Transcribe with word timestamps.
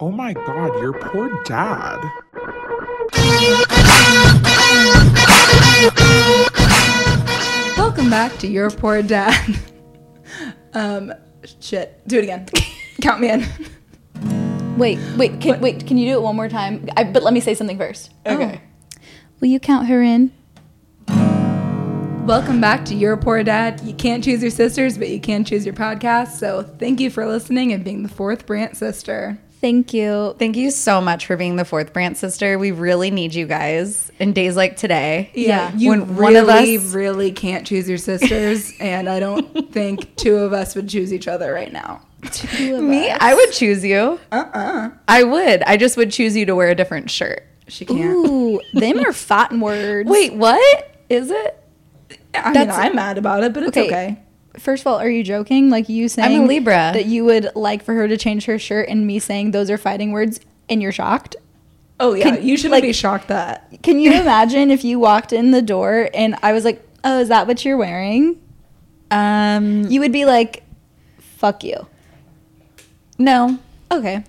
Oh 0.00 0.10
my 0.10 0.32
god, 0.32 0.80
your 0.80 0.92
poor 0.92 1.30
dad. 1.44 2.00
Welcome 7.76 8.10
back 8.10 8.36
to 8.38 8.48
Your 8.48 8.70
Poor 8.70 9.02
Dad. 9.02 9.54
um, 10.74 11.12
shit. 11.60 12.02
Do 12.08 12.18
it 12.18 12.24
again. 12.24 12.48
Count 13.02 13.20
me 13.20 13.30
in. 13.30 13.46
Wait, 14.76 14.98
wait, 15.16 15.40
can, 15.40 15.60
wait. 15.60 15.86
Can 15.86 15.96
you 15.96 16.08
do 16.08 16.14
it 16.14 16.22
one 16.22 16.34
more 16.34 16.48
time? 16.48 16.88
I, 16.96 17.04
but 17.04 17.22
let 17.22 17.32
me 17.32 17.38
say 17.38 17.54
something 17.54 17.78
first. 17.78 18.12
Okay. 18.26 18.60
Will 19.38 19.48
you 19.48 19.60
count 19.60 19.86
her 19.86 20.02
in? 20.02 20.32
Welcome 22.26 22.60
back 22.60 22.84
to 22.86 22.96
Your 22.96 23.16
Poor 23.16 23.44
Dad. 23.44 23.80
You 23.82 23.94
can't 23.94 24.24
choose 24.24 24.42
your 24.42 24.50
sisters, 24.50 24.98
but 24.98 25.08
you 25.08 25.20
can 25.20 25.44
choose 25.44 25.64
your 25.64 25.74
podcast. 25.74 26.32
So 26.40 26.64
thank 26.64 26.98
you 26.98 27.10
for 27.10 27.24
listening 27.26 27.72
and 27.72 27.84
being 27.84 28.02
the 28.02 28.08
fourth 28.08 28.44
Brandt 28.44 28.76
sister. 28.76 29.38
Thank 29.64 29.94
you. 29.94 30.36
Thank 30.38 30.58
you 30.58 30.70
so 30.70 31.00
much 31.00 31.24
for 31.24 31.38
being 31.38 31.56
the 31.56 31.64
fourth 31.64 31.94
Brandt 31.94 32.18
sister. 32.18 32.58
We 32.58 32.70
really 32.70 33.10
need 33.10 33.32
you 33.32 33.46
guys 33.46 34.12
in 34.18 34.34
days 34.34 34.56
like 34.56 34.76
today. 34.76 35.30
Yeah. 35.32 35.72
You 35.74 35.88
When 35.88 36.16
really, 36.16 36.22
one 36.22 36.36
of 36.36 36.48
us- 36.50 36.94
really 36.94 37.32
can't 37.32 37.66
choose 37.66 37.88
your 37.88 37.96
sisters, 37.96 38.74
and 38.78 39.08
I 39.08 39.20
don't 39.20 39.72
think 39.72 40.16
two 40.16 40.36
of 40.36 40.52
us 40.52 40.74
would 40.74 40.90
choose 40.90 41.14
each 41.14 41.26
other 41.28 41.50
right 41.50 41.72
now. 41.72 42.02
Two 42.30 42.76
of 42.76 42.82
Me, 42.82 43.08
us. 43.08 43.16
I 43.22 43.32
would 43.34 43.52
choose 43.52 43.82
you. 43.82 44.20
Uh-uh. 44.30 44.90
I 45.08 45.24
would. 45.24 45.62
I 45.62 45.78
just 45.78 45.96
would 45.96 46.12
choose 46.12 46.36
you 46.36 46.44
to 46.44 46.54
wear 46.54 46.68
a 46.68 46.74
different 46.74 47.10
shirt. 47.10 47.42
She 47.66 47.86
can't. 47.86 48.00
Ooh, 48.02 48.60
them 48.74 49.00
are 49.00 49.14
fat 49.14 49.50
words. 49.50 50.10
Wait, 50.10 50.34
what? 50.34 50.94
Is 51.08 51.30
it? 51.30 51.64
I 52.34 52.52
mean, 52.52 52.68
I'm 52.70 52.94
mad 52.96 53.16
about 53.16 53.42
it, 53.44 53.54
but 53.54 53.62
it's 53.62 53.78
Okay. 53.78 53.86
okay. 53.86 54.22
First 54.58 54.82
of 54.82 54.86
all, 54.86 54.98
are 54.98 55.08
you 55.10 55.22
joking? 55.24 55.70
Like 55.70 55.88
you 55.88 56.08
saying 56.08 56.46
Libra. 56.46 56.90
that 56.94 57.06
you 57.06 57.24
would 57.24 57.48
like 57.56 57.82
for 57.84 57.94
her 57.94 58.06
to 58.08 58.16
change 58.16 58.44
her 58.46 58.58
shirt, 58.58 58.88
and 58.88 59.06
me 59.06 59.18
saying 59.18 59.50
those 59.50 59.70
are 59.70 59.78
fighting 59.78 60.12
words, 60.12 60.40
and 60.68 60.80
you're 60.82 60.92
shocked? 60.92 61.36
Oh 62.00 62.14
yeah, 62.14 62.36
Can- 62.36 62.46
you 62.46 62.56
shouldn't 62.56 62.72
like- 62.72 62.82
be 62.82 62.92
shocked 62.92 63.28
that. 63.28 63.68
Can 63.82 63.98
you 64.00 64.12
imagine 64.20 64.70
if 64.70 64.84
you 64.84 64.98
walked 64.98 65.32
in 65.32 65.50
the 65.50 65.62
door 65.62 66.08
and 66.14 66.36
I 66.42 66.52
was 66.52 66.64
like, 66.64 66.84
"Oh, 67.04 67.20
is 67.20 67.28
that 67.28 67.46
what 67.46 67.64
you're 67.64 67.76
wearing?" 67.76 68.40
Um, 69.10 69.82
You 69.90 70.00
would 70.00 70.12
be 70.12 70.24
like, 70.24 70.62
"Fuck 71.18 71.62
you." 71.64 71.86
no. 73.18 73.58
Okay. 73.92 74.24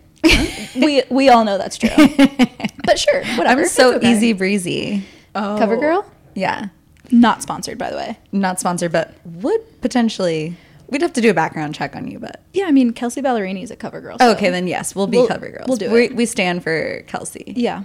we 0.76 1.02
we 1.10 1.30
all 1.30 1.44
know 1.46 1.58
that's 1.58 1.78
true. 1.78 1.90
But 2.86 3.00
sure, 3.00 3.24
whatever. 3.36 3.62
I'm 3.64 3.68
so 3.68 3.96
okay. 3.96 4.12
easy 4.12 4.34
breezy. 4.34 5.04
Oh. 5.34 5.56
Cover 5.58 5.76
girl? 5.76 6.06
Yeah. 6.36 6.68
Not 7.12 7.42
sponsored, 7.42 7.78
by 7.78 7.90
the 7.92 7.98
way. 7.98 8.18
Not 8.32 8.60
sponsored, 8.60 8.92
but 8.92 9.14
would 9.26 9.82
potentially. 9.82 10.56
We'd 10.88 11.02
have 11.02 11.14
to 11.14 11.22
do 11.22 11.32
a 11.32 11.34
background 11.34 11.74
check 11.76 11.96
on 11.96 12.08
you, 12.08 12.20
but. 12.20 12.42
Yeah, 12.54 12.66
I 12.66 12.72
mean 12.72 12.94
Kelsea 12.94 13.22
Ballerini 13.22 13.64
is 13.64 13.72
a 13.72 13.76
cover 13.76 14.02
girl. 14.02 14.18
So- 14.20 14.32
okay, 14.32 14.50
then 14.50 14.68
yes, 14.68 14.96
we'll 14.96 15.08
be 15.08 15.18
We'll- 15.18 15.28
cover 15.28 15.50
girls. 15.50 15.68
we'll 15.68 15.78
do 15.78 15.92
we, 15.92 16.06
it. 16.06 16.16
We 16.16 16.26
stand 16.26 16.64
for 16.64 17.02
Kelsey. 17.08 17.54
Yeah. 17.56 17.84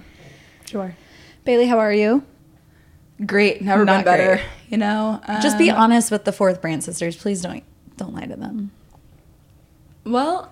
Sure. 0.65 0.95
Bailey, 1.43 1.65
how 1.65 1.79
are 1.79 1.91
you? 1.93 2.23
Great. 3.25 3.61
Never 3.61 3.85
Not 3.85 3.97
been 3.97 4.05
better. 4.13 4.35
great. 4.35 4.45
You 4.69 4.77
know. 4.77 5.19
Just 5.41 5.57
be 5.57 5.69
Um, 5.71 5.79
honest 5.81 6.11
with 6.11 6.23
the 6.25 6.31
fourth 6.31 6.61
Brandt 6.61 6.83
sisters. 6.83 7.15
Please 7.15 7.41
don't 7.41 7.63
don't 7.97 8.13
lie 8.13 8.25
to 8.25 8.35
them. 8.35 8.71
Well, 10.05 10.51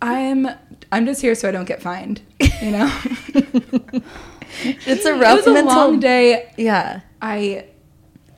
I'm 0.00 0.48
I'm 0.92 1.04
just 1.06 1.20
here 1.20 1.34
so 1.34 1.48
I 1.48 1.50
don't 1.50 1.66
get 1.66 1.82
fined. 1.82 2.20
You 2.62 2.70
know. 2.72 2.92
It's 4.62 5.04
a 5.06 5.12
rough 5.14 5.20
it 5.20 5.20
rough 5.20 5.36
was 5.38 5.46
a 5.46 5.52
mental 5.52 5.74
long 5.74 6.00
day. 6.00 6.52
Yeah. 6.56 7.00
I 7.22 7.66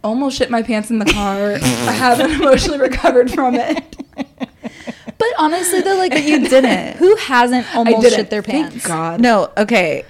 almost 0.04 0.38
shit 0.38 0.50
my 0.50 0.62
pants 0.62 0.90
in 0.90 0.98
the 0.98 1.04
car. 1.06 1.52
I 1.54 1.92
haven't 1.92 2.30
emotionally 2.40 2.78
recovered 2.80 3.30
from 3.30 3.54
it. 3.54 3.96
But 4.16 5.28
honestly, 5.38 5.80
though, 5.82 5.96
like 5.96 6.12
you 6.24 6.48
didn't. 6.48 6.96
who 6.96 7.14
hasn't 7.16 7.72
almost 7.76 8.02
didn't. 8.02 8.16
shit 8.16 8.30
their 8.30 8.42
pants? 8.42 8.70
Thank 8.70 8.72
pants? 8.84 8.86
God. 8.86 9.20
No, 9.20 9.52
okay. 9.56 10.04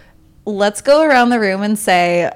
Let's 0.47 0.81
go 0.81 1.03
around 1.03 1.29
the 1.29 1.39
room 1.39 1.63
and 1.63 1.79
say 1.79 2.31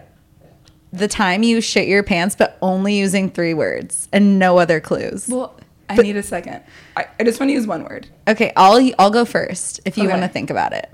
the 0.92 1.08
time 1.08 1.42
you 1.42 1.60
shit 1.60 1.88
your 1.88 2.02
pants, 2.02 2.36
but 2.36 2.56
only 2.62 2.94
using 2.94 3.30
three 3.30 3.54
words 3.54 4.08
and 4.12 4.38
no 4.38 4.58
other 4.58 4.81
clues. 4.81 5.26
Well, 5.28 5.58
I 5.88 5.97
need 5.97 6.16
a 6.16 6.22
second. 6.22 6.62
I, 6.97 7.06
I 7.19 7.25
just 7.25 7.41
want 7.41 7.48
to 7.50 7.54
use 7.54 7.66
one 7.66 7.82
word. 7.84 8.08
Okay, 8.28 8.52
I'll 8.56 8.91
I'll 8.98 9.10
go 9.10 9.25
first 9.25 9.81
if 9.84 9.97
you 9.97 10.04
Okay. 10.04 10.12
want 10.12 10.22
to 10.22 10.28
think 10.28 10.50
about 10.50 10.72
it. 10.72 10.91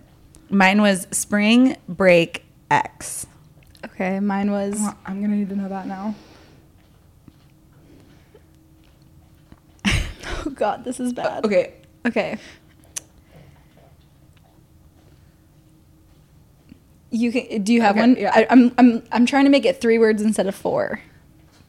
Mine 0.50 0.80
was 0.82 1.06
spring 1.10 1.76
break 1.88 2.44
X. 2.70 3.26
Okay, 3.84 4.20
mine 4.20 4.50
was 4.50 4.74
Well, 4.76 4.96
I'm 5.04 5.20
gonna 5.20 5.36
need 5.36 5.48
to 5.50 5.56
know 5.56 5.68
that 5.68 5.86
now. 5.86 6.14
Oh 10.46 10.50
god, 10.50 10.84
this 10.84 10.98
is 11.00 11.12
bad. 11.12 11.44
Uh, 11.44 11.46
okay. 11.46 11.74
Okay. 12.06 12.38
You 17.10 17.30
can 17.30 17.62
do 17.62 17.74
you 17.74 17.82
have 17.82 17.92
Okay, 17.96 18.00
one? 18.00 18.16
yeah. 18.16 18.30
I, 18.34 18.46
I'm 18.48 18.72
I'm 18.78 19.02
I'm 19.12 19.26
trying 19.26 19.44
to 19.44 19.50
make 19.50 19.64
it 19.66 19.80
three 19.80 19.98
words 19.98 20.22
instead 20.22 20.46
of 20.46 20.54
four. 20.54 21.00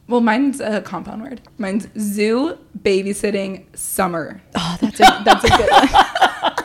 Well, 0.08 0.20
mine's 0.20 0.60
a 0.60 0.80
compound 0.82 1.22
word. 1.22 1.40
Mine's 1.58 1.86
zoo, 1.98 2.58
babysitting, 2.82 3.64
summer. 3.76 4.40
Oh, 4.54 4.76
that's 4.80 5.00
a 5.00 5.22
that's 5.24 5.44
a 5.44 5.48
good 5.48 5.70
one. 5.70 5.88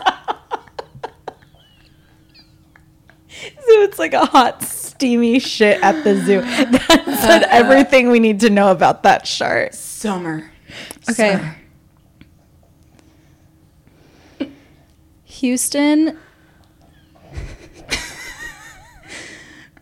So 3.69 3.83
it's 3.83 3.99
like 3.99 4.13
a 4.13 4.25
hot, 4.25 4.63
steamy 4.63 5.37
shit 5.39 5.81
at 5.83 6.03
the 6.03 6.15
zoo. 6.15 6.41
That 6.41 7.03
said 7.21 7.43
everything 7.49 8.09
we 8.09 8.19
need 8.19 8.39
to 8.41 8.49
know 8.49 8.71
about 8.71 9.03
that 9.03 9.27
shark. 9.27 9.73
Summer. 9.73 10.51
Okay. 11.09 11.33
Summer. 11.37 11.55
Houston 15.39 16.17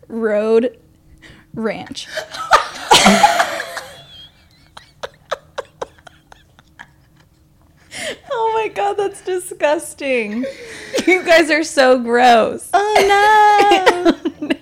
Road 0.08 0.78
Ranch. 1.54 2.08
Oh 8.30 8.52
my 8.54 8.68
god, 8.70 8.98
that's 8.98 9.22
disgusting. 9.22 10.46
You 11.08 11.24
guys 11.24 11.50
are 11.50 11.64
so 11.64 12.00
gross. 12.00 12.70
Oh 12.74 14.14
no. 14.42 14.52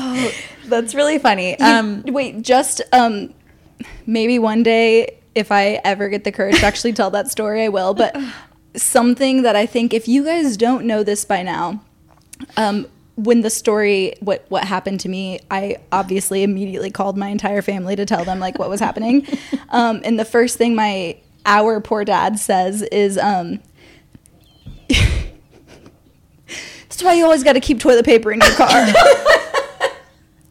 Oh, 0.00 0.30
that's 0.66 0.94
really 0.94 1.18
funny. 1.18 1.58
Um, 1.58 2.04
wait, 2.06 2.42
just 2.42 2.82
um, 2.92 3.34
maybe 4.06 4.38
one 4.38 4.62
day 4.62 5.18
if 5.34 5.50
I 5.50 5.80
ever 5.84 6.08
get 6.08 6.22
the 6.22 6.30
courage 6.30 6.60
to 6.60 6.66
actually 6.66 6.92
tell 6.92 7.10
that 7.10 7.32
story, 7.32 7.64
I 7.64 7.68
will. 7.68 7.94
But 7.94 8.16
something 8.82 9.42
that 9.42 9.56
I 9.56 9.66
think 9.66 9.92
if 9.92 10.08
you 10.08 10.24
guys 10.24 10.56
don't 10.56 10.84
know 10.84 11.02
this 11.02 11.24
by 11.24 11.42
now, 11.42 11.82
um, 12.56 12.86
when 13.16 13.42
the 13.42 13.50
story 13.50 14.14
what 14.20 14.44
what 14.48 14.64
happened 14.64 15.00
to 15.00 15.08
me, 15.08 15.40
I 15.50 15.78
obviously 15.90 16.42
immediately 16.42 16.90
called 16.90 17.16
my 17.16 17.28
entire 17.28 17.62
family 17.62 17.96
to 17.96 18.06
tell 18.06 18.24
them 18.24 18.38
like 18.38 18.58
what 18.58 18.68
was 18.68 18.80
happening. 18.80 19.26
Um, 19.70 20.00
and 20.02 20.18
the 20.18 20.24
first 20.24 20.56
thing 20.56 20.74
my 20.74 21.18
our 21.44 21.78
poor 21.80 22.02
dad 22.02 22.38
says 22.38 22.80
is. 22.82 23.18
Um, 23.18 23.60
That's 26.98 27.02
why 27.02 27.12
you 27.12 27.24
always 27.24 27.44
got 27.44 27.52
to 27.52 27.60
keep 27.60 27.80
toilet 27.80 28.06
paper 28.06 28.32
in 28.32 28.40
your 28.40 28.54
car. 28.54 28.68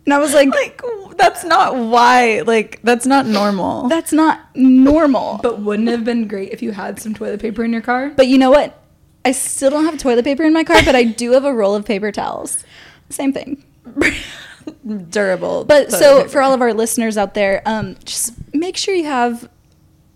and 0.08 0.14
I 0.14 0.20
was 0.20 0.34
like, 0.34 0.48
like 0.50 0.82
that's 1.18 1.44
not 1.44 1.76
why. 1.76 2.40
Like 2.48 2.80
that's 2.82 3.06
not 3.06 3.26
normal. 3.26 3.90
that's 3.90 4.14
not 4.14 4.40
normal. 4.56 5.42
But, 5.44 5.60
wouldn't 5.60 5.90
it 5.90 5.92
have 5.92 6.06
been 6.06 6.30
great 6.30 6.54
if 6.54 6.62
you 6.62 6.72
had 6.72 6.98
some 7.02 7.14
toilet 7.14 7.42
paper 7.42 7.66
in 7.66 7.74
your 7.74 7.82
car? 7.82 8.12
but 8.16 8.28
you 8.28 8.38
know 8.38 8.50
what? 8.50 8.82
I 9.26 9.34
still 9.34 9.70
don't 9.70 9.84
have 9.84 9.98
toilet 9.98 10.24
paper 10.24 10.44
in 10.46 10.54
my 10.54 10.64
car, 10.64 10.82
but 10.86 10.96
I 10.96 11.04
do 11.04 11.32
have 11.34 11.44
a 11.44 11.54
roll 11.54 11.76
of 11.76 11.84
paper 11.84 12.14
towels. 12.14 12.64
Same 13.10 13.34
thing. 13.34 13.66
durable. 15.10 15.66
But 15.66 15.92
so 15.92 16.20
paper. 16.20 16.30
for 16.30 16.42
all 16.42 16.54
of 16.54 16.62
our 16.62 16.74
listeners 16.74 17.18
out 17.18 17.34
there, 17.34 17.62
um, 17.66 17.98
just 18.06 18.34
make 18.54 18.78
sure 18.78 18.94
you 18.94 19.04
have 19.06 19.50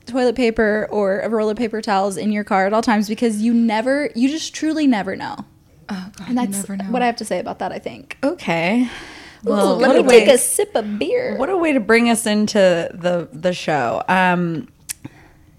toilet 0.06 0.36
paper 0.36 0.88
or 0.90 1.20
a 1.20 1.30
roll 1.30 1.50
of 1.50 1.58
paper 1.58 1.82
towels 1.82 2.16
in 2.18 2.32
your 2.32 2.44
car 2.46 2.66
at 2.68 2.74
all 2.74 2.82
times 2.82 3.08
because 3.10 3.42
you 3.42 3.54
never, 3.54 4.10
you 4.16 4.30
just 4.30 4.54
truly 4.54 4.88
never 4.88 5.16
know. 5.16 5.36
Oh 5.90 6.10
God, 6.18 6.30
And 6.30 6.38
that's 6.38 6.52
never 6.70 6.78
know. 6.78 6.86
what 6.86 7.02
I 7.02 7.06
have 7.06 7.18
to 7.18 7.26
say 7.26 7.40
about 7.40 7.60
that. 7.60 7.72
I 7.74 7.80
think. 7.80 8.18
okay. 8.24 8.90
Ooh, 9.46 9.50
Well, 9.50 9.76
let 9.78 9.88
what 9.88 9.96
me 9.98 10.02
a 10.06 10.20
take 10.20 10.28
way- 10.28 10.34
a 10.34 10.38
sip 10.38 10.76
of 10.76 11.00
beer. 11.00 11.36
What 11.38 11.50
a 11.50 11.58
way 11.58 11.74
to 11.74 11.80
bring 11.80 12.10
us 12.10 12.26
into 12.26 12.90
the 12.94 13.28
the 13.34 13.54
show. 13.54 14.04
Um, 14.08 14.68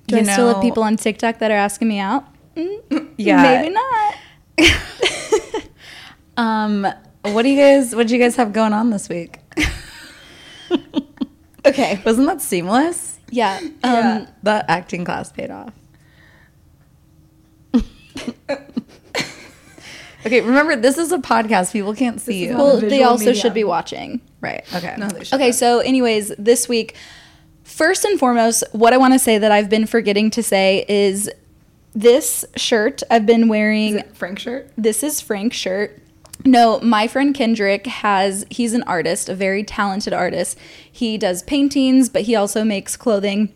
Do 0.07 0.17
you 0.17 0.23
I 0.23 0.25
still 0.33 0.53
have 0.53 0.63
people 0.63 0.83
on 0.83 0.97
TikTok 0.97 1.39
that 1.39 1.51
are 1.51 1.57
asking 1.57 1.89
me 1.89 1.99
out? 1.99 2.25
Mm, 2.57 3.09
Yeah. 3.17 3.43
maybe 3.43 3.75
not. 3.75 4.15
Um, 6.37 6.87
what 7.23 7.43
do 7.43 7.49
you 7.51 7.61
guys? 7.61 7.95
What 7.95 8.07
do 8.09 8.17
you 8.17 8.21
guys 8.23 8.37
have 8.37 8.53
going 8.55 8.73
on 8.73 8.91
this 8.91 9.09
week? 9.09 9.39
Okay. 11.65 12.01
Wasn't 12.05 12.27
that 12.27 12.41
seamless? 12.43 13.19
Yeah. 13.31 13.59
Um, 13.63 13.71
Yeah. 13.85 14.27
That 14.43 14.65
acting 14.69 15.05
class 15.05 15.31
paid 15.31 15.51
off. 15.51 15.73
Okay, 20.25 20.41
remember 20.41 20.77
this 20.77 20.99
is 20.99 21.13
a 21.13 21.19
podcast. 21.19 21.73
People 21.73 21.95
can't 21.95 22.21
see 22.21 22.47
you. 22.47 22.57
Well, 22.57 22.81
they 22.81 23.03
also 23.03 23.27
medium. 23.27 23.37
should 23.37 23.55
be 23.55 23.65
watching. 23.65 24.21
right. 24.41 24.65
Okay. 24.75 24.95
No, 24.99 25.09
they 25.09 25.25
should 25.25 25.35
Okay, 25.35 25.53
so 25.53 25.81
anyways, 25.81 26.33
this 26.39 26.69
week, 26.69 26.97
first 27.65 28.05
and 28.05 28.19
foremost, 28.19 28.65
what 28.73 28.93
I 28.93 28.97
want 28.97 29.13
to 29.13 29.19
say 29.19 29.39
that 29.39 29.53
I've 29.53 29.69
been 29.69 29.87
forgetting 29.87 30.31
to 30.33 30.43
say 30.43 30.85
is 30.89 31.31
this 31.95 32.45
shirt 32.57 33.03
I've 33.11 33.27
been 33.27 33.49
wearing. 33.49 33.97
Is 33.97 34.03
it 34.03 34.17
Frank 34.17 34.39
shirt? 34.39 34.71
This 34.77 35.03
is 35.03 35.21
Frank's 35.21 35.57
shirt. 35.57 35.99
No, 36.45 36.81
my 36.81 37.07
friend 37.07 37.35
Kendrick 37.35 37.87
has, 37.87 38.45
he's 38.51 38.73
an 38.73 38.83
artist, 38.85 39.29
a 39.29 39.35
very 39.35 39.63
talented 39.63 40.13
artist. 40.13 40.59
He 40.91 41.17
does 41.17 41.43
paintings, 41.45 42.09
but 42.09 42.23
he 42.23 42.35
also 42.35 42.65
makes 42.65 42.97
clothing. 42.97 43.55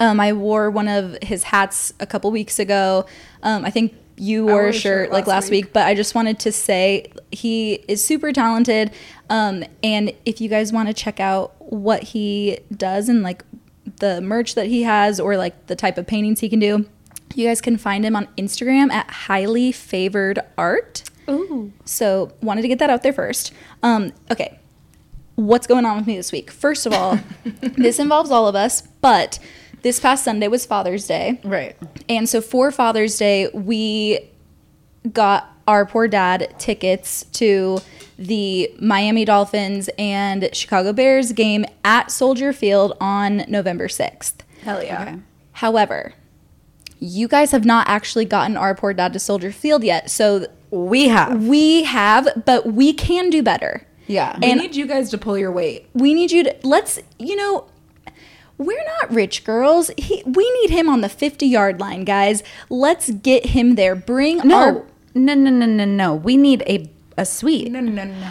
Um, 0.00 0.20
I 0.20 0.32
wore 0.32 0.70
one 0.70 0.88
of 0.88 1.16
his 1.22 1.44
hats 1.44 1.92
a 1.98 2.06
couple 2.06 2.30
weeks 2.30 2.58
ago. 2.58 3.06
Um, 3.42 3.64
I 3.64 3.70
think 3.70 3.94
you 4.16 4.46
wore 4.46 4.68
a 4.68 4.72
shirt 4.72 4.82
shirt 4.82 5.10
like 5.10 5.26
last 5.26 5.44
last 5.44 5.50
week. 5.50 5.66
week. 5.66 5.72
but 5.72 5.86
I 5.86 5.94
just 5.94 6.14
wanted 6.14 6.38
to 6.40 6.52
say 6.52 7.12
he 7.30 7.74
is 7.88 8.04
super 8.04 8.32
talented. 8.32 8.92
Um, 9.28 9.64
and 9.82 10.12
if 10.24 10.40
you 10.40 10.48
guys 10.48 10.72
want 10.72 10.88
to 10.88 10.94
check 10.94 11.20
out 11.20 11.54
what 11.58 12.02
he 12.02 12.58
does 12.74 13.08
and 13.08 13.22
like 13.22 13.44
the 13.98 14.20
merch 14.20 14.54
that 14.54 14.66
he 14.66 14.82
has 14.82 15.20
or 15.20 15.36
like 15.36 15.66
the 15.66 15.76
type 15.76 15.98
of 15.98 16.06
paintings 16.06 16.40
he 16.40 16.48
can 16.48 16.58
do, 16.58 16.86
you 17.34 17.46
guys 17.46 17.60
can 17.60 17.76
find 17.76 18.04
him 18.04 18.16
on 18.16 18.26
Instagram 18.38 18.90
at 18.90 19.10
highly 19.10 19.72
favored 19.72 20.38
art. 20.56 21.02
Ooh. 21.28 21.72
So 21.84 22.32
wanted 22.40 22.62
to 22.62 22.68
get 22.68 22.78
that 22.78 22.90
out 22.90 23.02
there 23.02 23.12
first. 23.12 23.52
Um, 23.82 24.12
okay, 24.30 24.58
what's 25.34 25.66
going 25.66 25.84
on 25.84 25.96
with 25.98 26.06
me 26.06 26.16
this 26.16 26.32
week? 26.32 26.50
First 26.50 26.86
of 26.86 26.92
all, 26.92 27.18
this 27.60 27.98
involves 27.98 28.30
all 28.30 28.48
of 28.48 28.54
us, 28.54 28.82
but 29.00 29.38
this 29.82 30.00
past 30.00 30.24
Sunday 30.24 30.48
was 30.48 30.66
Father's 30.66 31.06
Day, 31.06 31.40
Right. 31.44 31.76
and 32.08 32.28
so 32.28 32.40
for 32.40 32.70
Father's 32.70 33.16
Day 33.18 33.48
we 33.52 34.20
got 35.12 35.48
our 35.68 35.86
poor 35.86 36.08
dad 36.08 36.54
tickets 36.58 37.24
to 37.32 37.78
the 38.18 38.72
Miami 38.80 39.24
Dolphins 39.24 39.88
and 39.98 40.48
Chicago 40.54 40.92
Bears 40.92 41.32
game 41.32 41.64
at 41.84 42.10
Soldier 42.10 42.52
Field 42.52 42.94
on 43.00 43.44
November 43.48 43.88
sixth. 43.88 44.42
Hell 44.62 44.82
yeah. 44.82 45.02
Okay. 45.02 45.16
However, 45.52 46.14
you 46.98 47.28
guys 47.28 47.50
have 47.50 47.64
not 47.64 47.88
actually 47.88 48.24
gotten 48.24 48.56
our 48.56 48.74
poor 48.74 48.94
dad 48.94 49.12
to 49.12 49.18
Soldier 49.18 49.52
Field 49.52 49.84
yet, 49.84 50.10
so 50.10 50.46
We 50.70 51.08
have. 51.08 51.44
we 51.44 51.84
have, 51.84 52.42
but 52.46 52.72
we 52.72 52.92
can 52.92 53.28
do 53.30 53.42
better. 53.42 53.86
Yeah. 54.06 54.38
We 54.40 54.54
need 54.54 54.74
you 54.76 54.86
guys 54.86 55.10
to 55.10 55.18
pull 55.18 55.36
your 55.36 55.50
weight. 55.52 55.88
We 55.92 56.14
need 56.14 56.30
you 56.30 56.44
to 56.44 56.54
let's, 56.62 56.98
you 57.18 57.36
know, 57.36 57.66
we're 58.58 58.84
not 59.00 59.12
rich 59.12 59.44
girls. 59.44 59.90
He, 59.96 60.22
we 60.24 60.50
need 60.62 60.70
him 60.70 60.88
on 60.88 61.00
the 61.00 61.08
50 61.08 61.46
yard 61.46 61.80
line, 61.80 62.04
guys. 62.04 62.42
Let's 62.70 63.10
get 63.10 63.46
him 63.46 63.74
there. 63.74 63.94
Bring 63.94 64.38
no. 64.38 64.56
our 64.56 64.72
no, 65.14 65.34
no, 65.34 65.50
no, 65.50 65.66
no, 65.66 65.84
no. 65.84 66.14
We 66.14 66.36
need 66.36 66.62
a 66.66 66.90
a 67.16 67.24
suite. 67.24 67.70
No, 67.72 67.80
no, 67.80 67.90
no, 67.90 68.04
no, 68.04 68.14
no. 68.20 68.30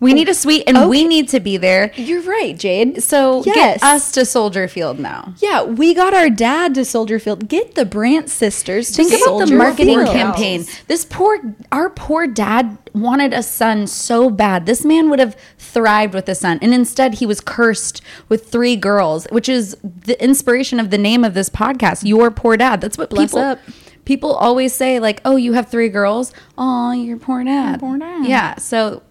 We 0.00 0.12
oh, 0.12 0.14
need 0.14 0.28
a 0.30 0.34
suite, 0.34 0.64
and 0.66 0.88
we 0.88 1.04
need 1.04 1.28
to 1.28 1.40
be 1.40 1.58
there. 1.58 1.92
You're 1.94 2.22
right, 2.22 2.56
Jade. 2.58 3.02
So 3.02 3.42
Yes. 3.44 3.54
get 3.80 3.82
us 3.82 4.10
to 4.12 4.24
Soldier 4.24 4.66
Field 4.66 4.98
now. 4.98 5.34
Yeah, 5.40 5.62
we 5.62 5.92
got 5.92 6.14
our 6.14 6.30
dad 6.30 6.74
to 6.76 6.86
Soldier 6.86 7.18
Field. 7.18 7.48
Get 7.48 7.74
the 7.74 7.84
Brandt 7.84 8.30
sisters 8.30 8.90
to 8.92 9.04
Soldier 9.04 9.10
Field. 9.10 9.20
Think 9.20 9.36
about 9.36 9.48
the 9.48 9.56
marketing 9.56 9.98
Field. 9.98 10.08
campaign. 10.08 10.64
This 10.86 11.04
poor, 11.04 11.38
our 11.70 11.90
poor 11.90 12.26
dad 12.26 12.78
wanted 12.94 13.34
a 13.34 13.42
son 13.42 13.86
so 13.86 14.30
bad. 14.30 14.64
This 14.64 14.86
man 14.86 15.10
would 15.10 15.18
have 15.18 15.36
thrived 15.58 16.14
with 16.14 16.28
a 16.30 16.34
son, 16.34 16.58
and 16.62 16.72
instead 16.72 17.14
he 17.14 17.26
was 17.26 17.42
cursed 17.42 18.00
with 18.30 18.48
three 18.48 18.76
girls, 18.76 19.26
which 19.30 19.50
is 19.50 19.76
the 19.82 20.20
inspiration 20.24 20.80
of 20.80 20.88
the 20.88 20.98
name 20.98 21.24
of 21.24 21.34
this 21.34 21.50
podcast. 21.50 22.04
Your 22.08 22.30
poor 22.30 22.56
dad. 22.56 22.80
That's 22.80 22.96
what 22.96 23.10
Bless 23.10 23.32
people. 23.32 23.40
up. 23.40 23.58
People 24.06 24.34
always 24.34 24.72
say, 24.72 24.98
like, 24.98 25.20
"Oh, 25.26 25.36
you 25.36 25.52
have 25.52 25.68
three 25.70 25.90
girls. 25.90 26.32
Oh, 26.56 26.90
your 26.92 27.18
poor 27.18 27.44
dad. 27.44 27.80
poor 27.80 27.98
dad. 27.98 28.24
Yeah. 28.26 28.56
So. 28.56 29.02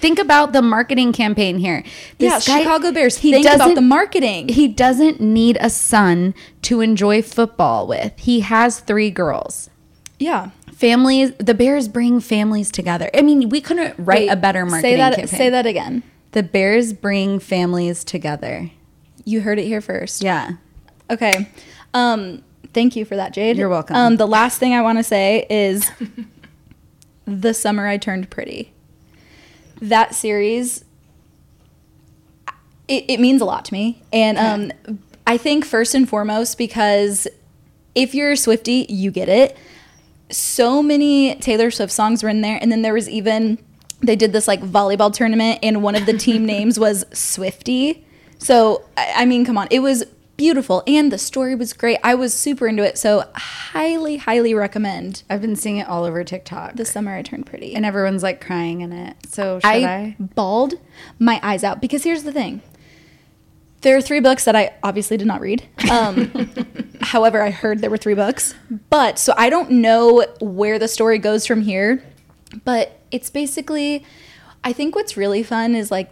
Think 0.00 0.18
about 0.18 0.52
the 0.52 0.62
marketing 0.62 1.12
campaign 1.12 1.58
here. 1.58 1.82
Yeah, 2.18 2.30
guy- 2.30 2.60
Chicago 2.60 2.92
Bears. 2.92 3.18
he 3.18 3.32
Think 3.32 3.46
about 3.46 3.58
doesn't- 3.58 3.74
the 3.74 3.80
marketing. 3.80 4.48
He 4.48 4.68
doesn't 4.68 5.20
need 5.20 5.58
a 5.60 5.70
son 5.70 6.34
to 6.62 6.80
enjoy 6.80 7.22
football 7.22 7.86
with. 7.86 8.12
He 8.16 8.40
has 8.40 8.80
three 8.80 9.10
girls 9.10 9.70
yeah. 10.18 10.50
families 10.72 11.32
the 11.38 11.54
bears 11.54 11.86
bring 11.88 12.18
families 12.20 12.72
together 12.72 13.08
i 13.14 13.22
mean 13.22 13.48
we 13.48 13.60
couldn't 13.60 13.94
write 13.98 14.22
Wait, 14.22 14.28
a 14.28 14.34
better 14.36 14.64
marketing 14.66 14.90
Say 14.92 14.96
that. 14.96 15.14
campaign 15.14 15.38
Say 15.38 15.48
that 15.50 15.64
again. 15.66 16.02
the 16.32 16.42
bears 16.42 16.92
bring 16.92 17.38
families 17.38 18.02
together 18.02 18.70
You 19.24 19.42
heard 19.42 19.58
it 19.60 19.66
here 19.66 19.80
first. 19.80 20.22
yeah 20.22 20.52
Okay. 21.10 21.48
Um, 21.94 22.42
thank 22.74 22.94
you 22.96 23.04
for 23.06 23.16
that, 23.16 23.32
Jade. 23.32 23.56
You're 23.56 23.68
welcome. 23.70 23.96
Um, 23.96 24.16
the 24.16 24.26
last 24.26 24.58
thing 24.58 24.74
I 24.74 24.82
want 24.82 24.98
to 24.98 25.02
say 25.04 25.46
is 25.48 25.90
the 27.24 27.54
summer 27.54 27.86
I 27.86 27.96
turned 27.96 28.28
pretty. 28.30 28.72
That 29.80 30.14
series, 30.14 30.84
it, 32.88 33.04
it 33.08 33.20
means 33.20 33.40
a 33.40 33.44
lot 33.44 33.64
to 33.66 33.72
me, 33.72 34.02
and 34.12 34.38
um, 34.38 34.98
I 35.26 35.36
think 35.36 35.64
first 35.64 35.94
and 35.94 36.08
foremost 36.08 36.58
because 36.58 37.28
if 37.94 38.14
you're 38.14 38.32
a 38.32 38.36
Swifty, 38.36 38.86
you 38.88 39.10
get 39.10 39.28
it. 39.28 39.56
So 40.30 40.82
many 40.82 41.34
Taylor 41.36 41.70
Swift 41.70 41.92
songs 41.92 42.22
were 42.22 42.28
in 42.28 42.40
there, 42.40 42.58
and 42.60 42.70
then 42.70 42.82
there 42.82 42.94
was 42.94 43.08
even 43.08 43.58
they 44.00 44.16
did 44.16 44.32
this 44.32 44.48
like 44.48 44.60
volleyball 44.60 45.12
tournament, 45.12 45.58
and 45.62 45.82
one 45.82 45.94
of 45.94 46.06
the 46.06 46.16
team 46.16 46.46
names 46.54 46.78
was 46.78 47.04
Swifty. 47.12 48.06
So 48.38 48.84
I, 48.96 49.12
I 49.16 49.24
mean, 49.26 49.44
come 49.44 49.58
on, 49.58 49.68
it 49.70 49.80
was 49.80 50.04
beautiful, 50.38 50.82
and 50.86 51.12
the 51.12 51.18
story 51.18 51.54
was 51.54 51.74
great. 51.74 51.98
I 52.02 52.14
was 52.14 52.32
super 52.32 52.66
into 52.66 52.82
it, 52.82 52.96
so 52.96 53.24
highly, 53.34 54.16
highly 54.16 54.54
recommend. 54.54 55.24
i've 55.28 55.42
been 55.42 55.56
seeing 55.56 55.76
it 55.76 55.86
all 55.86 56.04
over 56.04 56.24
tiktok 56.24 56.76
The 56.76 56.86
summer 56.86 57.14
I 57.14 57.20
turned 57.20 57.44
pretty, 57.44 57.74
and 57.74 57.84
everyone's 57.84 58.22
like 58.22 58.40
crying 58.40 58.80
in 58.80 58.92
it 58.92 59.16
so 59.28 59.58
should 59.58 59.68
I, 59.68 59.74
i, 59.76 60.16
bawled 60.18 60.74
my 61.18 61.38
eyes 61.42 61.62
out 61.62 61.82
because 61.82 62.04
here's 62.04 62.22
the 62.22 62.32
thing. 62.32 62.62
There 63.82 63.96
are 63.96 64.00
three 64.00 64.20
books 64.20 64.44
that 64.44 64.56
I 64.56 64.74
obviously 64.82 65.16
did 65.16 65.26
not 65.26 65.40
read. 65.40 65.68
Um, 65.88 66.50
however, 67.00 67.40
I 67.42 67.50
heard 67.50 67.80
there 67.80 67.90
were 67.90 67.96
three 67.96 68.14
books. 68.14 68.54
But 68.90 69.20
so 69.20 69.34
I 69.36 69.50
don't 69.50 69.70
know 69.70 70.26
where 70.40 70.80
the 70.80 70.88
story 70.88 71.18
goes 71.18 71.46
from 71.46 71.60
here. 71.60 72.02
But 72.64 72.98
it's 73.12 73.30
basically, 73.30 74.04
I 74.64 74.72
think 74.72 74.96
what's 74.96 75.16
really 75.16 75.44
fun 75.44 75.76
is 75.76 75.92
like 75.92 76.10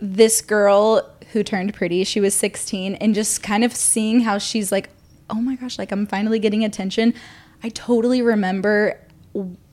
this 0.00 0.40
girl 0.40 1.11
who 1.32 1.42
turned 1.42 1.74
pretty. 1.74 2.04
She 2.04 2.20
was 2.20 2.34
16 2.34 2.94
and 2.96 3.14
just 3.14 3.42
kind 3.42 3.64
of 3.64 3.74
seeing 3.74 4.20
how 4.20 4.38
she's 4.38 4.72
like, 4.72 4.90
oh 5.30 5.40
my 5.40 5.56
gosh, 5.56 5.78
like 5.78 5.92
I'm 5.92 6.06
finally 6.06 6.38
getting 6.38 6.64
attention. 6.64 7.14
I 7.62 7.68
totally 7.70 8.22
remember 8.22 8.98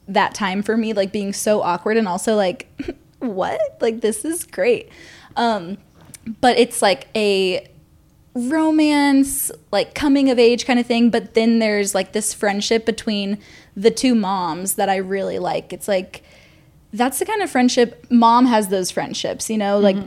that 0.10 0.34
time 0.34 0.62
for 0.62 0.76
me 0.76 0.92
like 0.92 1.12
being 1.12 1.32
so 1.32 1.62
awkward 1.62 1.96
and 1.96 2.08
also 2.08 2.36
like 2.36 2.68
what 3.20 3.78
like 3.80 4.02
this 4.02 4.26
is 4.26 4.44
great 4.44 4.90
um 5.36 5.78
but 6.42 6.58
it's 6.58 6.82
like 6.82 7.08
a 7.16 7.68
romance 8.34 9.52
like 9.72 9.94
coming 9.94 10.30
of 10.30 10.40
age 10.40 10.66
kind 10.66 10.80
of 10.80 10.86
thing 10.86 11.10
but 11.10 11.36
then 11.36 11.60
there's 11.60 11.94
like 11.94 12.12
this 12.12 12.34
friendship 12.34 12.86
between 12.86 13.38
the 13.76 13.92
two 13.92 14.16
moms 14.16 14.76
that 14.76 14.90
i 14.90 14.96
really 14.96 15.38
like 15.38 15.72
it's 15.72 15.88
like 15.88 16.24
that's 16.92 17.20
the 17.20 17.26
kind 17.26 17.42
of 17.42 17.50
friendship 17.50 18.06
mom 18.10 18.46
has 18.46 18.70
those 18.70 18.90
friendships 18.90 19.50
you 19.50 19.58
know 19.58 19.78
like 19.78 19.98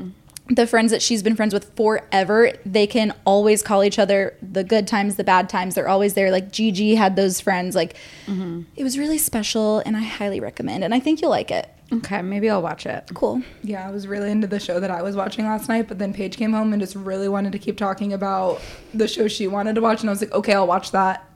the 0.49 0.67
friends 0.67 0.91
that 0.91 1.01
she's 1.01 1.23
been 1.23 1.37
friends 1.37 1.55
with 1.55 1.75
forever 1.77 2.53
they 2.67 2.87
can 2.87 3.15
always 3.25 3.63
call 3.63 3.85
each 3.85 3.99
other 3.99 4.37
the 4.43 4.65
good 4.65 4.87
times 4.87 5.17
the 5.17 5.25
bad 5.25 5.49
times. 5.49 5.75
They're 5.75 5.89
always 5.89 6.15
there. 6.15 6.31
Like 6.31 6.51
gigi 6.53 6.95
had 6.95 7.17
those 7.17 7.41
friends. 7.41 7.75
Like 7.75 7.97
mm-hmm. 8.27 8.63
it 8.77 8.85
was 8.85 8.99
really 8.99 9.19
special 9.19 9.79
and 9.81 9.97
i 9.97 10.03
highly 10.03 10.41
recommend 10.41 10.85
and 10.85 10.95
i 10.95 11.01
think 11.01 11.21
you'll 11.21 11.31
like 11.31 11.51
it. 11.51 11.69
Okay 11.93 12.23
maybe 12.23 12.51
i'll 12.51 12.63
watch 12.63 12.87
it. 12.87 13.11
Cool. 13.15 13.43
Yeah, 13.63 13.87
I 13.87 13.91
was 13.91 14.07
really 14.07 14.31
into 14.31 14.47
the 14.47 14.61
show 14.61 14.81
that 14.81 14.91
I 14.91 15.03
was 15.03 15.17
watching 15.17 15.45
last 15.45 15.69
night, 15.69 15.89
but 15.89 15.99
then 15.99 16.13
Paige 16.13 16.37
came 16.37 16.53
home 16.53 16.73
and 16.73 16.81
just 16.81 16.97
really 16.97 17.29
wanted 17.29 17.53
to 17.53 17.59
keep 17.59 17.77
talking 17.77 18.13
about 18.13 18.61
the 18.93 19.07
show 19.07 19.29
she 19.29 19.47
wanted 19.47 19.75
to 19.77 19.81
watch, 19.81 20.01
and 20.01 20.11
I 20.11 20.13
was 20.13 20.21
like, 20.21 20.33
okay, 20.33 20.55
I'll 20.55 20.67
watch 20.67 20.91
that. 20.93 21.29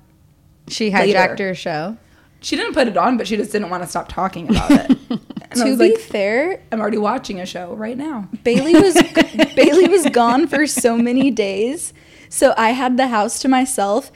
she 0.69 0.91
Later. 0.91 1.19
hijacked 1.19 1.39
her 1.39 1.55
show 1.55 1.97
She 2.47 2.55
didn't 2.55 2.75
put 2.75 2.87
it 2.87 2.97
on, 2.97 3.17
but 3.17 3.27
she 3.27 3.37
just 3.37 3.51
didn't 3.51 3.71
want 3.71 3.83
to 3.83 3.89
stop 3.89 4.07
talking 4.07 4.49
about 4.49 4.71
it. 4.71 4.91
and 5.11 5.21
I 5.51 5.55
to 5.65 5.65
was 5.71 5.79
be 5.81 5.91
like, 5.91 5.99
fair 5.99 6.63
I'm 6.71 6.81
already 6.81 6.97
watching 6.97 7.41
a 7.41 7.45
show 7.45 7.75
right 7.75 7.97
now. 7.97 8.29
Bailey 8.45 8.73
was 8.75 8.95
Bailey 9.57 9.89
was 9.89 10.09
gone 10.11 10.47
for 10.47 10.65
so 10.65 10.97
many 10.97 11.33
days. 11.33 11.93
So 12.29 12.55
I 12.57 12.71
had 12.71 12.99
the 12.99 13.09
house 13.09 13.41
to 13.41 13.49
myself 13.49 14.13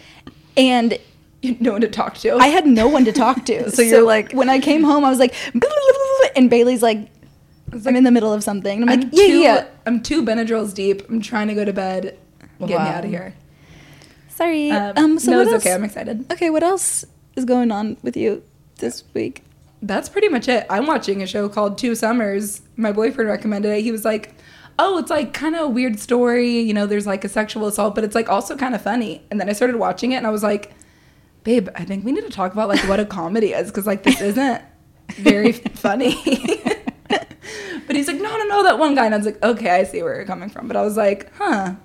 and 0.56 0.96
You 1.42 1.56
know 1.58 1.72
one 1.72 1.80
to 1.80 1.88
talk 1.88 2.18
to. 2.18 2.36
I 2.36 2.46
had 2.46 2.66
no 2.68 2.86
one 2.86 3.04
to 3.06 3.12
talk 3.12 3.46
to. 3.46 3.68
So 3.72 3.82
you're 3.82 4.02
like- 4.06 4.30
when 4.30 4.48
I 4.48 4.60
came 4.60 4.84
home 4.84 5.04
I 5.04 5.10
was 5.10 5.18
like 5.18 5.34
and 6.36 6.48
Bailey's 6.48 6.84
like 6.84 7.08
I'm 7.72 7.96
in 7.96 8.04
the 8.04 8.12
middle 8.12 8.32
of 8.32 8.44
something. 8.44 8.82
And 8.82 8.90
I'm 8.92 9.00
I'm 9.00 9.04
like, 9.06 9.12
yeah, 9.12 9.26
two, 9.26 9.38
yeah. 9.40 9.66
I'm 9.86 10.00
two 10.04 10.22
Benadryls 10.22 10.72
deep. 10.72 11.02
I'm 11.10 11.20
trying 11.20 11.48
to 11.48 11.54
go 11.54 11.64
to 11.64 11.72
bed. 11.72 12.16
Get 12.60 12.68
me 12.68 12.76
out 12.76 13.04
of 13.04 13.10
here. 13.10 13.34
Sorry. 14.28 14.70
Um, 14.70 14.92
Um, 14.96 15.18
so 15.18 15.32
no, 15.32 15.38
what 15.38 15.46
it's 15.48 15.52
else? 15.54 15.66
okay. 15.66 15.74
I'm 15.74 15.82
excited. 15.82 16.32
Okay, 16.32 16.50
what 16.50 16.62
else 16.62 17.04
is 17.36 17.44
going 17.44 17.70
on 17.70 17.96
with 18.02 18.16
you 18.16 18.42
this 18.76 19.04
week? 19.14 19.44
That's 19.82 20.08
pretty 20.08 20.28
much 20.28 20.48
it. 20.48 20.66
I'm 20.68 20.86
watching 20.86 21.22
a 21.22 21.26
show 21.26 21.48
called 21.48 21.78
Two 21.78 21.94
Summers. 21.94 22.62
My 22.76 22.92
boyfriend 22.92 23.30
recommended 23.30 23.70
it. 23.70 23.82
He 23.82 23.92
was 23.92 24.04
like, 24.04 24.34
"Oh, 24.78 24.98
it's 24.98 25.10
like 25.10 25.32
kind 25.32 25.54
of 25.54 25.62
a 25.62 25.68
weird 25.68 25.98
story. 25.98 26.60
You 26.60 26.74
know, 26.74 26.86
there's 26.86 27.06
like 27.06 27.24
a 27.24 27.28
sexual 27.28 27.66
assault, 27.66 27.94
but 27.94 28.04
it's 28.04 28.14
like 28.14 28.28
also 28.28 28.56
kind 28.56 28.74
of 28.74 28.82
funny." 28.82 29.22
And 29.30 29.40
then 29.40 29.48
I 29.48 29.52
started 29.52 29.76
watching 29.76 30.12
it, 30.12 30.16
and 30.16 30.26
I 30.26 30.30
was 30.30 30.42
like, 30.42 30.72
"Babe, 31.44 31.68
I 31.74 31.84
think 31.84 32.04
we 32.04 32.12
need 32.12 32.24
to 32.24 32.30
talk 32.30 32.52
about 32.52 32.68
like 32.68 32.80
what 32.88 33.00
a 33.00 33.06
comedy 33.06 33.52
is, 33.52 33.68
because 33.68 33.86
like 33.86 34.02
this 34.02 34.20
isn't 34.20 34.62
very 35.12 35.52
funny." 35.74 36.14
but 37.08 37.96
he's 37.96 38.06
like, 38.06 38.20
"No, 38.20 38.36
no, 38.36 38.44
no, 38.44 38.62
that 38.64 38.78
one 38.78 38.94
guy." 38.94 39.06
And 39.06 39.14
I 39.14 39.16
was 39.16 39.26
like, 39.26 39.42
"Okay, 39.42 39.70
I 39.70 39.84
see 39.84 40.02
where 40.02 40.14
you're 40.14 40.26
coming 40.26 40.50
from." 40.50 40.68
But 40.68 40.76
I 40.76 40.82
was 40.82 40.96
like, 40.96 41.32
"Huh." 41.36 41.76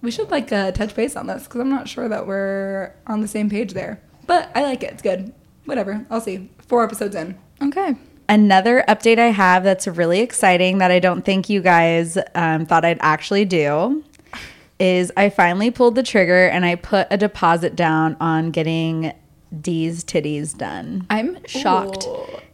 We 0.00 0.12
should 0.12 0.30
like 0.30 0.50
uh, 0.52 0.70
touch 0.70 0.94
base 0.94 1.16
on 1.16 1.26
this 1.26 1.44
because 1.44 1.60
I'm 1.60 1.68
not 1.68 1.88
sure 1.88 2.08
that 2.08 2.26
we're 2.26 2.94
on 3.06 3.20
the 3.20 3.28
same 3.28 3.50
page 3.50 3.72
there. 3.74 4.00
But 4.28 4.52
I 4.54 4.62
like 4.62 4.84
it. 4.84 4.92
It's 4.92 5.02
good. 5.02 5.34
Whatever. 5.64 6.06
I'll 6.10 6.20
see. 6.20 6.48
Four 6.68 6.84
episodes 6.84 7.16
in. 7.16 7.36
Okay. 7.60 7.96
Another 8.28 8.84
update 8.86 9.18
I 9.18 9.30
have 9.30 9.64
that's 9.64 9.88
really 9.88 10.20
exciting 10.20 10.78
that 10.78 10.90
I 10.90 11.00
don't 11.00 11.24
think 11.24 11.48
you 11.48 11.62
guys 11.62 12.18
um, 12.34 12.66
thought 12.66 12.84
I'd 12.84 12.98
actually 13.00 13.46
do 13.46 14.04
is 14.78 15.10
I 15.16 15.30
finally 15.30 15.70
pulled 15.70 15.94
the 15.94 16.02
trigger 16.02 16.46
and 16.46 16.64
I 16.64 16.74
put 16.74 17.08
a 17.10 17.16
deposit 17.16 17.74
down 17.74 18.16
on 18.20 18.50
getting 18.50 19.12
D's 19.60 20.04
titties 20.04 20.56
done. 20.56 21.06
I'm 21.08 21.38
shocked. 21.46 22.06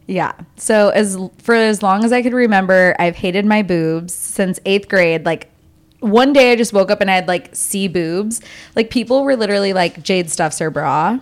Yeah. 0.07 0.33
So 0.57 0.91
as 0.91 1.19
for 1.39 1.57
as 1.57 1.83
long 1.83 2.05
as 2.05 2.13
I 2.13 2.23
could 2.23 2.35
remember, 2.35 2.95
I've 3.01 3.17
hated 3.17 3.45
my 3.45 3.63
boobs 3.63 4.15
since 4.15 4.61
eighth 4.65 4.89
grade. 4.89 5.27
Like 5.27 5.51
one 6.01 6.33
day 6.33 6.53
I 6.53 6.57
just 6.57 6.73
woke 6.73 6.91
up 6.91 7.01
and 7.01 7.11
I 7.11 7.17
had 7.17 7.27
like 7.27 7.55
C 7.55 7.89
boobs. 7.89 8.41
Like 8.77 8.91
people 8.91 9.25
were 9.25 9.35
literally 9.35 9.73
like 9.73 10.03
Jade 10.03 10.31
stuffs 10.31 10.61
her 10.61 10.71
bra. 10.71 11.19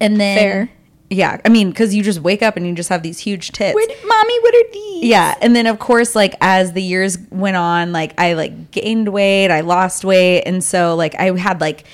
And 0.00 0.20
then 0.20 0.38
Fair. 0.38 0.70
Yeah. 1.10 1.40
I 1.44 1.48
mean, 1.48 1.70
because 1.70 1.94
you 1.94 2.02
just 2.02 2.20
wake 2.20 2.42
up 2.42 2.56
and 2.56 2.66
you 2.66 2.74
just 2.74 2.90
have 2.90 3.02
these 3.02 3.18
huge 3.18 3.52
tits. 3.52 3.74
Where 3.74 3.86
did- 3.86 3.96
mommy, 4.06 4.40
what 4.40 4.54
are 4.54 4.72
these? 4.72 5.04
Yeah, 5.04 5.36
and 5.40 5.54
then 5.54 5.66
of 5.66 5.78
course, 5.78 6.16
like 6.16 6.34
as 6.40 6.72
the 6.72 6.82
years 6.82 7.18
went 7.30 7.56
on, 7.56 7.92
like 7.92 8.18
I 8.18 8.32
like 8.32 8.72
gained 8.72 9.08
weight, 9.10 9.48
I 9.48 9.60
lost 9.60 10.04
weight, 10.04 10.42
and 10.42 10.62
so 10.62 10.96
like 10.96 11.14
I 11.14 11.36
had 11.38 11.60
like 11.60 11.84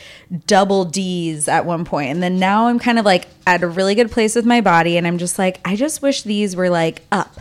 double 0.46 0.86
D's 0.86 1.46
at 1.48 1.66
one 1.66 1.84
point, 1.84 2.10
and 2.12 2.22
then 2.22 2.38
now 2.38 2.66
I'm 2.68 2.78
kind 2.78 2.98
of 2.98 3.04
like 3.04 3.26
at 3.46 3.62
a 3.62 3.68
really 3.68 3.94
good 3.94 4.10
place 4.10 4.34
with 4.34 4.46
my 4.46 4.62
body, 4.62 4.96
and 4.96 5.06
I'm 5.06 5.18
just 5.18 5.38
like 5.38 5.60
I 5.66 5.76
just 5.76 6.00
wish 6.00 6.22
these 6.22 6.56
were 6.56 6.70
like 6.70 7.02
up. 7.12 7.40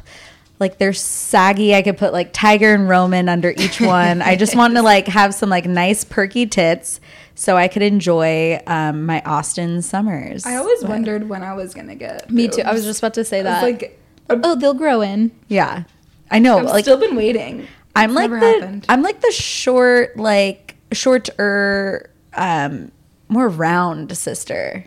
Like 0.59 0.79
they're 0.79 0.93
saggy. 0.93 1.73
I 1.73 1.81
could 1.81 1.97
put 1.97 2.11
like 2.13 2.33
Tiger 2.33 2.73
and 2.73 2.87
Roman 2.89 3.29
under 3.29 3.51
each 3.51 3.79
one. 3.81 4.21
I 4.21 4.35
just 4.35 4.55
want 4.55 4.75
to 4.75 4.81
like 4.93 5.07
have 5.07 5.33
some 5.33 5.49
like 5.49 5.65
nice 5.65 6.03
perky 6.03 6.45
tits 6.45 6.99
so 7.35 7.57
I 7.57 7.67
could 7.67 7.81
enjoy 7.81 8.59
um, 8.67 9.05
my 9.05 9.21
Austin 9.25 9.81
summers. 9.81 10.45
I 10.45 10.55
always 10.55 10.83
wondered 10.83 11.27
when 11.29 11.43
I 11.43 11.53
was 11.53 11.73
gonna 11.73 11.95
get. 11.95 12.29
Me 12.29 12.47
too. 12.47 12.61
I 12.61 12.73
was 12.73 12.83
just 12.83 12.99
about 12.99 13.13
to 13.15 13.23
say 13.25 13.39
I 13.39 13.43
was 13.43 13.51
that. 13.53 13.63
like, 13.63 13.99
oh, 14.29 14.55
they'll 14.55 14.73
grow 14.73 15.01
in. 15.01 15.31
yeah, 15.47 15.83
I 16.31 16.39
know. 16.39 16.59
I've 16.59 16.65
like 16.65 16.83
still 16.85 16.99
been 16.99 17.15
waiting. 17.15 17.67
I'm 17.95 18.11
It's 18.11 18.15
like 18.15 18.29
never 18.31 18.39
the 18.39 18.51
happened. 18.61 18.85
I'm 18.89 19.01
like 19.03 19.21
the 19.21 19.31
short 19.31 20.17
like 20.17 20.75
shorter 20.91 22.09
um 22.33 22.91
more 23.29 23.49
round 23.49 24.15
sister. 24.17 24.85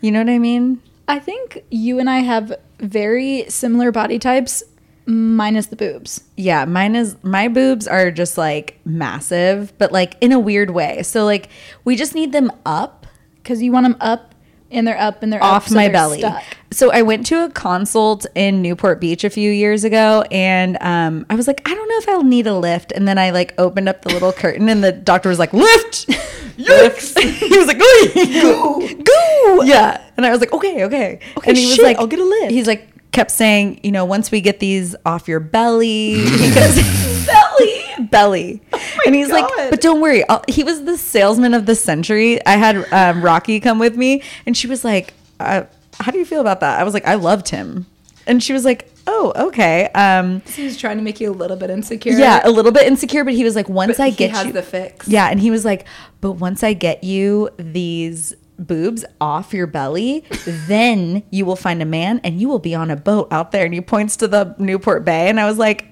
You 0.00 0.10
know 0.10 0.18
what 0.20 0.28
I 0.30 0.38
mean? 0.38 0.82
I 1.08 1.18
think 1.18 1.64
you 1.70 1.98
and 1.98 2.08
I 2.10 2.18
have 2.20 2.52
very 2.80 3.44
similar 3.48 3.92
body 3.92 4.18
types, 4.18 4.62
minus 5.06 5.66
the 5.66 5.76
boobs. 5.76 6.22
Yeah, 6.36 6.64
mine 6.64 6.94
is 6.96 7.16
my 7.22 7.48
boobs 7.48 7.86
are 7.88 8.10
just 8.10 8.38
like 8.38 8.78
massive, 8.84 9.72
but 9.78 9.92
like 9.92 10.16
in 10.20 10.32
a 10.32 10.38
weird 10.38 10.70
way. 10.70 11.02
So 11.02 11.24
like 11.24 11.48
we 11.84 11.96
just 11.96 12.14
need 12.14 12.32
them 12.32 12.50
up 12.64 13.06
Because 13.42 13.62
you 13.62 13.72
want 13.72 13.84
them 13.84 13.96
up, 14.00 14.34
and 14.70 14.86
they're 14.86 14.98
up, 14.98 15.22
and 15.22 15.32
they're 15.32 15.42
up, 15.42 15.52
off 15.52 15.68
so 15.68 15.74
my 15.74 15.82
they're 15.84 15.92
belly. 15.92 16.18
stuck. 16.20 16.42
So 16.70 16.90
I 16.90 17.02
went 17.02 17.26
to 17.26 17.44
a 17.44 17.50
consult 17.50 18.24
in 18.34 18.62
Newport 18.62 19.00
Beach 19.00 19.24
a 19.24 19.30
few 19.30 19.50
years 19.50 19.84
ago 19.84 20.24
and 20.30 20.78
um, 20.80 21.26
I 21.28 21.34
was 21.34 21.46
like, 21.46 21.60
I 21.68 21.74
don't 21.74 21.86
know 21.88 21.98
if 21.98 22.08
I'll 22.08 22.22
need 22.24 22.46
a 22.46 22.54
lift. 22.56 22.92
And 22.92 23.06
then 23.06 23.18
I 23.18 23.28
like 23.30 23.52
opened 23.58 23.90
up 23.90 24.00
the 24.02 24.08
little 24.08 24.32
curtain 24.32 24.70
and 24.70 24.82
the 24.82 24.90
doctor 24.92 25.28
was 25.28 25.38
like, 25.38 25.52
lift. 25.52 26.08
Yikes. 26.56 27.18
he 27.50 27.58
was 27.58 27.66
like, 27.66 27.78
go, 27.78 28.88
go. 29.02 29.62
Yeah. 29.64 30.00
And 30.16 30.24
I 30.24 30.30
was 30.30 30.40
like, 30.40 30.52
okay, 30.52 30.84
okay. 30.84 31.18
Okay, 31.36 31.50
and 31.50 31.58
he 31.58 31.66
was 31.66 31.74
shit, 31.76 31.84
like, 31.84 31.98
I'll 31.98 32.06
get 32.06 32.20
a 32.20 32.24
lift. 32.24 32.52
He's 32.52 32.66
like, 32.66 32.88
kept 33.12 33.30
saying, 33.30 33.80
you 33.82 33.92
know, 33.92 34.04
once 34.04 34.30
we 34.30 34.40
get 34.40 34.58
these 34.58 34.96
off 35.06 35.28
your 35.28 35.40
belly, 35.40 36.14
because 36.24 37.26
belly, 37.26 37.84
belly. 38.10 38.62
and 39.06 39.14
he's 39.14 39.30
like, 39.30 39.46
but 39.70 39.80
don't 39.80 40.00
worry. 40.00 40.26
I'll, 40.28 40.42
he 40.48 40.64
was 40.64 40.84
the 40.84 40.96
salesman 40.98 41.54
of 41.54 41.66
the 41.66 41.74
century. 41.74 42.44
I 42.46 42.52
had 42.56 42.90
um, 42.92 43.22
Rocky 43.22 43.60
come 43.60 43.78
with 43.78 43.96
me, 43.96 44.22
and 44.46 44.56
she 44.56 44.66
was 44.66 44.84
like, 44.84 45.14
uh, 45.40 45.64
"How 46.00 46.10
do 46.12 46.18
you 46.18 46.24
feel 46.24 46.40
about 46.40 46.60
that?" 46.60 46.80
I 46.80 46.84
was 46.84 46.94
like, 46.94 47.06
"I 47.06 47.14
loved 47.14 47.48
him," 47.50 47.86
and 48.26 48.42
she 48.42 48.52
was 48.52 48.64
like, 48.64 48.90
"Oh, 49.06 49.32
okay." 49.48 49.88
Um, 49.94 50.40
He 50.46 50.64
was 50.64 50.76
trying 50.78 50.96
to 50.96 51.02
make 51.02 51.20
you 51.20 51.30
a 51.30 51.34
little 51.34 51.56
bit 51.56 51.70
insecure. 51.70 52.12
yeah, 52.12 52.40
a 52.44 52.50
little 52.50 52.72
bit 52.72 52.86
insecure, 52.86 53.24
but 53.24 53.34
he 53.34 53.44
was 53.44 53.54
like, 53.56 53.68
"Once 53.68 53.98
But 53.98 54.04
I 54.04 54.08
he 54.10 54.16
get 54.16 54.30
has 54.30 54.46
you, 54.46 54.52
the 54.52 54.62
fix. 54.62 55.06
yeah," 55.06 55.28
and 55.28 55.38
he 55.38 55.50
was 55.50 55.64
like, 55.64 55.86
"But 56.20 56.32
once 56.32 56.62
I 56.62 56.72
get 56.72 57.04
you 57.04 57.50
these." 57.58 58.34
Boobs 58.58 59.04
off 59.20 59.52
your 59.54 59.66
belly 59.66 60.24
then 60.68 61.22
you 61.30 61.44
will 61.44 61.56
find 61.56 61.82
a 61.82 61.84
man 61.86 62.20
and 62.22 62.40
you 62.40 62.48
will 62.48 62.58
be 62.58 62.74
on 62.74 62.90
a 62.90 62.96
boat 62.96 63.26
out 63.30 63.50
there 63.50 63.64
and 63.64 63.74
he 63.74 63.80
points 63.80 64.16
to 64.16 64.28
the 64.28 64.54
newport 64.58 65.04
bay 65.04 65.28
and 65.28 65.40
i 65.40 65.46
was 65.46 65.58
like 65.58 65.86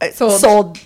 uh, 0.00 0.08
Sold. 0.10 0.40
sold 0.40 0.78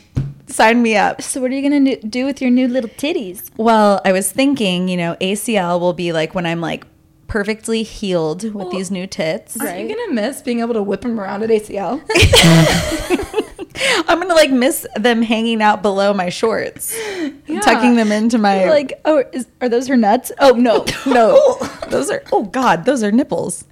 sign 0.46 0.82
me 0.82 0.96
up 0.96 1.22
So 1.22 1.40
what 1.40 1.50
are 1.50 1.54
you 1.54 1.62
gonna 1.62 1.96
do- 1.96 2.08
do 2.08 2.24
with 2.24 2.40
your 2.42 2.50
new 2.50 2.66
little 2.66 2.90
titties? 2.90 3.50
Well, 3.56 4.00
I 4.04 4.10
was 4.10 4.32
thinking, 4.32 4.88
you 4.88 4.96
know, 4.96 5.16
ACL 5.20 5.78
will 5.78 5.92
be 5.92 6.12
like 6.12 6.34
when 6.34 6.44
I'm 6.44 6.60
like 6.60 6.84
perfectly 7.28 7.84
healed 7.84 8.42
with 8.42 8.54
Well, 8.54 8.70
these 8.70 8.90
new 8.90 9.06
tits. 9.06 9.56
Aren't 9.60 9.78
you 9.88 9.94
gonna 9.96 10.12
miss 10.12 10.42
being 10.42 10.58
able 10.58 10.74
to 10.74 10.82
whip 10.82 11.02
them 11.02 11.20
around 11.20 11.44
at 11.44 11.50
ACL? 11.50 12.00
I'm 13.76 14.20
gonna 14.20 14.34
like 14.34 14.50
miss 14.50 14.86
them 14.96 15.22
hanging 15.22 15.62
out 15.62 15.82
below 15.82 16.12
my 16.12 16.28
shorts, 16.28 16.94
Yeah. 17.46 17.60
tucking 17.60 17.94
them 17.96 18.10
into 18.12 18.38
my 18.38 18.64
Like, 18.68 19.00
oh, 19.04 19.24
is, 19.32 19.46
are 19.60 19.68
those 19.68 19.86
her 19.88 19.96
nuts? 19.96 20.32
Oh 20.38 20.50
no, 20.52 20.84
no. 21.06 21.56
those 21.88 22.10
are 22.10 22.22
oh 22.32 22.44
god, 22.44 22.84
those 22.84 23.02
are 23.02 23.12
nipples. 23.12 23.64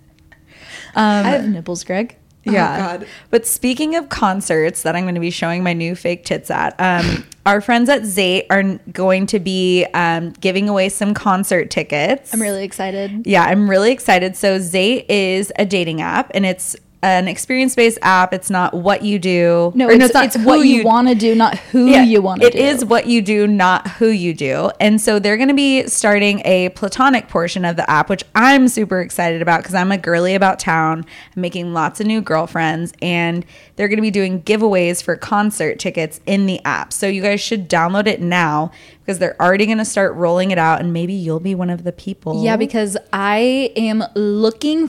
Um, 0.95 1.27
I 1.27 1.31
have 1.31 1.49
nipples, 1.49 1.85
Greg. 1.85 2.17
yeah. 2.45 2.79
God. 2.99 3.07
But 3.31 3.47
speaking 3.47 3.95
of 3.95 4.09
concerts 4.09 4.83
that 4.83 4.97
I'm 4.97 5.05
going 5.05 5.15
to 5.17 5.21
be 5.21 5.31
showing 5.31 5.63
my 5.63 5.75
new 5.75 5.95
fake 5.95 6.25
tits 6.25 6.51
at, 6.51 6.75
um, 6.81 7.25
our 7.47 7.61
friends 7.61 7.89
at 7.91 8.03
Zate 8.03 8.47
are 8.51 8.63
going 8.91 9.27
to 9.27 9.39
be 9.39 9.85
um, 9.95 10.31
giving 10.41 10.69
away 10.69 10.89
some 10.89 11.13
concert 11.15 11.71
tickets. 11.71 12.33
I'm 12.33 12.41
really 12.41 12.65
excited. 12.65 13.27
Yeah, 13.27 13.45
I'm 13.45 13.69
really 13.69 13.93
excited. 13.93 14.35
So 14.35 14.59
Zate 14.59 15.05
is 15.09 15.53
a 15.57 15.67
dating 15.67 16.01
app 16.01 16.31
and 16.35 16.47
it's 16.47 16.75
an 17.03 17.29
experience-based 17.29 17.99
app. 18.03 18.33
It's 18.35 18.51
not 18.51 18.75
what 18.75 19.03
you 19.03 19.19
do. 19.19 19.73
No, 19.75 19.87
Or 19.87 19.93
it's, 19.93 20.13
not 20.13 20.25
it's 20.25 20.39
what 20.39 20.67
you, 20.67 20.83
want 20.83 21.07
to 21.09 21.15
do, 21.15 21.35
not 21.35 21.57
who 21.57 21.87
Yeah, 21.87 22.03
you 22.03 22.21
want 22.21 22.41
to 22.41 22.47
It 22.49 22.55
do. 22.55 22.59
is 22.59 22.85
what 22.85 23.07
you 23.07 23.23
do, 23.23 23.47
not 23.47 23.87
who 23.87 24.09
you 24.09 24.35
do. 24.35 24.71
And 24.81 25.01
so 25.01 25.19
they're 25.21 25.37
going 25.37 25.49
to 25.49 25.55
be 25.55 25.87
starting 25.87 26.43
a 26.45 26.71
platonic 26.71 27.29
portion 27.29 27.65
of 27.65 27.77
the 27.77 27.89
app, 27.89 28.11
which 28.11 28.25
I'm 28.35 28.67
super 28.67 29.01
excited 29.01 29.43
about 29.43 29.61
because 29.61 29.75
I'm 29.77 29.93
a 29.93 29.99
girly 29.99 30.35
about 30.35 30.59
town. 30.59 31.05
I'm 31.37 31.41
making 31.43 31.73
lots 31.73 32.01
of 32.01 32.07
new 32.07 32.21
girlfriends, 32.21 32.93
and 33.01 33.47
they're 33.77 33.89
going 33.89 33.99
to 33.99 34.03
be 34.03 34.11
doing 34.11 34.43
giveaways 34.43 35.01
for 35.03 35.15
concert 35.17 35.79
tickets 35.79 36.21
in 36.27 36.47
the 36.47 36.61
app. 36.65 36.93
So 36.93 37.07
you 37.07 37.23
guys 37.23 37.41
should 37.41 37.71
download 37.71 38.09
it 38.09 38.21
now 38.21 38.73
because 39.01 39.21
they're 39.21 39.41
already 39.41 39.67
going 39.67 39.79
to 39.79 39.85
start 39.85 40.15
rolling 40.15 40.51
it 40.51 40.59
out, 40.59 40.81
and 40.81 40.93
maybe 40.93 41.15
you'll 41.15 41.41
be 41.41 41.55
one 41.55 41.71
of 41.71 41.85
the 41.85 41.93
people. 41.93 42.43
Yeah, 42.45 42.57
because 42.57 42.97
I 43.13 43.73
am 43.77 44.03
looking 44.15 44.89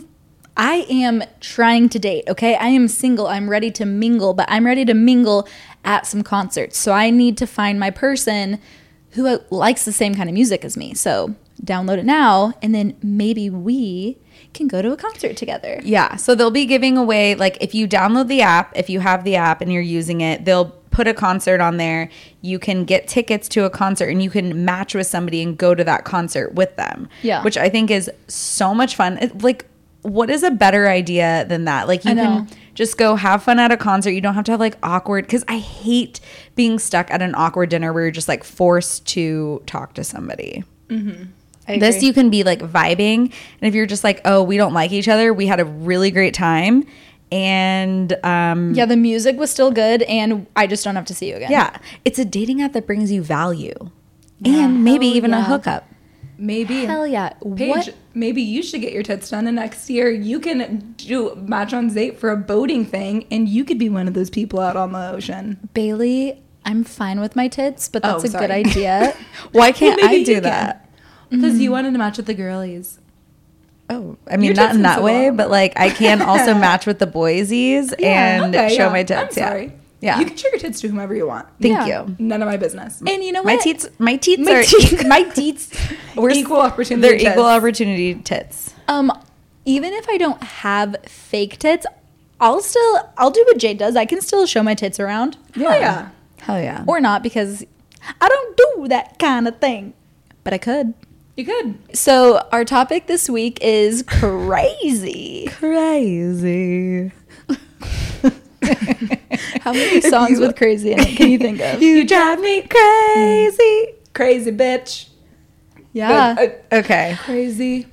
I 0.62 0.86
am 0.90 1.24
trying 1.40 1.88
to 1.88 2.00
date, 2.00 2.26
okay? 2.28 2.56
I 2.56 2.68
am 2.68 2.90
single. 2.90 3.28
I'm 3.28 3.50
ready 3.50 3.72
to 3.72 3.86
mingle, 3.86 4.34
but 4.34 4.46
I'm 4.50 4.66
ready 4.66 4.84
to 4.84 4.94
mingle 4.94 5.48
at 5.86 6.06
some 6.06 6.22
concerts. 6.22 6.78
So 6.78 6.92
I 6.92 7.12
need 7.12 7.38
to 7.38 7.48
find 7.48 7.80
my 7.80 7.92
person 7.92 8.60
who 9.12 9.26
uh, 9.26 9.38
likes 9.50 9.86
the 9.86 9.94
same 9.94 10.14
kind 10.14 10.30
of 10.30 10.34
music 10.34 10.66
as 10.66 10.76
me. 10.76 10.94
So 10.94 11.34
download 11.64 11.98
it 11.98 12.06
now 12.06 12.54
and 12.62 12.76
then 12.76 12.98
maybe 13.02 13.50
we 13.50 14.18
can 14.54 14.68
go 14.68 14.82
to 14.82 14.92
a 14.92 14.98
concert 14.98 15.38
together. 15.38 15.80
Yeah. 15.82 16.18
So 16.18 16.36
they'll 16.36 16.52
be 16.52 16.66
giving 16.66 16.98
away, 16.98 17.36
like, 17.36 17.58
if 17.62 17.74
you 17.74 17.88
download 17.88 18.28
the 18.28 18.42
app, 18.42 18.76
if 18.76 18.90
you 18.90 19.00
have 19.00 19.24
the 19.24 19.38
app 19.38 19.62
and 19.62 19.72
you're 19.72 19.82
using 19.82 20.20
it, 20.20 20.44
they'll 20.44 20.72
put 20.92 21.08
a 21.08 21.14
concert 21.14 21.62
on 21.62 21.78
there. 21.78 22.10
You 22.42 22.60
can 22.60 22.84
get 22.84 23.08
tickets 23.08 23.48
to 23.50 23.64
a 23.64 23.70
concert 23.70 24.10
and 24.10 24.22
you 24.22 24.30
can 24.30 24.66
match 24.66 24.94
with 24.94 25.08
somebody 25.08 25.42
and 25.42 25.58
go 25.58 25.74
to 25.74 25.86
that 25.86 26.04
concert 26.04 26.54
with 26.56 26.76
them. 26.76 27.08
Yeah. 27.22 27.44
Which 27.44 27.56
I 27.56 27.70
think 27.70 27.90
is 27.92 28.12
so 28.28 28.76
much 28.76 28.96
fun. 28.98 29.18
It, 29.20 29.42
like, 29.42 29.66
what 30.02 30.30
is 30.30 30.44
a 30.44 30.52
better 30.52 30.88
idea 30.88 31.46
than 31.50 31.66
that? 31.66 31.88
Like, 31.88 32.06
you 32.06 32.16
can 32.16 32.48
just 32.74 32.98
go 32.98 33.16
have 33.16 33.44
fun 33.44 33.60
at 33.60 33.72
a 33.72 33.78
concert. 33.78 34.12
You 34.12 34.22
don't 34.22 34.36
have 34.36 34.46
to 34.46 34.52
have 34.52 34.60
like 34.60 34.78
awkward, 34.82 35.26
because 35.26 35.44
I 35.48 35.58
hate 35.58 36.20
being 36.56 36.80
stuck 36.80 37.12
at 37.12 37.22
an 37.22 37.36
awkward 37.36 37.70
dinner 37.70 37.92
where 37.92 38.04
you're 38.04 38.12
just 38.12 38.28
like 38.30 38.44
forced 38.44 39.06
to 39.08 39.62
talk 39.66 39.94
to 39.96 40.04
somebody. 40.04 40.64
I 41.68 41.78
This 41.78 42.02
you 42.02 42.14
can 42.14 42.30
be 42.30 42.44
like 42.44 42.60
vibing, 42.62 43.18
and 43.20 43.68
if 43.68 43.76
you're 43.76 43.86
just 43.86 44.04
like, 44.04 44.22
oh, 44.26 44.42
we 44.42 44.58
don't 44.58 44.74
like 44.74 44.92
each 44.92 45.08
other, 45.08 45.34
we 45.34 45.46
had 45.48 45.60
a 45.60 45.66
really 45.66 46.10
great 46.12 46.34
time, 46.34 46.86
and 47.32 48.14
um, 48.26 48.74
yeah, 48.74 48.86
the 48.86 48.96
music 48.98 49.38
was 49.38 49.52
still 49.52 49.70
good 49.72 50.02
and 50.04 50.48
I 50.56 50.66
just 50.66 50.84
don't 50.84 50.96
have 50.96 51.06
to 51.06 51.14
see 51.14 51.30
you 51.30 51.36
again. 51.36 51.52
yeah, 51.52 51.78
it's 52.06 52.18
a 52.18 52.26
dating 52.26 52.62
app 52.62 52.74
that 52.74 52.88
brings 52.88 53.12
you 53.12 53.22
value, 53.22 53.92
and 54.44 54.84
maybe 54.84 55.08
hell 55.10 55.18
even 55.18 55.34
a 55.34 55.44
hookup. 55.44 55.88
Maybe. 56.40 56.86
Hell 56.86 57.06
yeah. 57.06 57.34
Paige, 57.56 57.70
What? 57.70 57.96
maybe 58.14 58.42
you 58.42 58.64
should 58.64 58.82
get 58.82 58.94
your 58.94 59.04
tits 59.04 59.30
done, 59.30 59.46
and 59.46 59.58
next 59.58 59.90
year 59.90 60.10
you 60.10 60.40
can 60.40 60.96
do 60.98 61.36
match 61.36 61.74
on 61.74 61.90
Zate 61.90 62.18
for 62.18 62.32
a 62.32 62.38
boating 62.38 62.86
thing, 62.86 63.26
and 63.30 63.48
you 63.48 63.66
could 63.66 63.78
be 63.78 63.90
one 63.90 64.08
of 64.08 64.14
those 64.14 64.30
people 64.30 64.60
out 64.60 64.78
on 64.78 64.94
the 64.94 65.12
ocean. 65.12 65.70
Bailey, 65.74 66.42
I'm 66.66 66.84
fine 66.84 67.20
with 67.20 67.36
my 67.36 67.48
tits, 67.50 67.90
but 67.90 68.04
Oh, 68.06 68.20
that's 68.20 68.34
a 68.34 68.38
good 68.38 68.52
idea. 68.52 69.16
Why 69.52 69.72
can't 69.72 70.02
Maybe 70.02 70.22
I 70.22 70.24
do 70.24 70.40
that? 70.42 70.90
Because 71.30 71.60
you 71.60 71.70
mm. 71.70 71.74
wanted 71.74 71.92
to 71.92 71.98
match 71.98 72.18
with 72.18 72.26
the 72.26 72.34
girlies. 72.34 73.00
Oh, 73.90 74.18
I 74.30 74.38
mean, 74.38 74.48
Your 74.48 74.56
not 74.56 74.76
in 74.76 74.84
that 74.84 75.02
way, 75.02 75.26
swallow. 75.26 75.38
but 75.38 75.50
like 75.50 75.74
I 75.76 75.90
can 75.90 76.22
also 76.22 76.54
match 76.68 76.86
with 76.86 77.00
the 77.00 77.08
boysies 77.08 77.94
and 78.02 78.56
okay, 78.56 78.76
show 78.76 78.86
yeah. 78.86 78.92
my 78.92 79.04
tits. 79.04 79.38
I'm 79.38 79.44
yeah. 79.44 79.50
sorry. 79.50 79.74
Yeah. 80.02 80.20
You 80.20 80.26
can 80.26 80.38
show 80.38 80.48
your 80.50 80.60
tits 80.60 80.80
to 80.82 80.88
whomever 80.88 81.14
you 81.14 81.28
want. 81.28 81.48
Thank 81.62 81.74
Yeah. 81.88 82.06
you. 82.06 82.16
None 82.20 82.42
of 82.42 82.48
my 82.48 82.56
business. 82.58 83.02
And 83.06 83.24
you 83.24 83.32
know 83.34 83.44
My 83.44 83.56
what? 83.56 83.64
teats, 83.64 83.88
my 84.00 84.16
teats 84.16 84.42
My 84.46 84.54
are 84.54 84.64
teeth. 84.64 85.06
my 85.08 85.24
teeth. 85.24 85.98
we're 86.16 86.30
Equal 86.32 86.58
opportunity 86.62 87.02
They're 87.08 87.18
tits. 87.18 87.32
equal 87.32 87.46
opportunity 87.46 88.16
tits. 88.16 88.74
Um, 88.88 89.12
even 89.66 89.92
if 89.94 90.08
I 90.10 90.18
don't 90.18 90.42
have 90.42 90.96
fake 91.06 91.60
tits, 91.60 91.86
I'll 92.40 92.62
still 92.62 93.12
I'll 93.18 93.32
do 93.32 93.44
what 93.48 93.58
Jade 93.58 93.78
does. 93.78 93.98
I 93.98 94.06
can 94.06 94.22
still 94.22 94.46
show 94.46 94.64
my 94.64 94.74
tits 94.74 95.00
around. 95.00 95.38
Yeah. 95.56 95.78
yeah. 95.78 96.10
Hell 96.42 96.62
yeah. 96.62 96.86
Or 96.88 97.02
not 97.02 97.22
because 97.22 97.66
I 98.22 98.30
don't 98.30 98.58
do 98.58 98.88
that 98.88 99.20
kind 99.20 99.48
of 99.50 99.60
thing. 99.60 99.94
But 100.46 100.54
I 100.54 100.58
could. 100.58 100.94
You 101.36 101.44
could. 101.46 101.78
So 101.96 102.48
our 102.54 102.64
topic 102.64 103.08
this 103.08 103.30
week 103.30 103.60
is 103.62 104.04
crazy. 104.04 105.48
crazy. 105.52 107.12
How 109.62 109.74
many 109.74 110.02
songs 110.02 110.40
with 110.40 110.56
crazy 110.56 110.92
in 110.92 111.00
it 111.00 111.18
can 111.18 111.30
you 111.30 111.38
think 111.38 111.60
of? 111.62 111.82
You 111.82 112.06
drive 112.08 112.40
me 112.40 112.62
crazy. 112.68 113.94
Crazy 114.14 114.52
bitch. 114.52 115.10
Yeah. 115.94 116.36
But, 116.36 116.66
uh, 116.72 116.76
Okay. 116.78 117.16
crazy. 117.20 117.88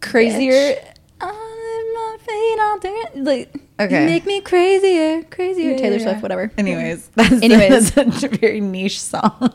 crazier. 0.00 0.76
I'm 1.20 1.28
my 1.30 2.16
feet 2.20 2.58
on 2.60 2.80
the- 2.80 3.22
Like, 3.30 3.54
Okay. 3.80 4.02
You 4.02 4.06
make 4.06 4.26
me 4.26 4.40
crazier, 4.40 5.22
crazier. 5.24 5.72
Yeah, 5.72 5.76
Taylor 5.76 5.96
yeah, 5.96 6.02
Swift, 6.04 6.22
whatever. 6.22 6.52
Anyways, 6.56 7.08
that's, 7.16 7.32
Anyways. 7.42 7.90
that's 7.92 8.20
such 8.20 8.32
a 8.32 8.36
very 8.36 8.60
niche 8.60 9.00
song. 9.00 9.52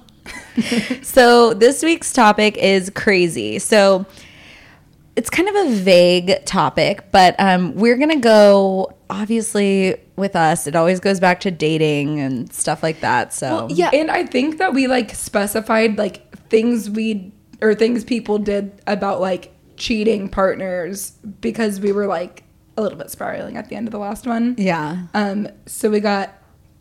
so 1.01 1.53
this 1.53 1.81
week's 1.81 2.11
topic 2.11 2.57
is 2.57 2.89
crazy. 2.89 3.59
So 3.59 4.05
it's 5.15 5.29
kind 5.29 5.47
of 5.47 5.55
a 5.55 5.69
vague 5.75 6.43
topic, 6.45 7.05
but 7.11 7.35
um, 7.39 7.73
we're 7.75 7.95
gonna 7.95 8.19
go 8.19 8.91
obviously 9.09 9.95
with 10.17 10.35
us. 10.35 10.67
It 10.67 10.75
always 10.75 10.99
goes 10.99 11.19
back 11.19 11.39
to 11.41 11.51
dating 11.51 12.19
and 12.19 12.51
stuff 12.51 12.83
like 12.83 12.99
that. 13.01 13.33
So 13.33 13.67
yeah. 13.69 13.91
And 13.93 14.11
I 14.11 14.25
think 14.25 14.57
that 14.57 14.73
we 14.73 14.87
like 14.87 15.11
specified 15.15 15.97
like 15.97 16.35
things 16.49 16.89
we 16.89 17.31
or 17.61 17.73
things 17.75 18.03
people 18.03 18.37
did 18.39 18.81
about 18.87 19.21
like 19.21 19.53
cheating 19.77 20.27
partners 20.27 21.11
because 21.39 21.79
we 21.79 21.91
were 21.91 22.07
like 22.07 22.43
a 22.77 22.81
little 22.81 22.97
bit 22.97 23.09
spiraling 23.11 23.57
at 23.57 23.69
the 23.69 23.75
end 23.75 23.87
of 23.87 23.91
the 23.91 23.99
last 23.99 24.25
one. 24.27 24.55
yeah. 24.57 25.03
Um 25.13 25.47
so 25.67 25.89
we 25.89 25.99
got 25.99 26.33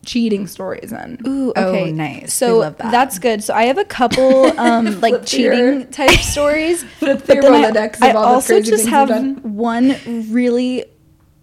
cheating 0.04 0.46
stories 0.46 0.92
in. 0.92 1.18
Ooh, 1.26 1.52
Oh, 1.56 1.68
okay. 1.74 1.90
nice. 1.92 2.32
So 2.32 2.54
We 2.54 2.60
love 2.60 2.76
that. 2.78 2.92
that's 2.92 3.18
good. 3.18 3.42
So 3.42 3.52
I 3.54 3.64
have 3.64 3.76
a 3.78 3.84
couple 3.84 4.46
um 4.60 5.00
like 5.00 5.12
Flip 5.12 5.26
through 5.26 5.40
your- 5.40 5.54
cheating 5.54 5.90
type 5.90 6.10
stories. 6.20 6.84
Flip 6.84 7.18
but 7.18 7.26
through 7.26 7.42
then 7.42 7.52
your 7.52 7.64
I, 7.66 7.70
Rolodex 7.70 7.96
of 7.96 8.02
I 8.02 8.12
all 8.12 8.22
the 8.22 8.28
also 8.28 8.54
crazy 8.54 8.70
just 8.70 8.82
things 8.84 8.94
have 8.94 9.08
you've 9.10 9.42
done. 9.42 9.54
one 9.54 9.96
really 10.32 10.84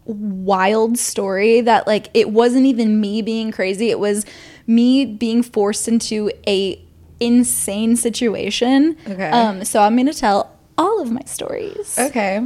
wild 0.06 0.98
story 0.98 1.62
that 1.62 1.88
like 1.88 2.10
it 2.14 2.30
wasn't 2.30 2.66
even 2.66 3.00
me 3.00 3.22
being 3.22 3.52
crazy. 3.52 3.90
It 3.90 4.00
was 4.00 4.26
me 4.68 5.06
being 5.06 5.44
forced 5.44 5.88
into 5.88 6.32
a 6.48 6.84
insane 7.20 7.96
situation. 7.96 8.98
Okay. 9.08 9.30
Um 9.30 9.64
so 9.64 9.82
I'm 9.82 9.96
going 9.96 10.08
to 10.08 10.14
tell 10.14 10.58
all 10.78 11.02
of 11.02 11.12
my 11.12 11.22
stories. 11.26 11.98
Okay. 12.00 12.42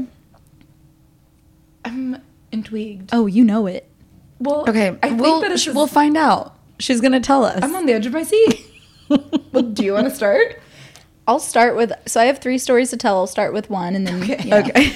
I'm 1.85 2.21
intrigued. 2.51 3.09
Oh, 3.13 3.25
you 3.27 3.43
know 3.43 3.65
it. 3.67 3.89
Well, 4.39 4.65
Okay. 4.67 4.89
I 5.01 5.09
think 5.09 5.21
we'll, 5.21 5.41
that 5.41 5.51
it's 5.51 5.67
we'll 5.67 5.87
find 5.87 6.15
out. 6.17 6.55
She's 6.79 7.01
gonna 7.01 7.19
tell 7.19 7.43
us. 7.43 7.59
I'm 7.63 7.75
on 7.75 7.85
the 7.87 7.93
edge 7.93 8.05
of 8.05 8.13
my 8.13 8.23
seat. 8.23 8.65
well, 9.09 9.63
do 9.63 9.83
you 9.83 9.93
want 9.93 10.07
to 10.07 10.13
start? 10.13 10.61
I'll 11.27 11.39
start 11.39 11.75
with 11.75 11.91
so 12.05 12.21
I 12.21 12.25
have 12.25 12.37
three 12.39 12.57
stories 12.59 12.91
to 12.91 12.97
tell. 12.97 13.15
I'll 13.17 13.25
start 13.27 13.51
with 13.53 13.69
one 13.69 13.95
and 13.95 14.05
then 14.05 14.21
Okay. 14.23 14.43
you 14.43 14.49
know. 14.51 14.57
okay. 14.59 14.93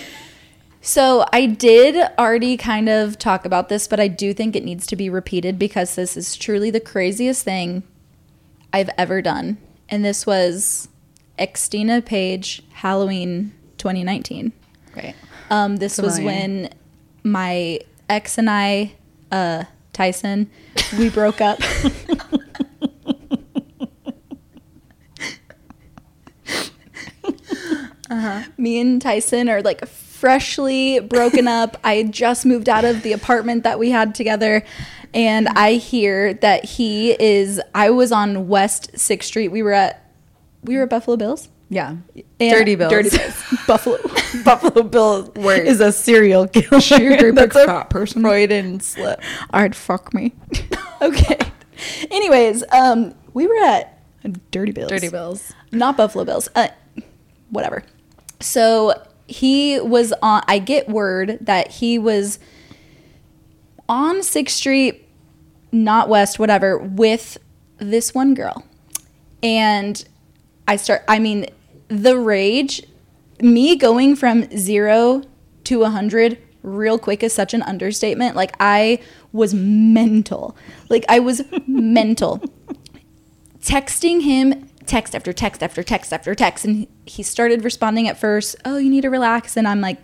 So 0.84 1.26
I 1.32 1.46
did 1.46 1.96
already 2.18 2.58
kind 2.58 2.90
of 2.90 3.20
talk 3.20 3.46
about 3.46 3.70
this, 3.70 3.88
but 3.88 4.00
I 4.00 4.08
do 4.08 4.34
think 4.34 4.56
it 4.56 4.64
needs 4.64 4.88
to 4.88 4.96
be 4.96 5.12
repeated 5.12 5.60
because 5.60 5.94
this 5.94 6.18
is 6.18 6.36
truly 6.36 6.72
the 6.72 6.80
craziest 6.80 7.44
thing 7.44 7.84
I've 8.74 8.90
ever 8.98 9.22
done. 9.22 9.60
And 9.90 10.04
this 10.04 10.26
was 10.26 10.90
Xtina 11.38 12.04
Page 12.04 12.64
Halloween 12.74 13.54
2019. 13.78 14.54
Great. 14.92 15.14
Um, 15.52 15.78
this 15.78 16.00
was 16.00 16.20
when 16.20 16.70
my 17.24 17.80
ex 18.10 18.40
and 18.40 18.50
I, 18.50 18.94
uh, 19.32 19.66
Tyson, 19.94 20.50
we 20.98 21.10
broke 21.10 21.42
up. 21.42 21.60
uh-huh. 28.10 28.44
Me 28.58 28.80
and 28.80 29.00
Tyson 29.00 29.48
are 29.48 29.62
like 29.62 29.88
freshly 30.22 31.00
broken 31.00 31.48
up. 31.60 31.78
I 31.84 31.96
had 31.96 32.12
just 32.12 32.46
moved 32.46 32.70
out 32.70 32.86
of 32.86 33.02
the 33.02 33.12
apartment 33.12 33.64
that 33.64 33.80
we 33.80 33.90
had 33.90 34.14
together. 34.16 34.64
And 35.14 35.50
I 35.50 35.74
hear 35.74 36.36
that 36.36 36.64
he 36.64 37.12
is, 37.22 37.60
I 37.76 37.90
was 37.90 38.12
on 38.14 38.48
West 38.48 38.92
6th 38.94 39.24
Street. 39.24 39.50
We 39.50 39.62
were 39.64 39.74
at, 39.74 40.10
we 40.64 40.78
were 40.78 40.84
at 40.84 40.90
Buffalo 40.90 41.18
Bills. 41.18 41.50
Yeah. 41.70 41.96
And- 42.40 42.52
Dirty 42.52 42.76
Bills. 42.76 42.92
Dirty 42.92 43.10
Bills. 43.18 43.44
Buffalo. 43.68 43.98
Buffalo 44.46 44.84
Bill 44.84 45.32
Word. 45.36 45.66
is 45.68 45.82
a 45.82 45.92
serial 45.92 46.48
killer. 46.48 46.80
Sheer 46.80 47.18
group 47.18 47.36
That's 47.36 47.56
of 47.56 47.64
a 47.64 47.66
fat 47.66 47.90
person. 47.90 48.22
Freudian 48.22 48.80
slip. 48.80 49.20
I'd 49.50 49.76
fuck 49.76 50.14
me. 50.14 50.34
okay. 51.02 51.40
Anyways, 52.12 52.64
um, 52.72 53.16
we 53.34 53.48
were 53.48 53.58
at 53.64 53.98
Dirty 54.52 54.72
Bills. 54.72 54.90
Dirty 54.92 55.10
Bills. 55.10 55.52
Not 55.72 55.98
Buffalo 55.98 56.24
Bills. 56.26 56.48
Uh, 56.56 56.68
whatever. 57.50 57.84
So 58.40 58.94
he 59.32 59.80
was 59.80 60.14
on. 60.22 60.44
I 60.48 60.60
get 60.60 60.90
word 60.90 61.38
that 61.42 61.72
he 61.72 61.98
was 61.98 62.40
on 63.88 64.24
Sixth 64.24 64.56
Street, 64.56 65.08
not 65.72 66.10
West, 66.10 66.40
whatever, 66.40 66.78
with 66.78 67.38
this 67.78 68.14
one 68.14 68.34
girl, 68.34 68.66
and 69.42 70.04
I 70.68 70.76
start. 70.76 71.04
I 71.08 71.20
mean, 71.20 71.48
the 71.88 72.18
rage. 72.18 72.84
Me 73.42 73.76
going 73.76 74.16
from 74.16 74.56
zero 74.56 75.24
to 75.64 75.82
a 75.82 75.90
hundred 75.90 76.38
real 76.62 77.00
quick 77.00 77.24
is 77.24 77.34
such 77.34 77.56
an 77.56 77.64
understatement. 77.64 78.36
Like 78.36 78.56
I 78.60 79.00
was 79.32 79.54
mental. 79.54 80.56
Like 80.90 81.06
I 81.10 81.20
was 81.20 81.42
mental 81.68 82.44
texting 83.62 84.22
him 84.22 84.70
text 84.86 85.16
after 85.16 85.34
text 85.34 85.62
after 85.64 85.84
text 85.84 86.14
after 86.14 86.36
text. 86.36 86.66
And 86.66 86.88
he 87.06 87.24
started 87.24 87.64
responding 87.64 88.08
at 88.08 88.18
first 88.18 88.56
oh 88.66 88.78
you 88.78 88.90
need 88.90 89.02
to 89.02 89.10
relax. 89.10 89.58
And 89.58 89.68
i'm 89.68 89.82
like 89.82 90.00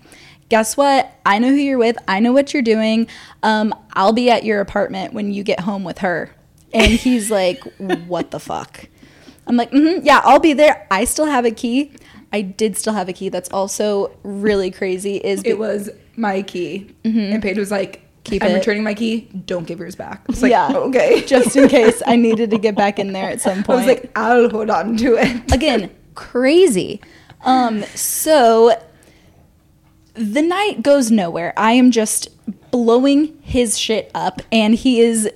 guess 0.50 0.78
what? 0.78 1.14
I 1.26 1.40
know 1.40 1.50
who 1.50 1.56
you're 1.56 1.78
with. 1.78 1.98
I 2.08 2.22
know 2.22 2.32
what 2.32 2.54
you're 2.54 2.64
doing. 2.64 3.08
Um, 3.44 3.74
i'll 3.94 4.14
be 4.14 4.30
at 4.30 4.44
your 4.44 4.62
apartment 4.62 5.14
when 5.14 5.34
you 5.34 5.44
get 5.44 5.62
home 5.62 5.84
with 5.84 6.00
her. 6.00 6.32
And 6.74 6.92
he's 6.92 7.30
like 7.40 7.64
what 7.78 8.32
the 8.32 8.40
fuck? 8.40 8.88
I'm 9.46 9.56
like 9.56 9.72
mm 9.72 10.02
yeah 10.04 10.22
i'll 10.24 10.40
be 10.40 10.54
there. 10.54 10.88
I 10.92 11.06
still 11.06 11.26
have 11.26 11.46
a 11.46 11.52
key. 11.52 11.92
I 12.34 12.42
did 12.42 12.78
still 12.78 12.94
have 12.94 13.08
a 13.08 13.14
key. 13.14 13.30
That's 13.30 13.50
also 13.50 14.12
really 14.24 14.72
crazy 14.72 15.18
is 15.18 15.42
It 15.46 15.58
was 15.58 15.90
my 16.16 16.42
key, 16.42 16.94
and 17.04 17.42
Paige 17.42 17.58
was 17.58 17.72
like, 17.72 18.02
Keep 18.28 18.44
"I'm 18.44 18.52
it. 18.52 18.56
returning 18.56 18.84
my 18.84 18.94
key. 18.94 19.22
Don't 19.46 19.66
give 19.66 19.80
yours 19.80 19.96
back." 19.96 20.24
Like, 20.28 20.52
yeah 20.52 20.72
okay." 20.76 21.22
just 21.26 21.56
in 21.56 21.68
case 21.70 22.02
i 22.06 22.16
needed 22.16 22.52
to 22.52 22.58
get 22.58 22.76
back 22.76 23.00
in 23.00 23.14
there 23.14 23.30
at 23.30 23.42
some 23.42 23.64
point. 23.64 23.70
I 23.70 23.76
was 23.76 23.86
like, 23.88 24.12
"I'll 24.16 24.50
hold 24.50 24.70
on 24.70 24.98
to 24.98 25.16
it." 25.16 25.52
again 25.54 25.90
crazy 26.16 27.00
um 27.42 27.84
so 27.94 28.76
the 30.14 30.42
night 30.42 30.82
goes 30.82 31.12
nowhere 31.12 31.54
i 31.58 31.72
am 31.74 31.92
just 31.92 32.30
blowing 32.72 33.38
his 33.42 33.78
shit 33.78 34.10
up 34.16 34.42
and 34.52 34.76
he 34.76 35.00
is 35.00 35.30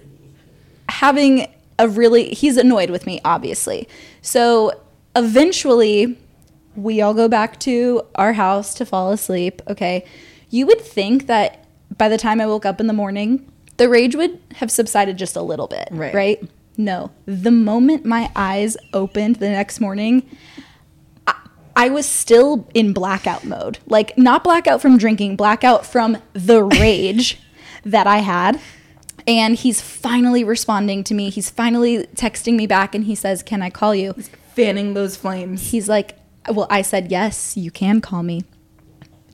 having 0.90 1.48
a 1.80 1.88
really 1.88 2.30
he's 2.34 2.58
annoyed 2.58 2.90
with 2.90 3.06
me 3.06 3.22
obviously 3.24 3.88
so 4.22 4.72
eventually 5.16 6.18
we 6.76 7.02
all 7.02 7.14
go 7.14 7.28
back 7.28 7.60
to 7.60 8.02
our 8.16 8.34
house 8.34 8.74
to 8.74 8.86
fall 8.86 9.12
asleep 9.12 9.62
okay 9.68 10.04
you 10.50 10.66
would 10.66 10.82
think 10.82 11.28
that 11.28 11.61
by 12.02 12.10
the 12.10 12.18
time 12.18 12.42
i 12.42 12.48
woke 12.48 12.66
up 12.66 12.80
in 12.82 12.88
the 12.88 12.94
morning 13.04 13.30
the 13.78 13.88
rage 13.88 14.16
would 14.16 14.40
have 14.56 14.72
subsided 14.72 15.18
just 15.18 15.36
a 15.36 15.42
little 15.42 15.68
bit 15.68 15.88
Right. 15.92 16.14
right 16.14 16.40
no 16.78 17.12
the 17.26 17.52
moment 17.52 18.06
my 18.06 18.32
eyes 18.36 18.76
opened 18.94 19.36
the 19.38 19.50
next 19.50 19.80
morning 19.80 20.16
I 21.74 21.90
was 21.90 22.06
still 22.06 22.68
in 22.74 22.92
blackout 22.92 23.46
mode. 23.46 23.80
Like, 23.88 24.18
not 24.18 24.44
blackout 24.44 24.82
from 24.82 24.98
drinking, 24.98 25.38
blackout 25.38 25.86
from 25.86 26.18
the 26.34 26.64
rage 26.82 27.40
that 27.86 28.08
I 28.08 28.18
had. 28.18 28.60
And 29.26 29.56
he's 29.56 29.80
finally 29.82 30.44
responding 30.44 31.04
to 31.06 31.14
me. 31.14 31.30
He's 31.30 31.50
finally 31.50 32.06
texting 32.16 32.56
me 32.56 32.68
back 32.68 32.94
and 32.94 33.06
he 33.06 33.16
says, 33.16 33.42
Can 33.42 33.62
I 33.62 33.70
call 33.70 33.96
you? 33.96 34.14
He's 34.16 34.30
Fanning 34.54 34.94
those 34.96 35.16
flames. 35.16 35.72
He's 35.72 35.88
like, 35.88 36.18
Well, 36.50 36.68
I 36.70 36.82
said, 36.82 37.10
Yes, 37.10 37.56
you 37.56 37.72
can 37.72 38.02
call 38.02 38.22
me. 38.22 38.44